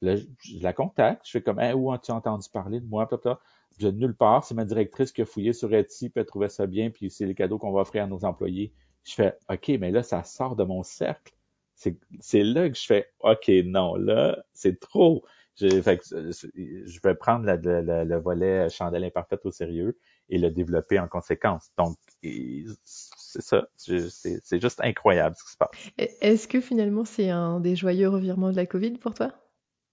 Je, 0.03 0.17
la 0.61 0.73
contacte, 0.73 1.27
je 1.27 1.33
fais 1.33 1.43
comme, 1.43 1.61
hey, 1.61 1.75
où 1.75 1.93
as-tu 1.93 2.11
entendu 2.11 2.49
parler 2.53 2.81
de 2.81 2.87
moi? 2.87 3.09
Je 3.79 3.89
nulle 3.89 4.15
part, 4.15 4.45
c'est 4.45 4.55
ma 4.55 4.65
directrice 4.65 5.13
qui 5.13 5.23
a 5.23 5.27
fouillé 5.27 5.53
sur 5.53 5.73
Etsy, 5.75 6.11
puis 6.11 6.21
elle 6.21 6.27
trouvait 6.27 6.49
ça 6.49 6.67
bien, 6.67 6.91
puis 6.91 7.11
c'est 7.11 7.27
les 7.27 7.35
cadeaux 7.35 7.59
qu'on 7.59 7.73
va 7.73 7.81
offrir 7.81 8.05
à 8.05 8.07
nos 8.07 8.25
employés. 8.25 8.73
Je 9.05 9.15
fais, 9.15 9.37
OK, 9.51 9.69
mais 9.81 9.91
là, 9.91 10.03
ça 10.03 10.25
sort 10.25 10.57
de 10.57 10.65
mon 10.65 10.83
cercle. 10.83 11.35
C'est 12.21 12.43
là 12.43 12.69
que 12.69 12.77
je 12.77 12.85
fais, 12.85 13.07
OK, 13.21 13.51
non, 13.65 13.95
là, 13.95 14.45
c'est 14.53 14.79
trop. 14.81 15.25
Je, 15.57 15.67
euh, 15.67 16.33
vais 17.03 17.15
prendre 17.15 17.47
le 17.47 18.17
volet 18.19 18.69
chandelle 18.69 19.05
imparfaite 19.05 19.45
au 19.47 19.51
sérieux 19.51 19.99
et 20.29 20.39
le 20.39 20.51
développer 20.51 20.99
en 20.99 21.09
conséquence. 21.09 21.71
Donc, 21.79 21.97
c'est 22.23 23.43
ça. 23.43 23.67
C'est 23.77 24.61
juste 24.61 24.81
incroyable 24.83 25.37
ce 25.39 25.45
qui 25.45 25.53
se 25.53 25.57
passe. 25.57 25.71
Et- 25.99 26.11
Est-ce 26.21 26.49
que 26.49 26.61
finalement 26.61 27.05
c'est 27.05 27.31
un 27.31 27.61
des 27.61 27.77
joyeux 27.77 28.09
revirements 28.09 28.51
de 28.51 28.57
la 28.57 28.67
Covid 28.67 28.93
pour 28.99 29.15
toi? 29.15 29.33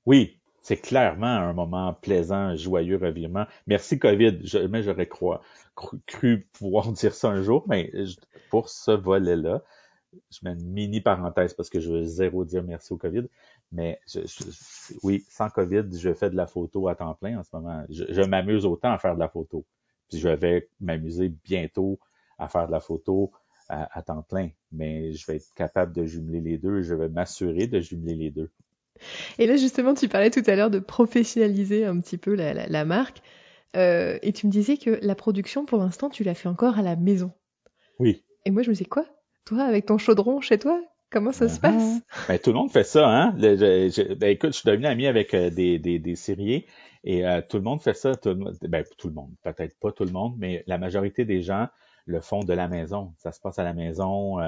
Oui, 0.08 0.40
c'est 0.62 0.78
clairement 0.78 1.28
un 1.28 1.52
moment 1.52 1.94
plaisant, 1.94 2.56
joyeux 2.56 2.96
revirement. 2.96 3.46
Merci 3.68 4.00
COVID. 4.00 4.40
Jamais 4.42 4.82
j'aurais 4.82 5.06
cru, 5.06 6.48
pouvoir 6.54 6.92
dire 6.94 7.14
ça 7.14 7.28
un 7.28 7.42
jour, 7.42 7.66
mais 7.68 7.92
pour 8.50 8.70
ce 8.70 8.92
volet-là, 8.92 9.64
je 10.32 10.40
mets 10.44 10.54
une 10.54 10.72
mini 10.72 11.02
parenthèse 11.02 11.54
parce 11.54 11.70
que 11.70 11.82
je 11.82 11.92
veux 11.92 12.04
zéro 12.06 12.46
dire 12.46 12.64
merci 12.64 12.94
au 12.94 12.98
COVID. 12.98 13.26
Mais 13.74 14.00
je, 14.08 14.22
oui, 15.04 15.26
sans 15.28 15.50
COVID, 15.50 15.84
je 15.92 16.14
fais 16.14 16.30
de 16.30 16.38
la 16.38 16.48
photo 16.48 16.88
à 16.88 16.96
temps 16.96 17.16
plein 17.16 17.38
en 17.38 17.44
ce 17.44 17.50
moment. 17.52 17.84
Je, 17.90 18.06
je 18.08 18.22
m'amuse 18.22 18.66
autant 18.66 18.94
à 18.94 19.00
faire 19.00 19.16
de 19.16 19.20
la 19.20 19.28
photo. 19.28 19.66
Puis 20.08 20.20
je 20.20 20.30
vais 20.30 20.70
m'amuser 20.80 21.28
bientôt 21.44 22.00
à 22.38 22.48
faire 22.48 22.68
de 22.68 22.72
la 22.72 22.80
photo 22.80 23.34
à, 23.68 23.98
à 23.98 24.02
temps 24.04 24.24
plein. 24.24 24.52
Mais 24.72 25.12
je 25.12 25.28
vais 25.28 25.36
être 25.36 25.54
capable 25.54 25.92
de 25.92 26.06
jumeler 26.06 26.40
les 26.40 26.58
deux. 26.58 26.82
Je 26.82 26.96
vais 26.96 27.10
m'assurer 27.10 27.68
de 27.68 27.82
jumeler 27.82 28.16
les 28.16 28.32
deux. 28.32 28.50
Et 29.40 29.48
là, 29.48 29.56
justement, 29.56 29.94
tu 29.94 30.08
parlais 30.08 30.30
tout 30.32 30.44
à 30.48 30.56
l'heure 30.56 30.70
de 30.70 30.80
professionnaliser 30.80 31.86
un 31.86 32.00
petit 32.00 32.18
peu 32.18 32.36
la, 32.36 32.54
la- 32.54 32.68
la 32.68 32.86
marque. 32.86 33.22
Euh, 33.76 34.18
et 34.22 34.32
tu 34.34 34.48
me 34.48 34.52
disais 34.52 34.78
que 34.78 35.00
la 35.02 35.16
production, 35.16 35.66
pour 35.66 35.80
l'instant, 35.80 36.10
tu 36.10 36.24
l'as 36.24 36.36
fait 36.36 36.50
encore 36.50 36.80
à 36.80 36.82
la 36.82 36.96
maison. 36.96 37.32
Oui. 38.00 38.24
Et 38.46 38.52
moi, 38.52 38.64
je 38.64 38.70
me 38.70 38.74
disais, 38.74 38.86
quoi? 38.86 39.06
Toi, 39.46 39.64
avec 39.64 39.86
ton 39.86 39.98
chaudron 39.98 40.42
chez 40.42 40.58
toi? 40.58 40.82
Comment 41.10 41.32
ça 41.32 41.48
se 41.48 41.60
passe? 41.60 42.02
Ben, 42.28 42.38
tout 42.38 42.52
le 42.52 42.58
monde 42.58 42.72
fait 42.72 42.84
ça, 42.84 43.08
hein? 43.08 43.34
Le- 43.38 43.56
je- 43.56 43.90
je- 43.90 44.14
ben, 44.14 44.30
écoute, 44.30 44.54
je 44.54 44.60
suis 44.60 44.70
devenu 44.70 44.88
ami 44.88 45.08
avec 45.08 45.34
euh, 45.34 45.50
des, 45.50 45.80
des, 45.80 46.00
des 46.00 46.16
et 47.04 47.26
euh, 47.26 47.42
tout 47.48 47.58
le 47.58 47.64
monde 47.64 47.82
fait 47.82 47.94
ça. 47.94 48.16
Tout 48.16 48.38
ben, 48.64 48.84
tout 48.98 49.08
le 49.08 49.14
monde, 49.14 49.32
peut-être 49.42 49.80
pas 49.80 49.94
tout 49.94 50.04
le 50.04 50.12
monde, 50.12 50.36
mais 50.38 50.64
la 50.68 50.78
majorité 50.78 51.24
des 51.24 51.42
gens 51.42 51.68
le 52.06 52.20
font 52.20 52.44
de 52.44 52.54
la 52.54 52.68
maison. 52.68 53.14
Ça 53.18 53.32
se 53.32 53.40
passe 53.40 53.60
à 53.60 53.64
la 53.64 53.74
maison. 53.74 54.40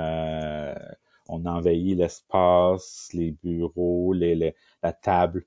On 1.29 1.45
envahit 1.45 1.97
l'espace, 1.97 3.09
les 3.13 3.31
bureaux, 3.31 4.13
les, 4.13 4.35
les- 4.35 4.55
la 4.83 4.91
table. 4.93 5.45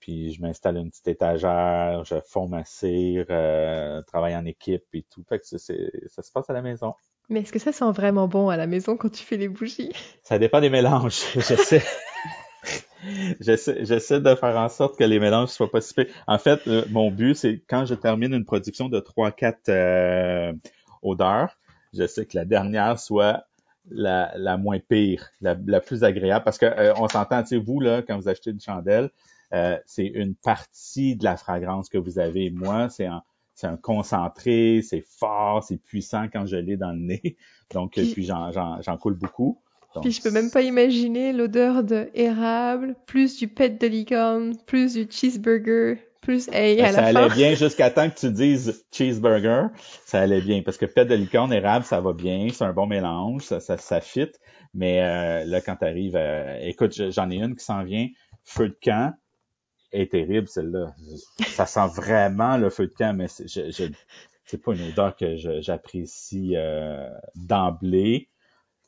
Puis 0.00 0.32
je 0.32 0.42
m'installe 0.42 0.76
une 0.76 0.90
petite 0.90 1.08
étagère, 1.08 2.04
je 2.04 2.16
fonds 2.26 2.46
ma 2.48 2.64
cire, 2.64 3.26
euh, 3.30 4.02
travaille 4.02 4.36
en 4.36 4.44
équipe 4.44 4.84
et 4.92 5.02
tout. 5.10 5.24
Fait 5.28 5.38
que 5.38 5.46
c'est- 5.46 5.90
ça 6.08 6.22
se 6.22 6.30
passe 6.30 6.48
à 6.50 6.52
la 6.52 6.62
maison. 6.62 6.94
Mais 7.30 7.40
est-ce 7.40 7.52
que 7.52 7.58
ça 7.58 7.72
sent 7.72 7.90
vraiment 7.90 8.28
bon 8.28 8.50
à 8.50 8.56
la 8.58 8.66
maison 8.66 8.96
quand 8.98 9.08
tu 9.10 9.22
fais 9.24 9.38
les 9.38 9.48
bougies? 9.48 9.92
Ça 10.22 10.38
dépend 10.38 10.60
des 10.60 10.68
mélanges. 10.70 11.22
J'essaie. 11.34 11.82
J'essaie, 13.40 13.84
j'essaie 13.84 14.20
de 14.20 14.34
faire 14.34 14.56
en 14.56 14.68
sorte 14.70 14.98
que 14.98 15.04
les 15.04 15.18
mélanges 15.20 15.50
soient 15.50 15.70
pas 15.70 15.80
si. 15.82 15.94
En 16.26 16.38
fait, 16.38 16.66
euh, 16.66 16.84
mon 16.90 17.10
but, 17.10 17.34
c'est 17.34 17.62
quand 17.68 17.84
je 17.84 17.94
termine 17.94 18.32
une 18.32 18.44
production 18.46 18.88
de 18.88 18.98
3-4 19.00 19.68
euh, 19.68 20.52
odeurs, 21.02 21.58
j'essaie 21.92 22.24
que 22.24 22.36
la 22.36 22.46
dernière 22.46 22.98
soit 22.98 23.44
la, 23.90 24.32
la 24.36 24.56
moins 24.56 24.78
pire, 24.78 25.28
la, 25.40 25.56
la 25.66 25.80
plus 25.80 26.04
agréable. 26.04 26.44
Parce 26.44 26.58
que 26.58 26.66
euh, 26.66 26.94
on 26.96 27.08
s'entend, 27.08 27.42
tu 27.42 27.48
sais, 27.48 27.56
vous, 27.56 27.80
là, 27.80 28.02
quand 28.02 28.16
vous 28.18 28.28
achetez 28.28 28.50
une 28.50 28.60
chandelle, 28.60 29.10
euh, 29.52 29.78
c'est 29.86 30.06
une 30.06 30.34
partie 30.34 31.16
de 31.16 31.24
la 31.24 31.36
fragrance 31.36 31.88
que 31.88 31.98
vous 31.98 32.18
avez. 32.18 32.50
Moi, 32.50 32.88
c'est 32.88 33.06
un, 33.06 33.22
c'est 33.54 33.66
un 33.66 33.76
concentré, 33.76 34.80
c'est 34.82 35.04
fort, 35.18 35.62
c'est 35.62 35.76
puissant 35.76 36.26
quand 36.32 36.46
je 36.46 36.56
l'ai 36.56 36.76
dans 36.76 36.90
le 36.92 36.98
nez. 36.98 37.36
Donc, 37.72 37.92
Puis- 37.92 38.12
puis 38.12 38.24
j'en, 38.24 38.50
j'en, 38.52 38.80
j'en 38.82 38.96
coule 38.96 39.14
beaucoup. 39.14 39.60
Donc, 39.94 40.02
Puis 40.02 40.12
je 40.12 40.22
peux 40.22 40.32
même 40.32 40.50
pas 40.50 40.62
imaginer 40.62 41.32
l'odeur 41.32 41.84
de 41.84 42.08
érable, 42.14 42.96
plus 43.06 43.36
du 43.36 43.46
pet 43.46 43.80
de 43.80 43.86
licorne, 43.86 44.56
plus 44.66 44.94
du 44.94 45.06
cheeseburger, 45.08 45.98
plus 46.24 46.48
hey, 46.52 46.76
Ben, 46.76 46.86
à 46.86 46.92
ça 46.92 47.00
la 47.02 47.06
allait 47.20 47.28
fin. 47.30 47.34
bien 47.36 47.54
jusqu'à 47.54 47.90
temps 47.90 48.08
que 48.10 48.16
tu 48.18 48.30
dises 48.32 48.84
cheeseburger. 48.92 49.68
Ça 50.04 50.20
allait 50.20 50.40
bien 50.40 50.62
parce 50.62 50.76
que 50.76 50.86
pet 50.86 51.04
de 51.04 51.14
licorne, 51.14 51.52
érable, 51.52 51.84
ça 51.84 52.00
va 52.00 52.12
bien. 52.12 52.48
C'est 52.52 52.64
un 52.64 52.72
bon 52.72 52.86
mélange. 52.86 53.42
Ça, 53.42 53.60
ça, 53.60 53.78
ça 53.78 54.00
fit. 54.00 54.30
Mais 54.74 55.00
euh, 55.02 55.44
là, 55.44 55.60
quand 55.60 55.76
tu 55.76 55.84
arrives, 55.84 56.18
écoute, 56.62 56.94
je- 56.96 57.10
j'en 57.10 57.30
ai 57.30 57.36
une 57.36 57.54
qui 57.54 57.64
s'en 57.64 57.84
vient. 57.84 58.08
Feu 58.44 58.68
de 58.70 58.76
camp 58.82 59.14
est 59.92 60.10
terrible, 60.10 60.48
celle-là. 60.48 60.92
Ça 61.46 61.66
sent 61.66 61.86
vraiment 61.94 62.56
le 62.56 62.68
feu 62.70 62.86
de 62.88 62.92
camp, 62.94 63.14
mais 63.16 63.28
c'est, 63.28 63.46
je, 63.46 63.70
je- 63.70 63.92
c'est 64.44 64.58
pas 64.62 64.74
une 64.74 64.88
odeur 64.88 65.14
que 65.16 65.36
je- 65.36 65.60
j'apprécie 65.60 66.54
euh, 66.56 67.08
d'emblée. 67.36 68.28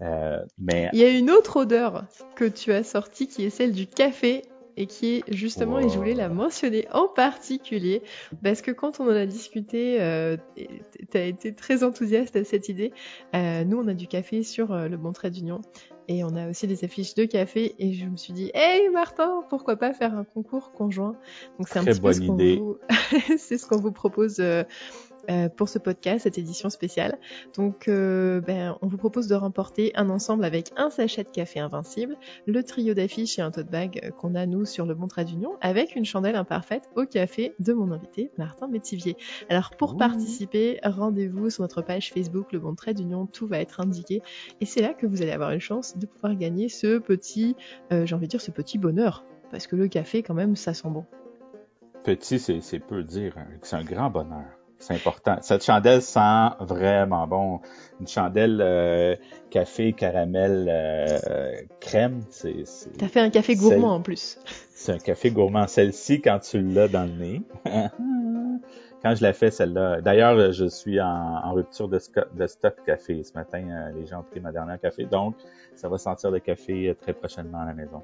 Euh, 0.03 0.41
mais 0.59 0.91
Il 0.93 0.99
y 0.99 1.05
a 1.05 1.09
une 1.11 1.31
autre 1.31 1.57
odeur 1.61 2.05
que 2.35 2.45
tu 2.45 2.73
as 2.73 2.83
sortie 2.83 3.29
qui 3.29 3.45
est 3.45 3.51
celle 3.51 3.73
du 3.73 3.87
café 3.87 4.43
et 4.77 4.87
qui 4.87 5.17
est 5.17 5.33
justement, 5.33 5.79
et 5.79 5.89
je 5.89 5.97
voulais 5.97 6.15
la 6.15 6.29
mentionner 6.29 6.87
en 6.93 7.09
particulier, 7.09 8.03
parce 8.43 8.63
que 8.63 8.71
quand 8.71 9.01
on 9.01 9.05
en 9.05 9.15
a 9.17 9.27
discuté, 9.27 10.01
euh, 10.01 10.37
tu 10.57 11.17
as 11.19 11.25
été 11.25 11.55
très 11.55 11.83
enthousiaste 11.83 12.37
à 12.37 12.45
cette 12.45 12.69
idée. 12.69 12.93
Euh, 13.35 13.65
nous, 13.65 13.79
on 13.79 13.89
a 13.89 13.95
du 13.95 14.07
café 14.07 14.43
sur 14.43 14.73
euh, 14.73 14.89
le 14.89 14.97
Bon 14.97 15.13
Trait 15.13 15.31
d'Union 15.31 15.61
et 16.09 16.23
on 16.25 16.37
a 16.37 16.49
aussi 16.49 16.67
des 16.67 16.85
affiches 16.85 17.15
de 17.15 17.25
café 17.25 17.75
et 17.79 17.93
je 17.93 18.07
me 18.07 18.17
suis 18.17 18.33
dit, 18.33 18.51
hey 18.55 18.89
Martin, 18.91 19.43
pourquoi 19.49 19.77
pas 19.77 19.93
faire 19.93 20.17
un 20.17 20.25
concours 20.25 20.73
conjoint? 20.73 21.17
Donc 21.59 21.69
c'est 21.69 21.79
un 21.79 21.83
Très 21.83 21.93
petit 21.93 22.01
peu 22.01 22.13
bonne 22.13 22.15
ce 22.15 22.21
qu'on 22.21 22.35
idée. 22.35 22.57
vous, 22.57 22.79
c'est 23.39 23.59
ce 23.59 23.67
qu'on 23.67 23.79
vous 23.81 23.93
propose. 23.93 24.41
Euh, 25.31 25.49
pour 25.49 25.69
ce 25.69 25.79
podcast, 25.79 26.25
cette 26.25 26.39
édition 26.39 26.71
spéciale. 26.71 27.19
Donc, 27.57 27.89
euh, 27.89 28.41
ben, 28.41 28.77
on 28.83 28.87
vous 28.87 28.97
propose 28.97 29.27
de 29.29 29.35
remporter 29.35 29.93
un 29.95 30.11
ensemble 30.11 30.45
avec 30.45 30.73
un 30.77 30.91
sachet 30.91 31.25
de 31.25 31.29
café 31.29 31.61
invincible, 31.61 32.17
le 32.47 32.63
trio 32.63 32.95
d'affiches 32.95 33.39
et 33.39 33.43
un 33.43 33.51
tote 33.51 33.71
bag 33.71 34.13
qu'on 34.19 34.35
a 34.35 34.47
nous 34.47 34.65
sur 34.65 34.87
le 34.87 34.95
Bon 34.95 35.09
Trait 35.09 35.25
d'Union, 35.25 35.57
avec 35.61 35.97
une 35.97 36.05
chandelle 36.05 36.37
imparfaite 36.37 36.89
au 36.97 37.05
café 37.05 37.55
de 37.59 37.73
mon 37.73 37.93
invité 37.93 38.31
Martin 38.39 38.69
Métivier. 38.69 39.17
Alors, 39.49 39.71
pour 39.71 39.97
participer, 39.97 40.79
rendez-vous 40.83 41.51
sur 41.51 41.63
notre 41.63 41.83
page 41.83 42.13
Facebook 42.13 42.53
Le 42.53 42.59
Bon 42.59 42.75
Trait 42.75 42.95
d'Union, 42.95 43.27
tout 43.27 43.47
va 43.47 43.61
être 43.61 43.81
indiqué, 43.81 44.23
et 44.61 44.67
c'est 44.67 44.83
là 44.83 44.95
que 44.95 45.07
vous 45.07 45.23
allez 45.23 45.33
avoir 45.33 45.51
une 45.51 45.61
chance 45.61 45.97
de 45.97 46.07
pouvoir 46.07 46.35
gagner 46.37 46.69
ce 46.69 46.99
petit, 46.99 47.57
euh, 47.93 48.07
j'ai 48.07 48.15
envie 48.15 48.27
de 48.27 48.31
dire, 48.31 48.41
ce 48.41 48.51
petit 48.51 48.79
bonheur, 48.79 49.25
parce 49.51 49.67
que 49.67 49.77
le 49.77 49.89
café, 49.89 50.23
quand 50.23 50.35
même, 50.35 50.57
ça 50.57 50.75
sent 50.75 50.89
bon. 50.89 51.05
Petit, 52.05 52.39
c'est 52.39 52.61
c'est 52.61 52.79
peu 52.79 53.03
dire, 53.03 53.37
hein, 53.37 53.47
c'est 53.63 53.77
un 53.77 53.85
grand 53.85 54.11
bonheur. 54.11 54.47
C'est 54.79 54.95
important. 54.95 55.37
Cette 55.41 55.65
chandelle 55.65 56.03
sent 56.03 56.49
vraiment 56.61 57.27
bon. 57.27 57.61
Une 58.01 58.07
chandelle 58.07 58.61
euh, 58.61 59.17
café, 59.51 59.93
caramel, 59.95 60.67
euh, 60.69 61.19
crème, 61.81 62.21
c'est 62.31 62.65
c'est- 62.67 62.97
T'as 62.99 63.09
fait 63.09 63.21
un 63.21 63.31
café 63.31 63.57
gourmand 63.57 63.95
en 63.97 64.03
plus. 64.03 64.39
c'est 64.75 64.93
un 64.93 64.99
café 64.99 65.31
gourmand. 65.31 65.67
Celle-ci, 65.67 66.21
quand 66.21 66.39
tu 66.41 66.61
l'as 66.61 66.89
dans 66.89 67.05
le 67.05 67.11
nez, 67.13 67.43
quand 69.03 69.15
je 69.15 69.23
la 69.23 69.33
fais, 69.33 69.51
celle-là. 69.51 70.01
D'ailleurs, 70.03 70.53
je 70.53 70.67
suis 70.67 71.01
en, 71.01 71.07
en 71.07 71.53
rupture 71.55 71.89
de, 71.89 71.99
de 72.35 72.47
stock 72.47 72.75
café 72.85 73.23
ce 73.23 73.33
matin. 73.35 73.63
euh, 73.69 73.93
Les 73.99 74.07
gens 74.07 74.21
ont 74.21 74.25
pris 74.31 74.41
ma 74.41 74.53
dernière 74.53 74.79
café, 74.81 75.05
donc 75.07 75.35
ça 75.75 75.89
va 75.89 75.99
sentir 75.99 76.31
le 76.31 76.41
café 76.41 76.89
euh, 76.91 76.95
très 76.95 77.13
prochainement 77.15 77.61
à 77.61 77.67
la 77.67 77.75
maison. 77.75 78.03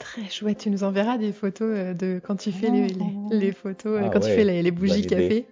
Très 0.00 0.28
chouette, 0.28 0.58
tu 0.58 0.70
nous 0.70 0.82
enverras 0.82 1.18
des 1.18 1.32
photos 1.32 1.68
euh, 1.78 1.94
de 1.94 2.20
quand 2.24 2.34
tu 2.36 2.50
fais 2.52 2.70
les, 2.70 2.88
les- 2.88 3.14
les 3.38 3.52
photos, 3.52 4.00
euh, 4.00 4.04
Ah 4.06 4.10
quand 4.10 4.20
tu 4.20 4.28
fais 4.30 4.44
les, 4.44 4.62
les 4.62 4.70
bougies 4.72 5.06
café. 5.06 5.46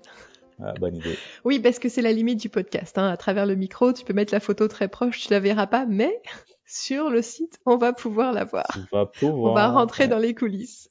Ah, 0.60 0.72
bonne 0.80 0.96
idée. 0.96 1.16
Oui, 1.44 1.60
parce 1.60 1.78
que 1.78 1.88
c'est 1.88 2.02
la 2.02 2.10
limite 2.12 2.40
du 2.40 2.48
podcast. 2.48 2.98
Hein. 2.98 3.08
À 3.08 3.16
travers 3.16 3.46
le 3.46 3.54
micro, 3.54 3.92
tu 3.92 4.04
peux 4.04 4.12
mettre 4.14 4.34
la 4.34 4.40
photo 4.40 4.66
très 4.66 4.88
proche, 4.88 5.20
tu 5.20 5.30
la 5.32 5.38
verras 5.38 5.66
pas, 5.68 5.86
mais 5.86 6.20
sur 6.66 7.10
le 7.10 7.22
site, 7.22 7.60
on 7.66 7.76
va 7.76 7.92
pouvoir 7.92 8.32
la 8.32 8.44
voir. 8.44 8.66
Tu 8.72 8.80
vas 8.90 9.06
pouvoir. 9.06 9.52
On 9.52 9.54
va 9.54 9.68
rentrer 9.68 10.08
dans 10.08 10.18
les 10.18 10.34
coulisses. 10.34 10.90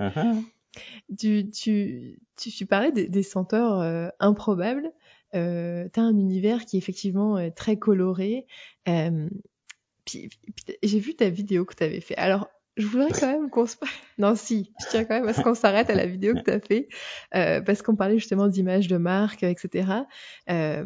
Uh-huh. 0.00 0.42
Tu, 1.16 1.48
tu, 1.50 2.18
tu, 2.36 2.50
tu 2.50 2.66
parlais 2.66 2.90
des, 2.90 3.06
des 3.06 3.22
senteurs 3.22 3.78
euh, 3.80 4.08
improbables. 4.18 4.90
Euh, 5.36 5.88
tu 5.92 6.00
as 6.00 6.02
un 6.02 6.16
univers 6.16 6.64
qui 6.64 6.76
est 6.76 6.78
effectivement 6.80 7.36
euh, 7.36 7.50
très 7.54 7.76
coloré. 7.76 8.46
Euh, 8.88 9.28
puis, 10.04 10.28
puis 10.28 10.76
j'ai 10.82 10.98
vu 10.98 11.14
ta 11.14 11.28
vidéo 11.28 11.64
que 11.64 11.74
tu 11.76 11.84
avais 11.84 12.00
fait. 12.00 12.16
Alors, 12.16 12.48
je 12.76 12.86
voudrais 12.86 13.10
quand 13.12 13.30
même 13.30 13.50
qu'on 13.50 13.66
se... 13.66 13.76
Non, 14.18 14.34
si, 14.34 14.72
je 14.80 14.86
tiens 14.90 15.04
quand 15.04 15.14
même 15.14 15.28
à 15.28 15.32
ce 15.32 15.42
qu'on 15.42 15.54
s'arrête 15.54 15.90
à 15.90 15.94
la 15.94 16.06
vidéo 16.06 16.34
que 16.34 16.40
tu 16.40 16.50
as 16.50 16.60
fait, 16.60 16.88
euh, 17.34 17.60
parce 17.60 17.82
qu'on 17.82 17.96
parlait 17.96 18.18
justement 18.18 18.48
d'images 18.48 18.88
de 18.88 18.96
marque, 18.96 19.42
etc. 19.42 19.92
Euh, 20.50 20.84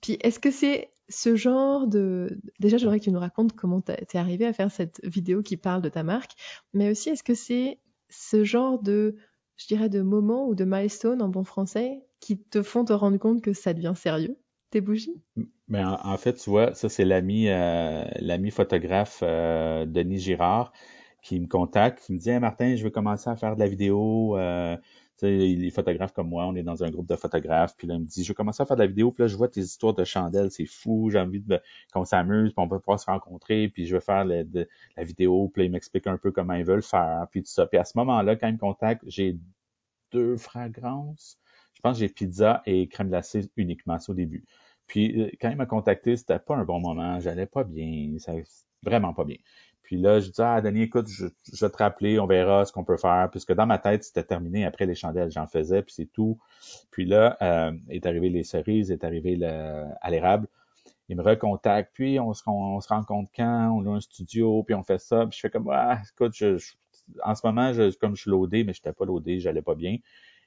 puis, 0.00 0.18
est-ce 0.20 0.38
que 0.38 0.50
c'est 0.50 0.90
ce 1.08 1.36
genre 1.36 1.86
de... 1.86 2.40
Déjà, 2.58 2.78
j'aimerais 2.78 2.98
que 2.98 3.04
tu 3.04 3.10
nous 3.10 3.20
racontes 3.20 3.54
comment 3.54 3.80
t'es 3.80 4.18
arrivé 4.18 4.46
à 4.46 4.52
faire 4.52 4.70
cette 4.70 5.00
vidéo 5.04 5.42
qui 5.42 5.56
parle 5.56 5.82
de 5.82 5.88
ta 5.88 6.02
marque, 6.02 6.32
mais 6.72 6.90
aussi, 6.90 7.10
est-ce 7.10 7.22
que 7.22 7.34
c'est 7.34 7.78
ce 8.08 8.44
genre 8.44 8.80
de, 8.82 9.16
je 9.56 9.66
dirais, 9.66 9.88
de 9.88 10.02
moments 10.02 10.46
ou 10.46 10.54
de 10.54 10.64
milestones 10.64 11.22
en 11.22 11.28
bon 11.28 11.44
français 11.44 12.02
qui 12.20 12.38
te 12.38 12.62
font 12.62 12.84
te 12.84 12.92
rendre 12.92 13.18
compte 13.18 13.42
que 13.42 13.52
ça 13.52 13.74
devient 13.74 13.94
sérieux, 13.94 14.36
tes 14.70 14.80
bougies? 14.80 15.22
Mais 15.68 15.82
en, 15.84 15.98
en 16.02 16.16
fait, 16.16 16.34
tu 16.34 16.50
vois, 16.50 16.74
ça 16.74 16.88
c'est 16.88 17.04
l'ami 17.04 17.48
euh, 17.48 18.04
l'ami 18.20 18.50
photographe 18.50 19.20
euh, 19.22 19.84
Denis 19.84 20.20
Girard 20.20 20.72
qui 21.26 21.40
me 21.40 21.48
contacte, 21.48 22.04
qui 22.04 22.12
me 22.12 22.18
dit 22.18 22.30
hey, 22.30 22.38
Martin, 22.38 22.76
je 22.76 22.84
veux 22.84 22.90
commencer 22.90 23.28
à 23.28 23.34
faire 23.34 23.56
de 23.56 23.60
la 23.60 23.66
vidéo. 23.66 24.38
Euh, 24.38 24.76
les 25.22 25.70
photographes 25.70 26.12
comme 26.12 26.28
moi, 26.28 26.46
on 26.46 26.54
est 26.54 26.62
dans 26.62 26.84
un 26.84 26.90
groupe 26.90 27.08
de 27.08 27.16
photographes, 27.16 27.74
puis 27.76 27.88
là, 27.88 27.94
il 27.94 28.02
me 28.02 28.06
dit, 28.06 28.22
je 28.22 28.28
veux 28.28 28.34
commencer 28.34 28.62
à 28.62 28.66
faire 28.66 28.76
de 28.76 28.82
la 28.82 28.86
vidéo, 28.86 29.10
puis 29.10 29.22
là, 29.22 29.28
je 29.28 29.36
vois 29.36 29.48
tes 29.48 29.62
histoires 29.62 29.94
de 29.94 30.04
chandelles, 30.04 30.50
c'est 30.50 30.66
fou, 30.66 31.08
j'ai 31.10 31.18
envie 31.18 31.40
de 31.40 31.60
qu'on 31.92 32.04
s'amuse, 32.04 32.52
puis 32.52 32.62
on 32.62 32.68
peut 32.68 32.78
pouvoir 32.78 33.00
se 33.00 33.06
rencontrer, 33.06 33.68
puis 33.68 33.86
je 33.86 33.94
veux 33.94 34.00
faire 34.00 34.26
de, 34.26 34.68
la 34.96 35.04
vidéo, 35.04 35.48
puis 35.48 35.62
là, 35.62 35.66
il 35.66 35.72
m'explique 35.72 36.06
un 36.06 36.18
peu 36.18 36.30
comment 36.32 36.54
ils 36.54 36.64
veulent 36.64 36.82
faire, 36.82 37.26
puis 37.30 37.42
tout 37.42 37.50
ça. 37.50 37.66
Puis 37.66 37.78
à 37.78 37.84
ce 37.84 37.96
moment-là, 37.98 38.36
quand 38.36 38.46
il 38.46 38.54
me 38.54 38.58
contacte, 38.58 39.02
j'ai 39.06 39.38
deux 40.12 40.36
fragrances. 40.36 41.38
Je 41.74 41.80
pense 41.80 41.94
que 41.94 42.00
j'ai 42.00 42.08
pizza 42.08 42.62
et 42.66 42.86
crème 42.86 43.08
glacée 43.08 43.50
uniquement, 43.56 43.98
c'est 43.98 44.12
au 44.12 44.14
début. 44.14 44.44
Puis 44.86 45.20
euh, 45.20 45.30
quand 45.40 45.50
il 45.50 45.56
m'a 45.56 45.66
contacté, 45.66 46.16
c'était 46.16 46.38
pas 46.38 46.56
un 46.56 46.64
bon 46.64 46.78
moment, 46.78 47.18
j'allais 47.20 47.46
pas 47.46 47.64
bien, 47.64 48.16
ça, 48.18 48.34
vraiment 48.82 49.12
pas 49.12 49.24
bien. 49.24 49.36
Puis 49.86 49.98
là, 49.98 50.20
je 50.20 50.30
dis 50.30 50.42
ah 50.42 50.60
Denis, 50.62 50.82
écoute, 50.84 51.08
je, 51.08 51.26
vais 51.26 51.70
te 51.70 51.78
rappeler, 51.78 52.20
on 52.20 52.28
verra 52.28 52.66
ce 52.66 52.72
qu'on 52.72 52.84
peut 52.84 52.98
faire, 52.98 53.30
puisque 53.32 53.54
dans 53.54 53.66
ma 53.66 53.78
tête 53.78 54.04
c'était 54.04 54.24
terminé 54.24 54.66
après 54.66 54.86
les 54.86 54.96
chandelles, 54.96 55.32
j'en 55.32 55.48
faisais 55.48 55.82
puis 55.82 55.94
c'est 55.96 56.12
tout. 56.12 56.38
Puis 56.92 57.06
là 57.06 57.38
euh, 57.42 57.72
est 57.90 58.06
arrivé 58.06 58.30
les 58.30 58.44
cerises, 58.44 58.92
est 58.92 59.04
arrivé 59.04 59.36
le, 59.36 59.84
à 60.02 60.10
l'érable. 60.10 60.48
Il 61.08 61.16
me 61.16 61.22
recontacte, 61.22 61.92
puis 61.94 62.20
on 62.20 62.34
se, 62.34 62.42
on 62.46 62.78
rencontre 62.80 63.30
quand, 63.36 63.70
on 63.70 63.86
a 63.92 63.96
un 63.96 64.00
studio, 64.00 64.62
puis 64.64 64.74
on 64.74 64.84
fait 64.84 64.98
ça. 65.00 65.26
Puis 65.26 65.36
je 65.36 65.40
fais 65.40 65.50
comme 65.50 65.70
ah 65.72 66.00
écoute, 66.12 66.34
je, 66.36 66.58
je- 66.58 66.74
en 67.24 67.34
ce 67.36 67.46
moment, 67.46 67.72
je, 67.72 67.96
comme 67.98 68.16
je 68.16 68.22
suis 68.22 68.30
loadé, 68.30 68.64
mais 68.64 68.72
je 68.74 68.80
n'étais 68.80 68.92
pas 68.92 69.04
loadé, 69.06 69.40
j'allais 69.40 69.62
pas 69.62 69.76
bien. 69.76 69.98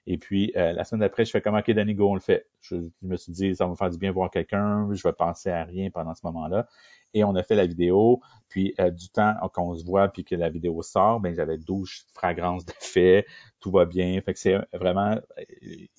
Et 0.07 0.17
puis, 0.17 0.51
euh, 0.55 0.73
la 0.73 0.83
semaine 0.83 1.01
d'après, 1.01 1.25
je 1.25 1.31
fais 1.31 1.41
comme, 1.41 1.55
OK, 1.55 1.69
Danny, 1.71 1.93
go, 1.93 2.09
on 2.09 2.15
le 2.15 2.19
fait. 2.19 2.47
Je, 2.61 2.75
me 3.01 3.15
suis 3.15 3.31
dit, 3.31 3.55
ça 3.55 3.65
va 3.65 3.71
me 3.71 3.75
faire 3.75 3.89
du 3.89 3.97
bien 3.97 4.11
voir 4.11 4.31
quelqu'un, 4.31 4.87
je 4.91 5.03
vais 5.07 5.13
penser 5.13 5.49
à 5.49 5.63
rien 5.63 5.89
pendant 5.91 6.15
ce 6.15 6.21
moment-là. 6.25 6.67
Et 7.13 7.23
on 7.23 7.35
a 7.35 7.43
fait 7.43 7.55
la 7.55 7.65
vidéo, 7.65 8.21
puis 8.49 8.73
euh, 8.79 8.91
du 8.91 9.09
temps 9.09 9.35
qu'on 9.53 9.75
se 9.75 9.83
voit, 9.83 10.09
puis 10.09 10.23
que 10.23 10.35
la 10.35 10.49
vidéo 10.49 10.81
sort, 10.83 11.19
ben 11.19 11.33
j'avais 11.33 11.57
12 11.57 12.07
fragrances 12.13 12.65
de 12.65 12.73
fait, 12.79 13.25
tout 13.59 13.71
va 13.71 13.85
bien. 13.85 14.19
Fait 14.21 14.33
que 14.33 14.39
c'est 14.39 14.57
vraiment, 14.73 15.19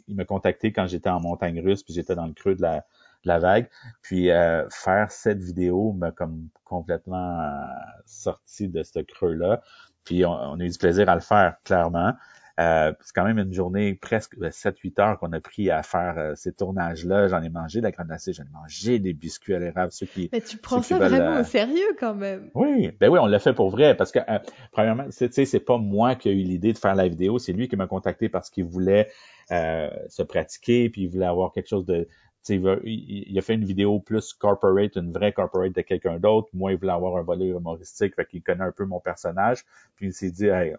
il 0.06 0.14
m'a 0.14 0.24
contacté 0.24 0.72
quand 0.72 0.86
j'étais 0.86 1.10
en 1.10 1.20
montagne 1.20 1.60
russe, 1.60 1.82
puis 1.82 1.94
j'étais 1.94 2.14
dans 2.14 2.26
le 2.26 2.32
creux 2.32 2.54
de 2.54 2.62
la, 2.62 2.84
de 3.24 3.28
la 3.28 3.38
vague. 3.38 3.68
Puis 4.02 4.30
euh, 4.30 4.68
faire 4.70 5.10
cette 5.10 5.42
vidéo 5.42 5.92
m'a 5.92 6.10
comme 6.10 6.48
complètement 6.64 7.40
euh, 7.40 7.64
sorti 8.06 8.68
de 8.68 8.82
ce 8.82 9.00
creux-là. 9.00 9.62
Puis 10.04 10.24
on 10.24 10.58
a 10.58 10.64
eu 10.64 10.68
du 10.68 10.78
plaisir 10.78 11.08
à 11.08 11.14
le 11.14 11.20
faire, 11.20 11.56
clairement. 11.64 12.14
Euh, 12.58 12.92
c'est 13.00 13.14
quand 13.14 13.24
même 13.24 13.38
une 13.38 13.52
journée 13.52 13.94
presque 13.94 14.38
de 14.38 14.50
7-8 14.50 15.00
heures 15.00 15.18
qu'on 15.18 15.32
a 15.32 15.40
pris 15.40 15.70
à 15.70 15.82
faire 15.82 16.14
euh, 16.18 16.34
ces 16.34 16.52
tournages-là. 16.52 17.28
J'en 17.28 17.42
ai 17.42 17.48
mangé 17.48 17.78
de 17.80 17.84
la 17.84 17.92
crème 17.92 18.08
glacée, 18.08 18.32
j'en 18.32 18.42
ai 18.44 18.50
mangé 18.52 18.98
des 18.98 19.12
biscuits 19.12 19.54
à 19.54 19.58
l'érable, 19.58 19.92
ceux 19.92 20.06
qui... 20.06 20.28
Mais 20.32 20.40
tu 20.40 20.56
prends 20.58 20.82
ça 20.82 20.98
veulent, 20.98 21.08
vraiment 21.08 21.36
euh, 21.36 21.40
au 21.40 21.44
sérieux 21.44 21.96
quand 21.98 22.14
même. 22.14 22.50
Oui, 22.54 22.90
ben 23.00 23.08
oui, 23.10 23.18
on 23.20 23.26
l'a 23.26 23.38
fait 23.38 23.54
pour 23.54 23.70
vrai, 23.70 23.96
parce 23.96 24.12
que 24.12 24.18
euh, 24.18 24.38
premièrement, 24.72 25.04
c'est- 25.10 25.28
tu 25.28 25.34
sais, 25.34 25.44
c'est 25.44 25.60
pas 25.60 25.78
moi 25.78 26.14
qui 26.16 26.28
ai 26.28 26.32
eu 26.32 26.42
l'idée 26.42 26.72
de 26.72 26.78
faire 26.78 26.94
la 26.94 27.08
vidéo, 27.08 27.38
c'est 27.38 27.52
lui 27.52 27.68
qui 27.68 27.76
m'a 27.76 27.86
contacté 27.86 28.28
parce 28.28 28.50
qu'il 28.50 28.64
voulait 28.64 29.08
euh, 29.52 29.88
se 30.08 30.22
pratiquer, 30.22 30.90
puis 30.90 31.02
il 31.02 31.08
voulait 31.08 31.26
avoir 31.26 31.52
quelque 31.52 31.68
chose 31.68 31.86
de... 31.86 32.06
Il, 32.48 32.60
veut- 32.60 32.80
il- 32.84 33.24
il 33.28 33.38
a 33.38 33.42
fait 33.42 33.54
une 33.54 33.64
vidéo 33.64 34.00
plus 34.00 34.32
corporate, 34.32 34.96
une 34.96 35.12
vraie 35.12 35.32
corporate 35.32 35.72
de 35.74 35.82
quelqu'un 35.82 36.18
d'autre. 36.18 36.48
Moi, 36.54 36.72
il 36.72 36.78
voulait 36.78 36.92
avoir 36.92 37.16
un 37.18 37.22
volet 37.22 37.48
humoristique, 37.48 38.14
fait 38.16 38.24
qu'il 38.26 38.42
connaît 38.42 38.64
un 38.64 38.72
peu 38.72 38.86
mon 38.86 38.98
personnage. 38.98 39.64
Puis 39.96 40.06
il 40.06 40.12
s'est 40.14 40.30
dit, 40.30 40.46
hey, 40.46 40.74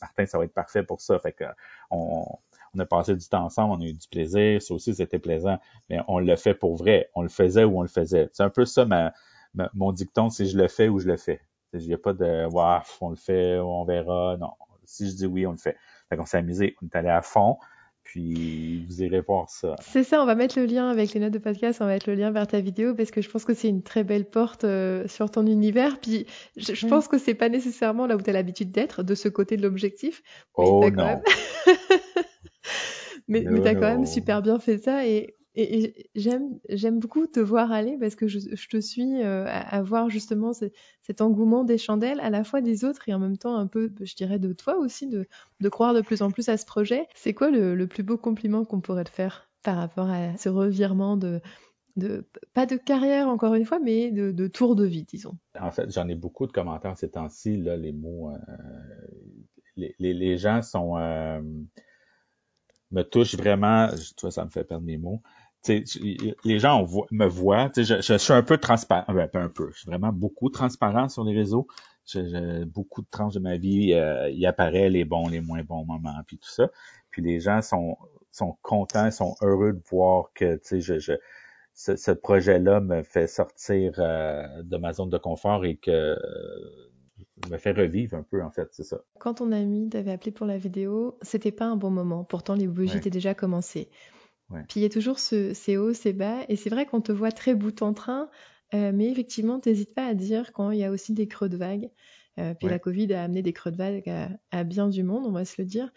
Martin, 0.00 0.26
ça 0.26 0.38
va 0.38 0.44
être 0.44 0.54
parfait 0.54 0.82
pour 0.82 1.00
ça. 1.00 1.18
Fait 1.18 1.32
que 1.32 1.44
on, 1.90 2.24
on 2.74 2.78
a 2.78 2.86
passé 2.86 3.14
du 3.14 3.26
temps 3.28 3.44
ensemble, 3.44 3.74
on 3.74 3.80
a 3.80 3.88
eu 3.88 3.94
du 3.94 4.08
plaisir. 4.08 4.60
Ça 4.62 4.74
aussi, 4.74 4.94
c'était 4.94 5.18
plaisant. 5.18 5.58
Mais 5.88 5.98
on 6.08 6.18
le 6.18 6.36
fait 6.36 6.54
pour 6.54 6.76
vrai. 6.76 7.10
On 7.14 7.22
le 7.22 7.28
faisait 7.28 7.64
ou 7.64 7.78
on 7.78 7.82
le 7.82 7.88
faisait. 7.88 8.28
C'est 8.32 8.42
un 8.42 8.50
peu 8.50 8.64
ça 8.64 8.84
ma, 8.84 9.12
mon 9.74 9.92
dicton, 9.92 10.30
c'est 10.30 10.46
je 10.46 10.56
le 10.56 10.68
fais 10.68 10.88
ou 10.88 10.98
je 10.98 11.06
le 11.06 11.16
fais. 11.16 11.40
Il 11.72 11.86
n'y 11.86 11.94
a 11.94 11.98
pas 11.98 12.12
de 12.12 12.46
Ouah, 12.52 12.82
on 13.00 13.10
le 13.10 13.16
fait, 13.16 13.58
on 13.58 13.84
verra. 13.84 14.36
Non. 14.38 14.52
Si 14.84 15.10
je 15.10 15.16
dis 15.16 15.26
oui, 15.26 15.46
on 15.46 15.52
le 15.52 15.58
fait. 15.58 15.76
Fait 16.08 16.16
qu'on 16.16 16.26
s'est 16.26 16.38
amusé, 16.38 16.76
on 16.82 16.86
est 16.86 16.96
allé 16.96 17.08
à 17.08 17.22
fond. 17.22 17.58
Puis 18.06 18.86
vous 18.86 19.02
irez 19.02 19.20
voir 19.20 19.50
ça. 19.50 19.74
C'est 19.80 20.04
ça, 20.04 20.22
on 20.22 20.26
va 20.26 20.34
mettre 20.36 20.58
le 20.58 20.64
lien 20.66 20.88
avec 20.88 21.12
les 21.12 21.18
notes 21.20 21.32
de 21.32 21.38
podcast, 21.38 21.80
on 21.80 21.86
va 21.86 21.90
mettre 21.92 22.08
le 22.08 22.14
lien 22.14 22.30
vers 22.30 22.46
ta 22.46 22.60
vidéo 22.60 22.94
parce 22.94 23.10
que 23.10 23.20
je 23.20 23.28
pense 23.28 23.44
que 23.44 23.52
c'est 23.52 23.68
une 23.68 23.82
très 23.82 24.04
belle 24.04 24.24
porte 24.30 24.62
euh, 24.64 25.06
sur 25.08 25.30
ton 25.30 25.44
univers. 25.46 25.98
Puis 26.00 26.24
je, 26.56 26.72
je 26.74 26.86
Mm. 26.86 26.88
pense 26.90 27.08
que 27.08 27.18
c'est 27.18 27.34
pas 27.34 27.48
nécessairement 27.48 28.06
là 28.06 28.16
où 28.16 28.22
tu 28.22 28.30
as 28.30 28.32
l'habitude 28.32 28.70
d'être, 28.70 29.02
de 29.02 29.14
ce 29.14 29.28
côté 29.28 29.56
de 29.56 29.62
l'objectif. 29.62 30.22
Mais 30.56 30.64
Oh 30.66 30.80
t'as 30.82 30.90
quand 30.92 31.04
même- 31.06 31.22
mais 33.28 33.40
No, 33.42 33.50
mais 33.52 33.60
tu 33.62 33.68
as 33.68 33.74
quand 33.74 33.80
même 33.80 34.06
super 34.06 34.42
bien 34.42 34.58
fait 34.58 34.78
ça 34.78 35.06
et, 35.06 35.35
et, 35.56 36.10
j'aime 36.14 36.98
beaucoup 36.98 37.26
te 37.26 37.40
voir 37.40 37.72
aller 37.72 37.96
parce 37.98 38.14
que 38.14 38.28
je, 38.28 38.38
te 38.68 38.80
suis 38.80 39.22
euh, 39.22 39.46
à, 39.46 39.82
voir 39.82 40.10
justement 40.10 40.52
ce- 40.52 40.66
cet 41.02 41.20
engouement 41.20 41.64
des 41.64 41.78
chandelles, 41.78 42.20
à 42.20 42.30
la 42.30 42.44
fois 42.44 42.60
des 42.60 42.84
autres 42.84 43.08
et 43.08 43.14
en 43.14 43.18
même 43.18 43.38
temps 43.38 43.56
un 43.56 43.66
peu, 43.66 43.90
je 44.00 44.14
dirais, 44.14 44.38
de 44.38 44.52
toi 44.52 44.76
aussi, 44.76 45.08
de, 45.08 45.26
croire 45.68 45.94
de 45.94 46.02
plus 46.02 46.22
en 46.22 46.30
plus 46.30 46.48
à 46.48 46.56
ce 46.56 46.66
projet. 46.66 47.06
C'est 47.14 47.34
quoi 47.34 47.50
le, 47.50 47.86
plus 47.86 48.02
beau 48.02 48.18
compliment 48.18 48.64
qu'on 48.64 48.80
pourrait 48.80 49.04
te 49.04 49.10
faire 49.10 49.48
par 49.62 49.76
rapport 49.76 50.10
à 50.10 50.36
ce 50.36 50.48
revirement 50.48 51.16
de, 51.16 51.40
pas 52.52 52.66
de 52.66 52.76
carrière 52.76 53.28
encore 53.28 53.54
une 53.54 53.64
fois, 53.64 53.78
mais 53.78 54.10
de, 54.10 54.46
tour 54.48 54.76
de 54.76 54.84
vie, 54.84 55.04
disons? 55.04 55.36
En 55.58 55.70
fait, 55.70 55.90
j'en 55.90 56.06
ai 56.08 56.14
beaucoup 56.14 56.46
de 56.46 56.52
commentaires 56.52 56.98
ces 56.98 57.10
temps-ci, 57.10 57.56
là, 57.56 57.76
les 57.76 57.92
mots. 57.92 58.30
euh, 58.30 58.36
les, 59.76 59.94
les, 59.98 60.38
gens 60.38 60.62
sont 60.62 60.98
euh, 60.98 61.40
me 62.90 63.02
touchent 63.02 63.36
vraiment. 63.36 63.88
Tu 64.16 64.22
vois, 64.22 64.30
ça 64.30 64.44
me 64.44 64.50
fait 64.50 64.64
perdre 64.64 64.84
mes 64.86 64.96
mots. 64.96 65.22
Les 65.68 66.58
gens 66.58 66.82
voit- 66.84 67.06
me 67.10 67.26
voient. 67.26 67.70
Je, 67.76 67.82
je 68.00 68.14
suis 68.18 68.32
un 68.32 68.42
peu 68.42 68.58
transparent, 68.58 69.12
ben, 69.12 69.28
pas 69.28 69.40
un 69.40 69.48
peu. 69.48 69.70
Je 69.72 69.78
suis 69.80 69.86
vraiment 69.90 70.12
beaucoup 70.12 70.48
transparent 70.50 71.08
sur 71.08 71.24
les 71.24 71.34
réseaux. 71.34 71.66
Je, 72.06 72.20
je- 72.28 72.64
beaucoup 72.64 73.02
de 73.02 73.08
tranches 73.10 73.34
de 73.34 73.40
ma 73.40 73.56
vie, 73.56 73.92
euh, 73.92 74.30
il 74.30 74.44
apparaît 74.46 74.88
les 74.90 75.04
bons, 75.04 75.28
les 75.28 75.40
moins 75.40 75.62
bons 75.62 75.84
moments, 75.84 76.14
puis 76.26 76.38
tout 76.38 76.48
ça. 76.50 76.68
Puis 77.10 77.22
les 77.22 77.40
gens 77.40 77.62
sont 77.62 77.96
sont 78.30 78.56
contents, 78.62 79.10
sont 79.10 79.34
heureux 79.40 79.72
de 79.72 79.80
voir 79.90 80.26
que, 80.34 80.60
je, 80.70 80.98
je 80.98 81.12
ce, 81.72 81.96
ce 81.96 82.10
projet-là 82.10 82.80
me 82.80 83.02
fait 83.02 83.26
sortir 83.26 83.94
euh, 83.98 84.46
de 84.62 84.76
ma 84.76 84.92
zone 84.92 85.08
de 85.10 85.16
confort 85.18 85.64
et 85.64 85.76
que 85.76 85.90
euh, 85.90 86.16
me 87.50 87.56
fait 87.58 87.72
revivre 87.72 88.16
un 88.16 88.22
peu, 88.22 88.42
en 88.42 88.50
fait, 88.50 88.68
c'est 88.72 88.82
ça. 88.84 88.98
Quand 89.18 89.34
ton 89.34 89.52
ami 89.52 89.88
t'avait 89.88 90.12
appelé 90.12 90.32
pour 90.32 90.46
la 90.46 90.58
vidéo, 90.58 91.18
c'était 91.22 91.52
pas 91.52 91.64
un 91.66 91.76
bon 91.76 91.90
moment. 91.90 92.24
Pourtant, 92.24 92.54
les 92.54 92.66
bougies 92.66 92.92
Ouais. 92.92 92.98
étaient 92.98 93.10
déjà 93.10 93.34
commencées. 93.34 93.88
Ouais. 94.50 94.66
Puis 94.68 94.80
il 94.80 94.82
y 94.82 94.86
a 94.86 94.88
toujours 94.90 95.18
ce, 95.18 95.54
ces 95.54 95.76
hauts, 95.76 95.92
ces 95.94 96.12
bas. 96.12 96.40
Et 96.48 96.56
c'est 96.56 96.70
vrai 96.70 96.86
qu'on 96.86 97.00
te 97.00 97.12
voit 97.12 97.32
très 97.32 97.54
bout 97.54 97.82
en 97.82 97.94
train. 97.94 98.30
euh, 98.74 98.92
mais 98.92 99.10
effectivement, 99.10 99.60
t'hésites 99.60 99.94
pas 99.94 100.06
à 100.06 100.14
dire 100.14 100.52
quand 100.52 100.70
il 100.72 100.78
y 100.80 100.84
a 100.84 100.90
aussi 100.90 101.12
des 101.14 101.28
creux 101.28 101.48
de 101.48 101.56
vague. 101.56 101.90
Euh, 102.38 102.54
puis 102.54 102.68
Ouais. 102.68 102.72
la 102.72 102.78
Covid 102.78 103.12
a 103.14 103.22
amené 103.24 103.42
des 103.42 103.52
creux 103.52 103.70
de 103.72 103.76
vague 103.76 104.08
à, 104.08 104.28
à 104.50 104.64
bien 104.64 104.88
du 104.88 105.02
monde, 105.04 105.24
on 105.26 105.32
va 105.32 105.44
se 105.44 105.60
le 105.60 105.66
dire. 105.66 105.92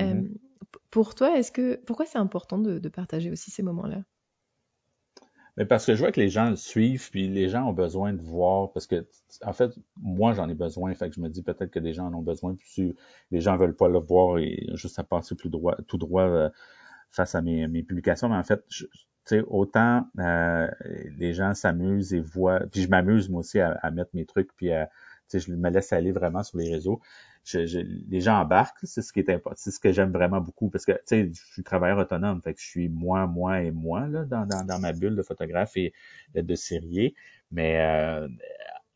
Euh, 0.00 0.22
Mhm. 0.22 0.38
p- 0.72 0.78
pour 0.90 1.14
toi, 1.14 1.36
est-ce 1.38 1.52
que 1.52 1.76
pourquoi 1.86 2.06
c'est 2.06 2.18
important 2.18 2.58
de, 2.58 2.78
de 2.78 2.88
partager 2.88 3.30
aussi 3.30 3.50
ces 3.50 3.62
moments-là? 3.62 4.04
Mais 5.58 5.66
parce 5.66 5.84
que 5.84 5.94
je 5.94 5.98
vois 5.98 6.12
que 6.12 6.20
les 6.20 6.30
gens 6.30 6.48
le 6.48 6.56
suivent, 6.56 7.10
puis 7.10 7.28
les 7.28 7.48
gens 7.50 7.68
ont 7.68 7.72
besoin 7.74 8.14
de 8.14 8.22
voir, 8.22 8.72
parce 8.72 8.86
que, 8.86 9.06
en 9.44 9.52
fait, 9.52 9.70
moi, 10.00 10.32
j'en 10.32 10.48
ai 10.48 10.54
besoin, 10.54 10.94
fait 10.94 11.10
que 11.10 11.14
je 11.16 11.20
me 11.20 11.28
dis 11.28 11.42
peut-être 11.42 11.70
que 11.70 11.78
des 11.78 11.92
gens 11.92 12.06
en 12.06 12.14
ont 12.14 12.22
besoin, 12.22 12.54
puis 12.54 12.66
si 12.68 12.94
les 13.30 13.40
gens 13.40 13.56
veulent 13.58 13.76
pas 13.76 13.88
le 13.88 13.98
voir 13.98 14.38
et 14.38 14.66
juste 14.74 14.98
à 14.98 15.04
passer 15.04 15.34
plus 15.34 15.50
droit, 15.50 15.76
tout 15.86 15.98
droit 15.98 16.22
euh, 16.22 16.48
face 17.12 17.34
à 17.34 17.42
mes, 17.42 17.68
mes 17.68 17.82
publications, 17.82 18.28
mais 18.28 18.36
en 18.36 18.44
fait, 18.44 18.64
je- 18.68 18.86
tu 18.86 19.36
sais, 19.36 19.44
autant 19.48 20.06
euh, 20.18 20.68
les 21.18 21.32
gens 21.32 21.54
s'amusent 21.54 22.12
et 22.14 22.20
voient, 22.20 22.60
puis 22.72 22.82
je 22.82 22.88
m'amuse 22.88 23.28
moi 23.28 23.40
aussi 23.40 23.60
à, 23.60 23.90
mettre 23.92 24.10
mes 24.14 24.26
trucs, 24.26 24.50
puis 24.56 24.72
à, 24.72 24.90
je 25.32 25.52
me 25.52 25.70
laisse 25.70 25.92
aller 25.92 26.12
vraiment 26.12 26.42
sur 26.42 26.58
les 26.58 26.70
réseaux. 26.72 27.00
Les 27.54 28.20
gens 28.20 28.36
embarquent, 28.40 28.78
c'est 28.84 29.02
ce 29.02 29.12
qui 29.12 29.20
est 29.20 29.30
important, 29.30 29.56
c'est 29.58 29.70
ce 29.72 29.80
que 29.80 29.92
j'aime 29.92 30.12
vraiment 30.12 30.40
beaucoup, 30.40 30.70
parce 30.70 30.84
que, 30.84 30.92
tu 30.92 30.98
sais, 31.06 31.30
je 31.32 31.52
suis 31.52 31.62
travailleur 31.64 31.98
autonome, 31.98 32.40
fait 32.42 32.54
que 32.54 32.60
je 32.60 32.66
suis 32.66 32.88
moi, 32.88 33.26
moi 33.26 33.62
et 33.62 33.70
moi, 33.72 34.06
là, 34.08 34.24
dans, 34.24 34.46
dans, 34.46 34.64
dans 34.64 34.78
ma 34.78 34.92
bulle 34.92 35.16
de 35.16 35.22
photographe 35.22 35.76
et 35.76 35.92
de 36.34 36.54
sérier, 36.54 37.14
mais 37.50 37.80
euh, 37.80 38.28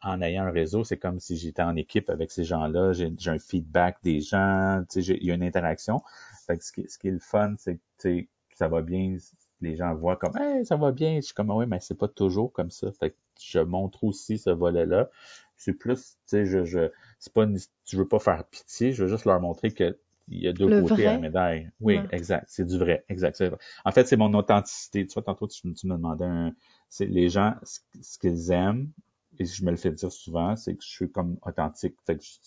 en 0.03 0.23
ayant 0.23 0.45
un 0.45 0.51
réseau, 0.51 0.85
c'est 0.85 0.99
comme 0.99 1.19
si 1.21 1.37
j'étais 1.37 1.63
en 1.63 1.75
équipe 1.77 2.11
avec 2.11 2.31
ces 2.31 2.45
gens-là, 2.45 2.93
j'ai 2.93 3.11
un 3.27 3.39
feedback 3.39 3.97
des 4.05 4.21
gens, 4.21 4.83
il 4.95 5.25
y 5.25 5.31
a 5.31 5.35
une 5.35 5.43
interaction. 5.43 6.03
Fait 6.47 6.59
que 6.59 6.65
ce 6.65 6.73
qui, 6.73 6.89
ce 6.89 6.99
qui 6.99 7.09
est 7.09 7.13
le 7.13 7.19
fun, 7.19 7.55
c'est 7.59 7.77
que 7.77 7.81
tu 7.99 8.09
sais, 8.21 8.29
ça 8.55 8.69
va 8.69 8.83
bien, 8.83 9.17
les 9.61 9.77
gens 9.77 9.95
voient 9.95 10.17
comme 10.17 10.37
hey, 10.39 10.65
ça 10.67 10.77
va 10.77 10.93
bien. 10.93 11.17
Je 11.17 11.27
suis 11.27 11.35
comme 11.35 11.51
oui, 11.51 11.67
mais 11.67 11.81
c'est 11.81 11.99
pas 11.99 12.09
toujours 12.09 12.53
comme 12.53 12.71
ça. 12.71 12.91
Fait 12.93 13.11
que 13.11 13.17
je 13.41 13.59
montre 13.61 14.05
aussi 14.05 14.39
ce 14.39 14.51
volet-là. 14.51 15.11
C'est 15.57 15.73
plus, 15.73 15.97
tu 16.01 16.17
sais, 16.27 16.47
je, 16.47 16.65
je 16.65 16.91
c'est 17.19 17.33
pas 17.33 17.45
une- 17.45 17.59
je 17.87 17.97
veux 17.99 18.07
pas 18.09 18.19
faire 18.19 18.45
pitié, 18.47 18.93
je 18.93 19.05
veux 19.05 19.09
juste 19.09 19.25
leur 19.25 19.41
montrer 19.41 19.73
que 19.73 19.99
il 20.29 20.41
y 20.43 20.49
a 20.49 20.53
deux 20.53 20.69
Le 20.69 20.83
côtés 20.83 21.07
à 21.07 21.13
la 21.13 21.19
médaille. 21.19 21.71
Oui, 21.81 21.97
Ouais. 21.99 22.09
exact. 22.11 22.47
C'est 22.49 22.67
du 22.67 22.79
vrai. 22.79 23.05
Exact. 23.09 23.41
Vrai. 23.41 23.57
En 23.85 23.93
fait, 23.93 24.07
c'est 24.09 24.17
mon 24.17 24.35
authenticité. 24.35 25.07
Tu 25.07 25.15
vois, 25.15 25.23
tantôt, 25.23 25.47
tu, 25.47 25.61
tu 25.73 25.87
me 25.87 25.95
demandais 25.97 26.25
un, 26.25 26.53
c'est 26.89 27.07
les 27.07 27.29
gens, 27.29 27.55
ce, 27.63 27.79
ce 28.03 28.19
qu'ils 28.19 28.51
aiment, 28.51 28.91
et 29.39 29.45
je 29.45 29.65
me 29.65 29.71
le 29.71 29.77
fais 29.77 29.93
dire 29.93 30.11
souvent, 30.11 30.57
c'est 30.57 30.75
que 30.75 30.83
je 30.83 30.89
suis 30.89 31.11
comme 31.13 31.39
authentique. 31.43 31.95
Fait 32.05 32.17
que 32.17 32.25
je- 32.25 32.39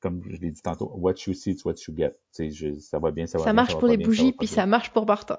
comme 0.00 0.22
je 0.28 0.36
l'ai 0.36 0.50
dit 0.50 0.62
tantôt, 0.62 0.90
what 0.96 1.14
you 1.26 1.34
see, 1.34 1.50
it's 1.50 1.64
what 1.64 1.74
you 1.86 1.94
get. 1.96 2.14
Je- 2.38 2.78
ça 2.78 2.98
va 2.98 3.10
bien, 3.10 3.26
ça 3.26 3.38
va 3.38 3.44
Ça 3.44 3.50
bien, 3.50 3.54
marche 3.54 3.74
va 3.74 3.78
pour 3.80 3.88
pas 3.88 3.92
les 3.92 3.96
bien, 3.98 4.04
ça 4.04 4.08
bougies, 4.08 4.32
puis 4.32 4.46
ça 4.46 4.66
marche 4.66 4.90
pour 4.92 5.06
Martin. 5.06 5.38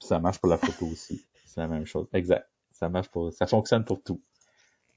Ça 0.00 0.18
marche 0.18 0.38
pour 0.38 0.48
la 0.50 0.58
photo 0.58 0.86
aussi. 0.86 1.24
C'est 1.46 1.60
la 1.60 1.68
même 1.68 1.86
chose. 1.86 2.06
Exact. 2.12 2.48
Ça 2.72 2.88
marche 2.88 3.08
pour, 3.08 3.32
ça 3.32 3.46
fonctionne 3.46 3.84
pour 3.84 4.02
tout. 4.02 4.20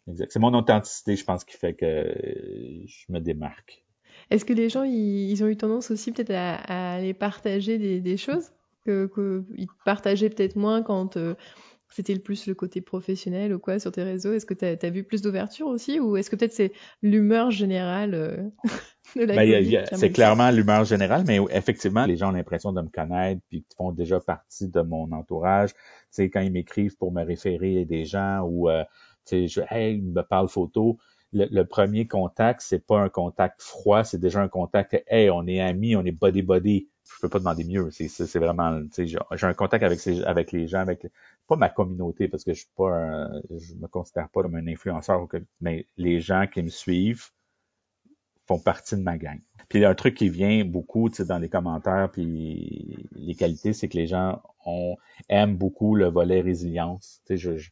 Exact. 0.07 0.31
C'est 0.31 0.39
mon 0.39 0.53
authenticité, 0.53 1.15
je 1.15 1.23
pense, 1.25 1.43
qui 1.43 1.55
fait 1.57 1.73
que 1.73 1.85
euh, 1.85 2.83
je 2.85 3.05
me 3.11 3.19
démarque. 3.19 3.83
Est-ce 4.29 4.45
que 4.45 4.53
les 4.53 4.69
gens, 4.69 4.83
ils, 4.83 5.29
ils 5.31 5.43
ont 5.43 5.47
eu 5.47 5.57
tendance 5.57 5.89
aussi 5.91 6.11
peut-être 6.11 6.31
à, 6.31 6.55
à 6.55 6.93
aller 6.95 7.13
partager 7.13 7.77
des, 7.77 7.99
des 8.01 8.17
choses? 8.17 8.51
Que, 8.85 9.05
que 9.05 9.43
ils 9.57 9.67
partageaient 9.85 10.29
peut-être 10.31 10.55
moins 10.55 10.81
quand 10.81 11.15
euh, 11.15 11.35
c'était 11.91 12.13
le 12.13 12.21
plus 12.21 12.47
le 12.47 12.55
côté 12.55 12.81
professionnel 12.81 13.53
ou 13.53 13.59
quoi 13.59 13.79
sur 13.79 13.91
tes 13.91 14.03
réseaux? 14.03 14.33
Est-ce 14.33 14.45
que 14.45 14.53
tu 14.53 14.65
as, 14.65 14.89
vu 14.89 15.03
plus 15.03 15.21
d'ouverture 15.21 15.67
aussi 15.67 15.99
ou 15.99 16.17
est-ce 16.17 16.29
que 16.29 16.35
peut-être 16.35 16.53
c'est 16.53 16.71
l'humeur 17.01 17.51
générale 17.51 18.13
euh, 18.13 18.37
de 19.15 19.25
la 19.25 19.35
Ben, 19.35 19.63
qui 19.63 19.77
c'est 19.97 20.11
clairement 20.11 20.49
l'humeur 20.51 20.85
générale, 20.85 21.23
mais 21.27 21.39
effectivement, 21.51 22.05
les 22.05 22.15
gens 22.15 22.29
ont 22.29 22.33
l'impression 22.33 22.71
de 22.71 22.81
me 22.81 22.89
connaître 22.89 23.41
puis 23.49 23.63
qu'ils 23.63 23.75
font 23.75 23.91
déjà 23.91 24.19
partie 24.19 24.69
de 24.69 24.81
mon 24.81 25.11
entourage. 25.11 25.73
Tu 25.73 25.77
sais, 26.11 26.29
quand 26.29 26.41
ils 26.41 26.51
m'écrivent 26.51 26.97
pour 26.97 27.11
me 27.11 27.23
référer 27.23 27.81
à 27.81 27.85
des 27.85 28.05
gens 28.05 28.41
ou 28.41 28.69
euh, 28.69 28.83
tu 29.25 29.47
sais, 29.47 29.47
je, 29.47 29.61
hey, 29.69 29.97
ils 29.97 30.03
me 30.03 30.23
parlent 30.23 30.49
photo. 30.49 30.97
Le, 31.33 31.47
le 31.49 31.65
premier 31.65 32.07
contact, 32.07 32.61
c'est 32.61 32.85
pas 32.85 32.99
un 32.99 33.09
contact 33.09 33.61
froid, 33.61 34.03
c'est 34.03 34.19
déjà 34.19 34.41
un 34.41 34.49
contact. 34.49 35.01
Hey, 35.07 35.29
on 35.29 35.45
est 35.47 35.61
amis, 35.61 35.95
on 35.95 36.03
est 36.03 36.11
body 36.11 36.41
body. 36.41 36.87
Je 37.05 37.19
peux 37.21 37.29
pas 37.29 37.39
demander 37.39 37.63
mieux. 37.63 37.89
C'est 37.91 38.07
c'est 38.07 38.39
vraiment, 38.39 38.79
j'ai 38.95 39.17
un 39.47 39.53
contact 39.53 39.83
avec 39.83 39.99
ces, 39.99 40.23
avec 40.23 40.51
les 40.51 40.67
gens, 40.67 40.79
avec 40.79 41.07
pas 41.47 41.55
ma 41.55 41.69
communauté 41.69 42.27
parce 42.27 42.43
que 42.43 42.53
je 42.53 42.59
suis 42.61 42.69
pas, 42.75 43.27
je 43.49 43.73
me 43.75 43.87
considère 43.87 44.29
pas 44.29 44.41
comme 44.43 44.55
un 44.55 44.67
influenceur, 44.67 45.27
mais 45.61 45.85
les 45.97 46.19
gens 46.21 46.47
qui 46.51 46.61
me 46.63 46.69
suivent 46.69 47.29
font 48.47 48.59
partie 48.59 48.95
de 48.95 49.01
ma 49.01 49.17
gang. 49.17 49.39
Puis 49.69 49.79
il 49.79 49.81
y 49.83 49.85
a 49.85 49.89
un 49.89 49.95
truc 49.95 50.15
qui 50.15 50.29
vient 50.29 50.65
beaucoup 50.65 51.09
dans 51.09 51.37
les 51.39 51.49
commentaires 51.49 52.09
puis 52.11 53.07
les 53.15 53.35
qualités, 53.35 53.73
c'est 53.73 53.87
que 53.87 53.97
les 53.97 54.07
gens 54.07 54.41
ont, 54.65 54.97
aiment 55.29 55.55
beaucoup 55.55 55.95
le 55.95 56.07
volet 56.07 56.41
résilience. 56.41 57.21
Je, 57.29 57.35
je- 57.57 57.69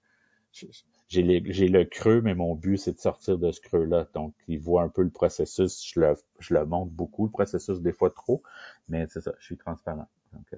je- 0.53 0.65
j'ai 1.09 1.23
le 1.67 1.83
creux, 1.85 2.21
mais 2.21 2.35
mon 2.35 2.55
but, 2.55 2.77
c'est 2.77 2.93
de 2.93 2.99
sortir 2.99 3.37
de 3.37 3.51
ce 3.51 3.61
creux-là. 3.61 4.07
Donc, 4.13 4.33
ils 4.47 4.59
voient 4.59 4.83
un 4.83 4.89
peu 4.89 5.01
le 5.01 5.09
processus. 5.09 5.83
Je 5.93 5.99
le, 5.99 6.15
je 6.39 6.53
le 6.53 6.65
montre 6.65 6.91
beaucoup, 6.91 7.25
le 7.25 7.31
processus, 7.31 7.81
des 7.81 7.91
fois 7.93 8.11
trop, 8.11 8.43
mais 8.87 9.07
c'est 9.09 9.21
ça, 9.21 9.33
je 9.39 9.45
suis 9.45 9.57
transparent. 9.57 10.07
Donc, 10.33 10.45
euh, 10.53 10.57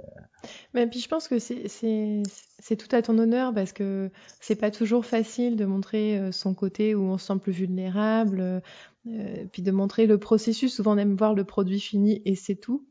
Mais 0.73 0.87
puis 0.87 0.99
je 0.99 1.07
pense 1.07 1.27
que 1.27 1.39
c'est- 1.39 1.67
c'est 1.67 2.23
c'est 2.59 2.75
tout 2.75 2.93
à 2.95 3.01
ton 3.01 3.17
honneur 3.17 3.53
parce 3.53 3.73
que 3.73 4.11
c'est 4.39 4.55
pas 4.55 4.71
toujours 4.71 5.05
facile 5.05 5.55
de 5.55 5.65
montrer 5.65 6.17
euh, 6.19 6.31
son 6.31 6.53
côté 6.53 6.93
où 6.95 7.03
on 7.03 7.17
se 7.17 7.27
sent 7.27 7.39
plus 7.39 7.51
vulnérable, 7.53 8.41
euh, 8.41 8.59
euh, 9.07 9.45
puis 9.51 9.61
de 9.61 9.71
montrer 9.71 10.07
le 10.07 10.17
processus. 10.19 10.73
Souvent 10.75 10.95
on 10.95 10.97
aime 10.97 11.15
voir 11.15 11.33
le 11.35 11.43
produit 11.45 11.79
fini 11.79 12.21
et 12.25 12.35
c'est 12.35 12.55
tout. 12.55 12.87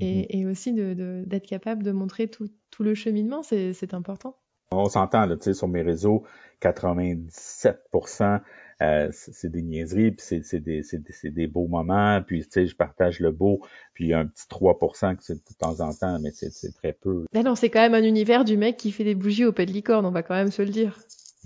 Et, 0.00 0.38
et 0.40 0.46
aussi 0.46 0.72
de- 0.74 0.94
de- 0.94 1.24
d'être 1.26 1.46
capable 1.46 1.82
de 1.84 1.92
montrer 1.92 2.28
tout, 2.28 2.48
tout 2.70 2.82
le 2.84 2.94
cheminement, 2.94 3.42
c'est 3.42 3.72
c'est 3.74 3.94
important. 3.94 4.38
On 4.72 4.88
s'entend, 4.88 5.26
là, 5.26 5.36
tu 5.36 5.44
sais, 5.44 5.54
sur 5.54 5.68
mes 5.68 5.82
réseaux, 5.82 6.24
97%, 6.60 8.40
euh, 8.82 9.08
c'est 9.12 9.50
des 9.50 9.62
niaiseries, 9.62 10.10
puis 10.10 10.26
c'est 10.26 10.42
c'est 10.44 10.60
des, 10.60 10.82
c'est 10.82 10.98
des, 10.98 11.12
c'est 11.12 11.30
des 11.30 11.46
beaux 11.46 11.66
moments, 11.66 12.20
puis 12.26 12.42
tu 12.44 12.50
sais, 12.50 12.66
je 12.66 12.76
partage 12.76 13.20
le 13.20 13.30
beau, 13.30 13.60
puis 13.94 14.04
il 14.04 14.08
y 14.10 14.12
a 14.12 14.18
un 14.18 14.26
petit 14.26 14.44
3% 14.50 15.16
que 15.16 15.24
c'est 15.24 15.34
de 15.34 15.54
temps 15.58 15.80
en 15.80 15.94
temps, 15.94 16.18
mais 16.20 16.30
c'est 16.32 16.50
c'est 16.52 16.72
très 16.72 16.92
peu. 16.92 17.24
Là 17.32 17.42
non, 17.42 17.54
c'est 17.54 17.70
quand 17.70 17.80
même 17.80 17.94
un 17.94 18.02
univers 18.02 18.44
du 18.44 18.58
mec 18.58 18.76
qui 18.76 18.92
fait 18.92 19.04
des 19.04 19.14
bougies 19.14 19.46
au 19.46 19.52
pet 19.52 19.64
de 19.64 19.72
licorne, 19.72 20.04
on 20.04 20.10
va 20.10 20.22
quand 20.22 20.34
même 20.34 20.50
se 20.50 20.60
le 20.60 20.68
dire. 20.68 20.98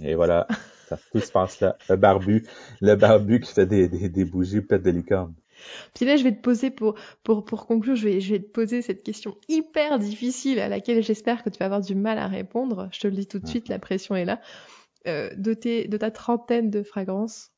Et 0.03 0.15
voilà, 0.17 0.49
ça, 0.89 0.99
tout 1.13 1.21
se 1.21 1.31
passe 1.31 1.61
là. 1.61 1.77
Le 1.89 1.97
barbu, 1.97 2.45
le 2.81 2.97
barbu 2.97 3.41
qui 3.41 3.53
fait 3.53 3.67
des, 3.67 3.89
des, 3.89 4.09
des 4.09 4.25
bougies 4.25 4.61
pète 4.61 4.83
de 4.83 4.91
licorne. 4.91 5.35
Puis 5.95 6.05
là, 6.05 6.17
je 6.17 6.25
vais 6.25 6.33
te 6.33 6.41
poser 6.41 6.71
pour, 6.71 6.95
pour, 7.23 7.45
pour 7.45 7.67
conclure, 7.67 7.97
je 7.97 8.09
vais, 8.09 8.21
je 8.21 8.35
vais 8.35 8.41
te 8.41 8.51
poser 8.51 8.83
cette 8.83 9.03
question 9.03 9.37
hyper 9.49 9.99
difficile 9.99 10.61
à 10.61 10.69
laquelle 10.69 11.03
j'espère 11.03 11.43
que 11.43 11.51
tu 11.51 11.59
vas 11.59 11.67
avoir 11.67 11.81
du 11.81 11.95
mal 11.95 12.19
à 12.19 12.27
répondre. 12.27 12.89
Je 12.93 13.01
te 13.01 13.07
le 13.09 13.15
dis 13.15 13.27
tout 13.27 13.39
de 13.39 13.47
suite, 13.47 13.69
la 13.69 13.79
pression 13.79 14.15
est 14.17 14.25
là. 14.25 14.41
Euh, 15.07 15.31
de, 15.37 15.55
tes, 15.55 15.89
de 15.89 15.97
ta 15.97 16.11
trentaine 16.11 16.71
de 16.71 16.83
fragrances, 16.83 17.53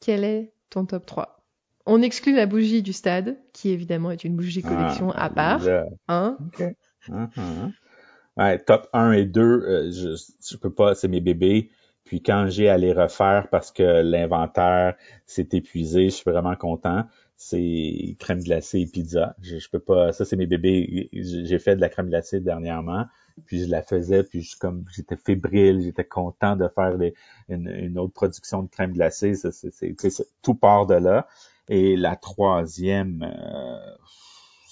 quel 0.00 0.24
est 0.24 0.52
ton 0.68 0.84
top 0.84 1.06
3 1.06 1.44
On 1.86 2.02
exclut 2.02 2.34
la 2.34 2.46
bougie 2.46 2.82
du 2.82 2.92
stade, 2.92 3.36
qui 3.52 3.70
évidemment 3.70 4.10
est 4.10 4.24
une 4.24 4.34
bougie 4.34 4.62
collection 4.62 5.12
Ah, 5.12 5.24
à 5.26 5.30
part. 5.30 5.62
Hein 6.08 6.36
OK. 6.40 6.64
Uh-huh. 7.08 7.72
Ouais, 8.36 8.58
top 8.58 8.88
1 8.92 9.12
et 9.12 9.24
2, 9.24 9.40
euh, 9.42 9.90
je, 9.92 10.20
je 10.44 10.56
peux 10.56 10.72
pas, 10.72 10.94
c'est 10.94 11.08
mes 11.08 11.20
bébés. 11.20 11.70
Puis 12.06 12.22
quand 12.22 12.46
j'ai 12.48 12.68
à 12.68 12.78
les 12.78 12.92
refaire 12.92 13.48
parce 13.50 13.72
que 13.72 13.82
l'inventaire 13.82 14.94
s'est 15.26 15.48
épuisé, 15.52 16.04
je 16.04 16.14
suis 16.14 16.30
vraiment 16.30 16.54
content. 16.54 17.04
C'est 17.36 18.16
crème 18.20 18.42
glacée 18.42 18.80
et 18.80 18.86
pizza. 18.86 19.34
Je, 19.42 19.68
peux 19.68 19.80
pas, 19.80 20.12
ça 20.12 20.24
c'est 20.24 20.36
mes 20.36 20.46
bébés. 20.46 21.10
J'ai 21.12 21.58
fait 21.58 21.74
de 21.74 21.80
la 21.80 21.88
crème 21.88 22.08
glacée 22.08 22.40
dernièrement, 22.40 23.06
puis 23.44 23.64
je 23.64 23.68
la 23.68 23.82
faisais, 23.82 24.22
puis 24.22 24.40
je, 24.40 24.56
comme 24.56 24.84
j'étais 24.94 25.16
fébrile, 25.16 25.82
j'étais 25.82 26.04
content 26.04 26.54
de 26.54 26.68
faire 26.68 26.96
une, 27.48 27.98
autre 27.98 28.14
production 28.14 28.62
de 28.62 28.68
crème 28.68 28.92
glacée. 28.92 29.34
Ça, 29.34 29.50
c'est, 29.50 29.96
tout 30.42 30.54
part 30.54 30.86
de 30.86 30.94
là. 30.94 31.26
Et 31.68 31.96
la 31.96 32.14
troisième, 32.14 33.22
euh, 33.28 33.96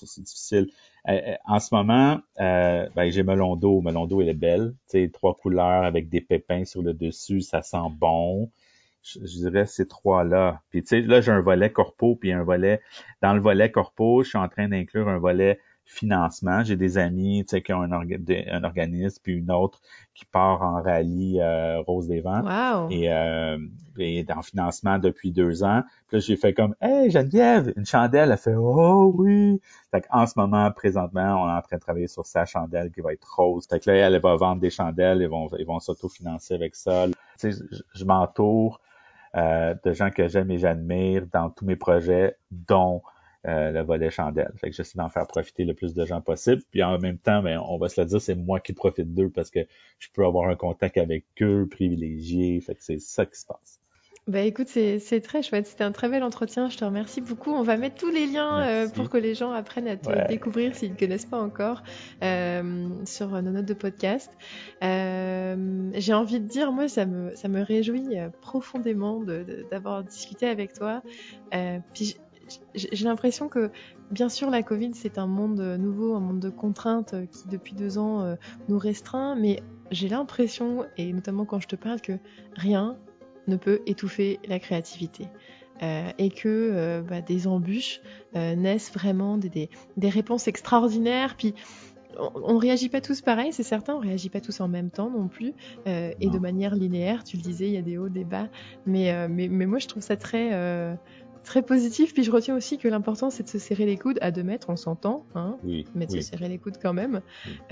c'est 0.07 0.23
difficile. 0.23 0.69
Euh, 1.09 1.13
euh, 1.13 1.35
en 1.45 1.61
ce 1.61 1.75
moment, 1.75 2.21
euh, 2.41 2.89
ben, 2.95 3.11
j'ai 3.11 3.23
melon 3.23 3.57
d'eau. 3.57 3.81
Melon 3.81 4.07
d'eau, 4.07 4.21
elle 4.23 4.31
est 4.31 4.35
belle. 4.35 4.75
Tu 4.91 5.05
sais, 5.05 5.11
trois 5.13 5.35
couleurs 5.35 5.85
avec 5.85 6.09
des 6.09 6.21
pépins 6.21 6.65
sur 6.65 6.83
le 6.83 6.95
dessus, 6.95 7.41
ça 7.43 7.63
sent 7.63 7.91
bon. 7.99 8.51
Je, 9.03 9.19
dirais 9.21 9.67
ces 9.67 9.87
trois-là. 9.87 10.63
Puis 10.71 10.83
tu 10.83 11.03
là, 11.03 11.21
j'ai 11.21 11.33
un 11.33 11.43
volet 11.43 11.71
corpo, 11.71 12.17
puis 12.17 12.33
un 12.33 12.43
volet. 12.43 12.81
Dans 13.21 13.35
le 13.35 13.41
volet 13.41 13.71
corpo, 13.71 14.23
je 14.23 14.31
suis 14.31 14.39
en 14.39 14.49
train 14.49 14.69
d'inclure 14.69 15.09
un 15.09 15.19
volet 15.19 15.61
financement. 15.85 16.65
J'ai 16.65 16.77
des 16.77 16.99
amis, 16.99 17.45
tu 17.45 17.57
sais, 17.57 17.63
qui 17.63 17.73
ont 17.73 17.83
un, 17.83 17.93
un, 17.93 18.65
organisme, 18.65 19.21
puis 19.23 19.35
une 19.35 19.51
autre 19.51 19.81
qui 20.15 20.25
part 20.25 20.63
en 20.63 20.83
rallye 20.83 21.41
euh, 21.41 21.81
Rose 21.81 22.09
des 22.09 22.21
Vents. 22.21 22.43
Wow. 22.43 22.91
Et, 22.91 23.13
euh, 23.13 23.59
et 23.99 24.25
en 24.35 24.43
financement 24.43 24.99
depuis 24.99 25.33
deux 25.33 25.63
ans. 25.63 25.83
Puis 26.09 26.17
là, 26.17 26.21
j'ai 26.21 26.37
fait 26.37 26.55
comme 26.55 26.75
Hey 26.81 27.11
Geneviève, 27.11 27.73
une 27.77 27.87
chandelle, 27.87 28.31
elle 28.31 28.39
fait 28.39 28.55
Oh 28.57 29.13
oui. 29.17 29.61
Fait 29.91 30.05
en 30.11 30.27
ce 30.27 30.35
moment, 30.37 30.71
présentement, 30.73 31.43
on 31.43 31.49
est 31.49 31.59
en 31.59 31.63
train 31.63 31.77
de 31.77 31.83
travailler 31.83 32.09
sur 32.09 32.27
sa 32.27 32.45
chandelle 32.45 32.91
qui 32.91 33.01
va 33.01 33.13
être 33.13 33.27
rose. 33.37 33.67
Fait 33.69 33.81
que 33.81 33.91
là, 33.91 33.97
elle 34.09 34.21
va 34.21 34.37
vendre 34.37 34.61
des 34.61 34.71
chandelles, 34.71 35.21
ils 35.21 35.29
vont, 35.29 35.49
ils 35.59 35.67
vont 35.67 35.81
s'autofinancer 35.81 36.55
avec 36.55 36.75
ça. 36.75 37.07
Tu 37.39 37.53
sais, 37.53 37.65
je, 37.71 37.83
je 37.95 38.05
m'entoure 38.05 38.81
euh, 39.37 39.75
de 39.83 39.93
gens 39.93 40.11
que 40.11 40.29
j'aime 40.29 40.51
et 40.53 40.59
j'admire 40.59 41.27
dans 41.33 41.51
tous 41.51 41.65
mes 41.65 41.75
projets, 41.75 42.37
dont 42.53 43.03
euh, 43.47 43.71
le 43.71 43.83
volet 43.83 44.11
chandelle. 44.11 44.53
Fait 44.57 44.71
que 44.71 44.77
j'essaie 44.77 44.99
d'en 44.99 45.09
faire 45.09 45.27
profiter 45.27 45.65
le 45.65 45.75
plus 45.75 45.95
de 45.95 46.05
gens 46.05 46.21
possible. 46.21 46.63
Puis 46.71 46.83
en 46.83 46.99
même 46.99 47.19
temps, 47.19 47.43
ben, 47.43 47.61
on 47.69 47.79
va 47.79 47.89
se 47.89 48.01
le 48.01 48.07
dire, 48.07 48.21
c'est 48.21 48.35
moi 48.35 48.61
qui 48.61 48.73
profite 48.73 49.15
d'eux 49.15 49.31
parce 49.31 49.51
que 49.51 49.61
je 49.99 50.09
peux 50.13 50.25
avoir 50.25 50.49
un 50.49 50.57
contact 50.57 50.99
avec 50.99 51.25
eux, 51.41 51.67
privilégié. 51.71 52.61
Fait 52.61 52.75
que 52.75 52.83
c'est 52.83 53.01
ça 53.01 53.27
qui 53.27 53.39
se 53.39 53.47
passe. 53.47 53.81
Bah 54.27 54.41
écoute, 54.41 54.69
c'est 54.69 55.21
très 55.21 55.43
chouette. 55.43 55.67
C'était 55.67 55.85
un 55.85 55.93
très 55.93 56.09
bel 56.09 56.23
entretien. 56.23 56.71
Je 56.71 56.79
te 56.79 56.85
remercie 56.85 57.21
beaucoup. 57.21 57.51
On 57.51 57.63
va 57.63 57.77
mettre 57.77 57.97
tous 57.97 58.09
les 58.09 58.27
liens 58.27 58.63
euh, 58.63 58.89
pour 58.89 59.11
que 59.11 59.19
les 59.19 59.35
gens 59.35 59.53
apprennent 59.53 59.87
à 59.87 59.99
te 59.99 60.29
découvrir 60.29 60.75
s'ils 60.75 60.93
ne 60.93 60.97
connaissent 60.97 61.27
pas 61.27 61.39
encore 61.39 61.83
euh, 62.23 62.89
sur 63.05 63.29
nos 63.43 63.51
notes 63.51 63.67
de 63.67 63.75
podcast. 63.75 64.31
Euh, 64.83 65.91
J'ai 65.93 66.15
envie 66.15 66.41
de 66.41 66.47
dire, 66.47 66.73
moi, 66.73 66.89
ça 66.89 67.05
me, 67.05 67.35
ça 67.35 67.49
me 67.49 67.61
réjouit 67.61 68.17
profondément 68.41 69.23
d'avoir 69.71 70.03
discuté 70.03 70.47
avec 70.49 70.73
toi. 70.73 71.03
Puis 71.93 72.17
j'ai 72.75 73.05
l'impression 73.05 73.49
que, 73.49 73.71
bien 74.11 74.29
sûr, 74.29 74.51
la 74.51 74.63
Covid, 74.63 74.93
c'est 74.95 75.19
un 75.19 75.27
monde 75.27 75.61
nouveau, 75.79 76.15
un 76.15 76.21
monde 76.21 76.41
de 76.41 76.51
contraintes 76.51 77.15
qui, 77.31 77.49
depuis 77.49 77.75
deux 77.75 77.99
ans, 77.99 78.37
nous 78.69 78.79
restreint. 78.79 79.35
Mais 79.37 79.63
j'ai 79.91 80.09
l'impression, 80.09 80.87
et 80.97 81.13
notamment 81.13 81.45
quand 81.45 81.61
je 81.61 81.69
te 81.69 81.77
parle, 81.77 82.01
que 82.01 82.19
rien 82.55 82.97
ne 83.47 83.57
peut 83.57 83.81
étouffer 83.87 84.41
la 84.47 84.59
créativité. 84.59 85.29
Euh, 85.83 86.11
et 86.19 86.31
que 86.31 86.49
euh, 86.49 87.03
bah, 87.03 87.21
des 87.21 87.49
embûches 87.49 88.01
euh, 88.37 88.55
naissent 88.55 88.93
vraiment 88.93 89.37
des, 89.37 89.49
des, 89.49 89.71
des, 89.97 90.09
réponses 90.09 90.47
extraordinaires. 90.47 91.35
Puis 91.37 91.53
on, 92.17 92.55
ne 92.55 92.61
réagit 92.61 92.89
pas 92.89 93.01
tous 93.01 93.23
pareil, 93.23 93.53
c'est 93.53 93.65
certain, 93.65 93.97
on 93.97 93.99
réagit 93.99 94.31
pas 94.31 94.41
tous 94.41 94.61
en 94.61 94.69
même 94.69 94.91
temps 94.91 95.11
non 95.11 95.27
plus, 95.27 95.53
et 95.85 96.31
de 96.31 96.39
manière 96.39 96.77
linéaire. 96.77 97.25
Tu 97.25 97.37
le 97.37 97.43
disais, 97.43 97.67
il 97.67 97.75
y 97.75 97.77
a 97.77 97.83
des 97.83 97.99
hauts, 97.99 98.09
des 98.09 98.23
bas, 98.23 98.47
mais, 98.87 99.27
mais, 99.29 99.49
mais 99.49 99.67
moi 99.67 99.81
je 99.81 99.89
trouve 99.89 100.01
ça 100.01 100.17
très 100.17 100.97
très 101.45 101.63
positif. 101.63 102.13
Puis 102.13 102.25
je 102.25 102.31
retiens 102.31 102.57
aussi 102.57 102.79
que 102.79 102.89
l'important 102.89 103.31
c'est 103.31 103.45
de 103.45 103.49
se 103.49 103.59
serrer 103.59 103.87
les 103.87 103.97
coudes 103.97 104.19
à 104.21 104.31
deux 104.31 104.43
mètres, 104.43 104.69
on 104.71 104.77
s'entend, 104.77 105.25
hein, 105.35 105.57
oui, 105.65 105.87
mais 105.95 106.07
de 106.07 106.13
oui. 106.13 106.23
se 106.23 106.31
serrer 106.31 106.49
les 106.49 106.59
coudes 106.59 106.79
quand 106.83 106.93
même. 106.93 107.21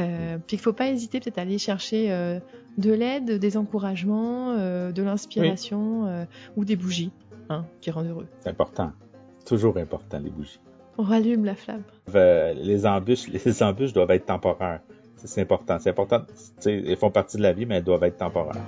Euh, 0.01 0.39
puis 0.39 0.57
qu'il 0.57 0.61
faut 0.61 0.73
pas 0.73 0.89
hésiter 0.89 1.21
peut-être 1.21 1.39
à 1.39 1.43
aller 1.43 1.59
chercher 1.59 2.13
euh, 2.13 2.39
de 2.79 2.93
l'aide, 2.93 3.39
des 3.39 3.57
encouragements, 3.57 4.53
euh, 4.53 4.93
de 4.93 5.03
l'inspiration 5.03 6.07
euh, 6.07 6.25
ou 6.57 6.65
des 6.65 6.77
bougies, 6.77 7.11
hein, 7.49 7.65
qui 7.81 7.91
rendent 7.91 8.09
heureux. 8.09 8.29
C'est 8.41 8.51
important, 8.51 8.93
toujours 9.45 9.77
important 9.79 10.19
les 10.19 10.31
bougies. 10.31 10.61
On 10.99 11.03
rallume 11.03 11.45
la 11.45 11.55
flamme. 11.55 11.83
Les 12.15 12.87
embûches, 12.87 13.29
les 13.33 13.63
embûches 13.63 13.93
doivent 13.93 14.11
être 14.11 14.27
temporaires. 14.27 14.81
C'est 15.25 15.41
important. 15.41 15.79
C'est 15.79 15.91
important. 15.91 16.23
Elles 16.67 16.97
font 16.97 17.11
partie 17.11 17.37
de 17.37 17.43
la 17.43 17.53
vie, 17.53 17.65
mais 17.65 17.77
elles 17.77 17.85
doivent 17.85 18.03
être 18.05 18.17
temporaires. 18.17 18.61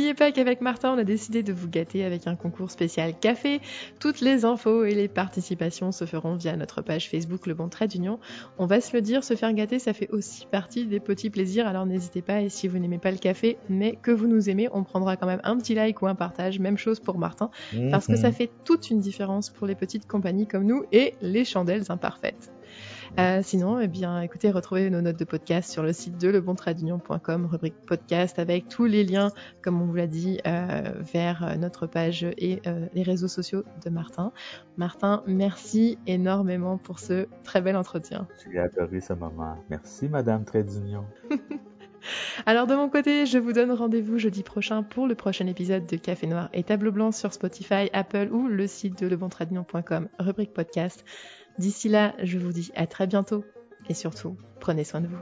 N'oubliez 0.00 0.14
pas 0.14 0.32
qu'avec 0.32 0.62
Martin, 0.62 0.94
on 0.94 0.98
a 0.98 1.04
décidé 1.04 1.42
de 1.42 1.52
vous 1.52 1.68
gâter 1.68 2.06
avec 2.06 2.26
un 2.26 2.34
concours 2.34 2.70
spécial 2.70 3.12
café. 3.20 3.60
Toutes 3.98 4.22
les 4.22 4.46
infos 4.46 4.84
et 4.84 4.94
les 4.94 5.08
participations 5.08 5.92
se 5.92 6.06
feront 6.06 6.36
via 6.36 6.56
notre 6.56 6.80
page 6.80 7.10
Facebook 7.10 7.46
Le 7.46 7.52
Bon 7.52 7.68
Trait 7.68 7.86
d'Union. 7.86 8.18
On 8.56 8.64
va 8.64 8.80
se 8.80 8.96
le 8.96 9.02
dire, 9.02 9.22
se 9.22 9.36
faire 9.36 9.52
gâter, 9.52 9.78
ça 9.78 9.92
fait 9.92 10.08
aussi 10.08 10.46
partie 10.46 10.86
des 10.86 11.00
petits 11.00 11.28
plaisirs. 11.28 11.66
Alors 11.66 11.84
n'hésitez 11.84 12.22
pas, 12.22 12.40
et 12.40 12.48
si 12.48 12.66
vous 12.66 12.78
n'aimez 12.78 12.96
pas 12.96 13.10
le 13.10 13.18
café, 13.18 13.58
mais 13.68 13.98
que 14.00 14.10
vous 14.10 14.26
nous 14.26 14.48
aimez, 14.48 14.70
on 14.72 14.84
prendra 14.84 15.18
quand 15.18 15.26
même 15.26 15.42
un 15.44 15.58
petit 15.58 15.74
like 15.74 16.00
ou 16.00 16.06
un 16.06 16.14
partage. 16.14 16.60
Même 16.60 16.78
chose 16.78 16.98
pour 16.98 17.18
Martin, 17.18 17.50
parce 17.90 18.06
que 18.06 18.16
ça 18.16 18.32
fait 18.32 18.50
toute 18.64 18.88
une 18.88 19.00
différence 19.00 19.50
pour 19.50 19.66
les 19.66 19.74
petites 19.74 20.08
compagnies 20.08 20.46
comme 20.46 20.64
nous 20.64 20.82
et 20.92 21.12
les 21.20 21.44
chandelles 21.44 21.84
imparfaites. 21.90 22.50
Euh, 23.18 23.40
sinon, 23.42 23.80
eh 23.80 23.88
bien, 23.88 24.20
écoutez, 24.20 24.50
retrouvez 24.50 24.88
nos 24.90 25.00
notes 25.00 25.18
de 25.18 25.24
podcast 25.24 25.70
sur 25.70 25.82
le 25.82 25.92
site 25.92 26.20
de 26.20 26.28
lebontradeunion.com, 26.28 27.46
rubrique 27.46 27.74
podcast, 27.86 28.38
avec 28.38 28.68
tous 28.68 28.84
les 28.84 29.04
liens, 29.04 29.30
comme 29.62 29.80
on 29.82 29.86
vous 29.86 29.94
l'a 29.94 30.06
dit, 30.06 30.40
euh, 30.46 30.92
vers 31.12 31.58
notre 31.58 31.86
page 31.86 32.24
et 32.24 32.62
euh, 32.66 32.86
les 32.94 33.02
réseaux 33.02 33.28
sociaux 33.28 33.64
de 33.84 33.90
Martin. 33.90 34.32
Martin, 34.76 35.22
merci 35.26 35.98
énormément 36.06 36.78
pour 36.78 36.98
ce 36.98 37.26
très 37.44 37.60
bel 37.60 37.76
entretien. 37.76 38.28
J'ai 38.50 38.58
adoré 38.58 39.00
ce 39.00 39.12
moment. 39.12 39.56
Merci, 39.68 40.08
Madame 40.08 40.44
d'Union. 40.44 41.04
Alors 42.46 42.66
de 42.66 42.74
mon 42.74 42.88
côté, 42.88 43.26
je 43.26 43.38
vous 43.38 43.52
donne 43.52 43.72
rendez-vous 43.72 44.18
jeudi 44.18 44.42
prochain 44.42 44.82
pour 44.82 45.06
le 45.06 45.14
prochain 45.14 45.46
épisode 45.46 45.86
de 45.86 45.96
Café 45.96 46.26
Noir 46.26 46.48
et 46.52 46.62
Tableau 46.62 46.92
Blanc 46.92 47.12
sur 47.12 47.32
Spotify, 47.32 47.90
Apple 47.92 48.28
ou 48.32 48.48
le 48.48 48.66
site 48.66 48.98
de 48.98 49.06
lebontradignon.com, 49.06 50.08
rubrique 50.18 50.52
podcast. 50.52 51.04
D'ici 51.58 51.88
là, 51.88 52.14
je 52.22 52.38
vous 52.38 52.52
dis 52.52 52.70
à 52.74 52.86
très 52.86 53.06
bientôt. 53.06 53.44
Et 53.88 53.94
surtout, 53.94 54.36
prenez 54.60 54.84
soin 54.84 55.00
de 55.00 55.08
vous. 55.08 55.18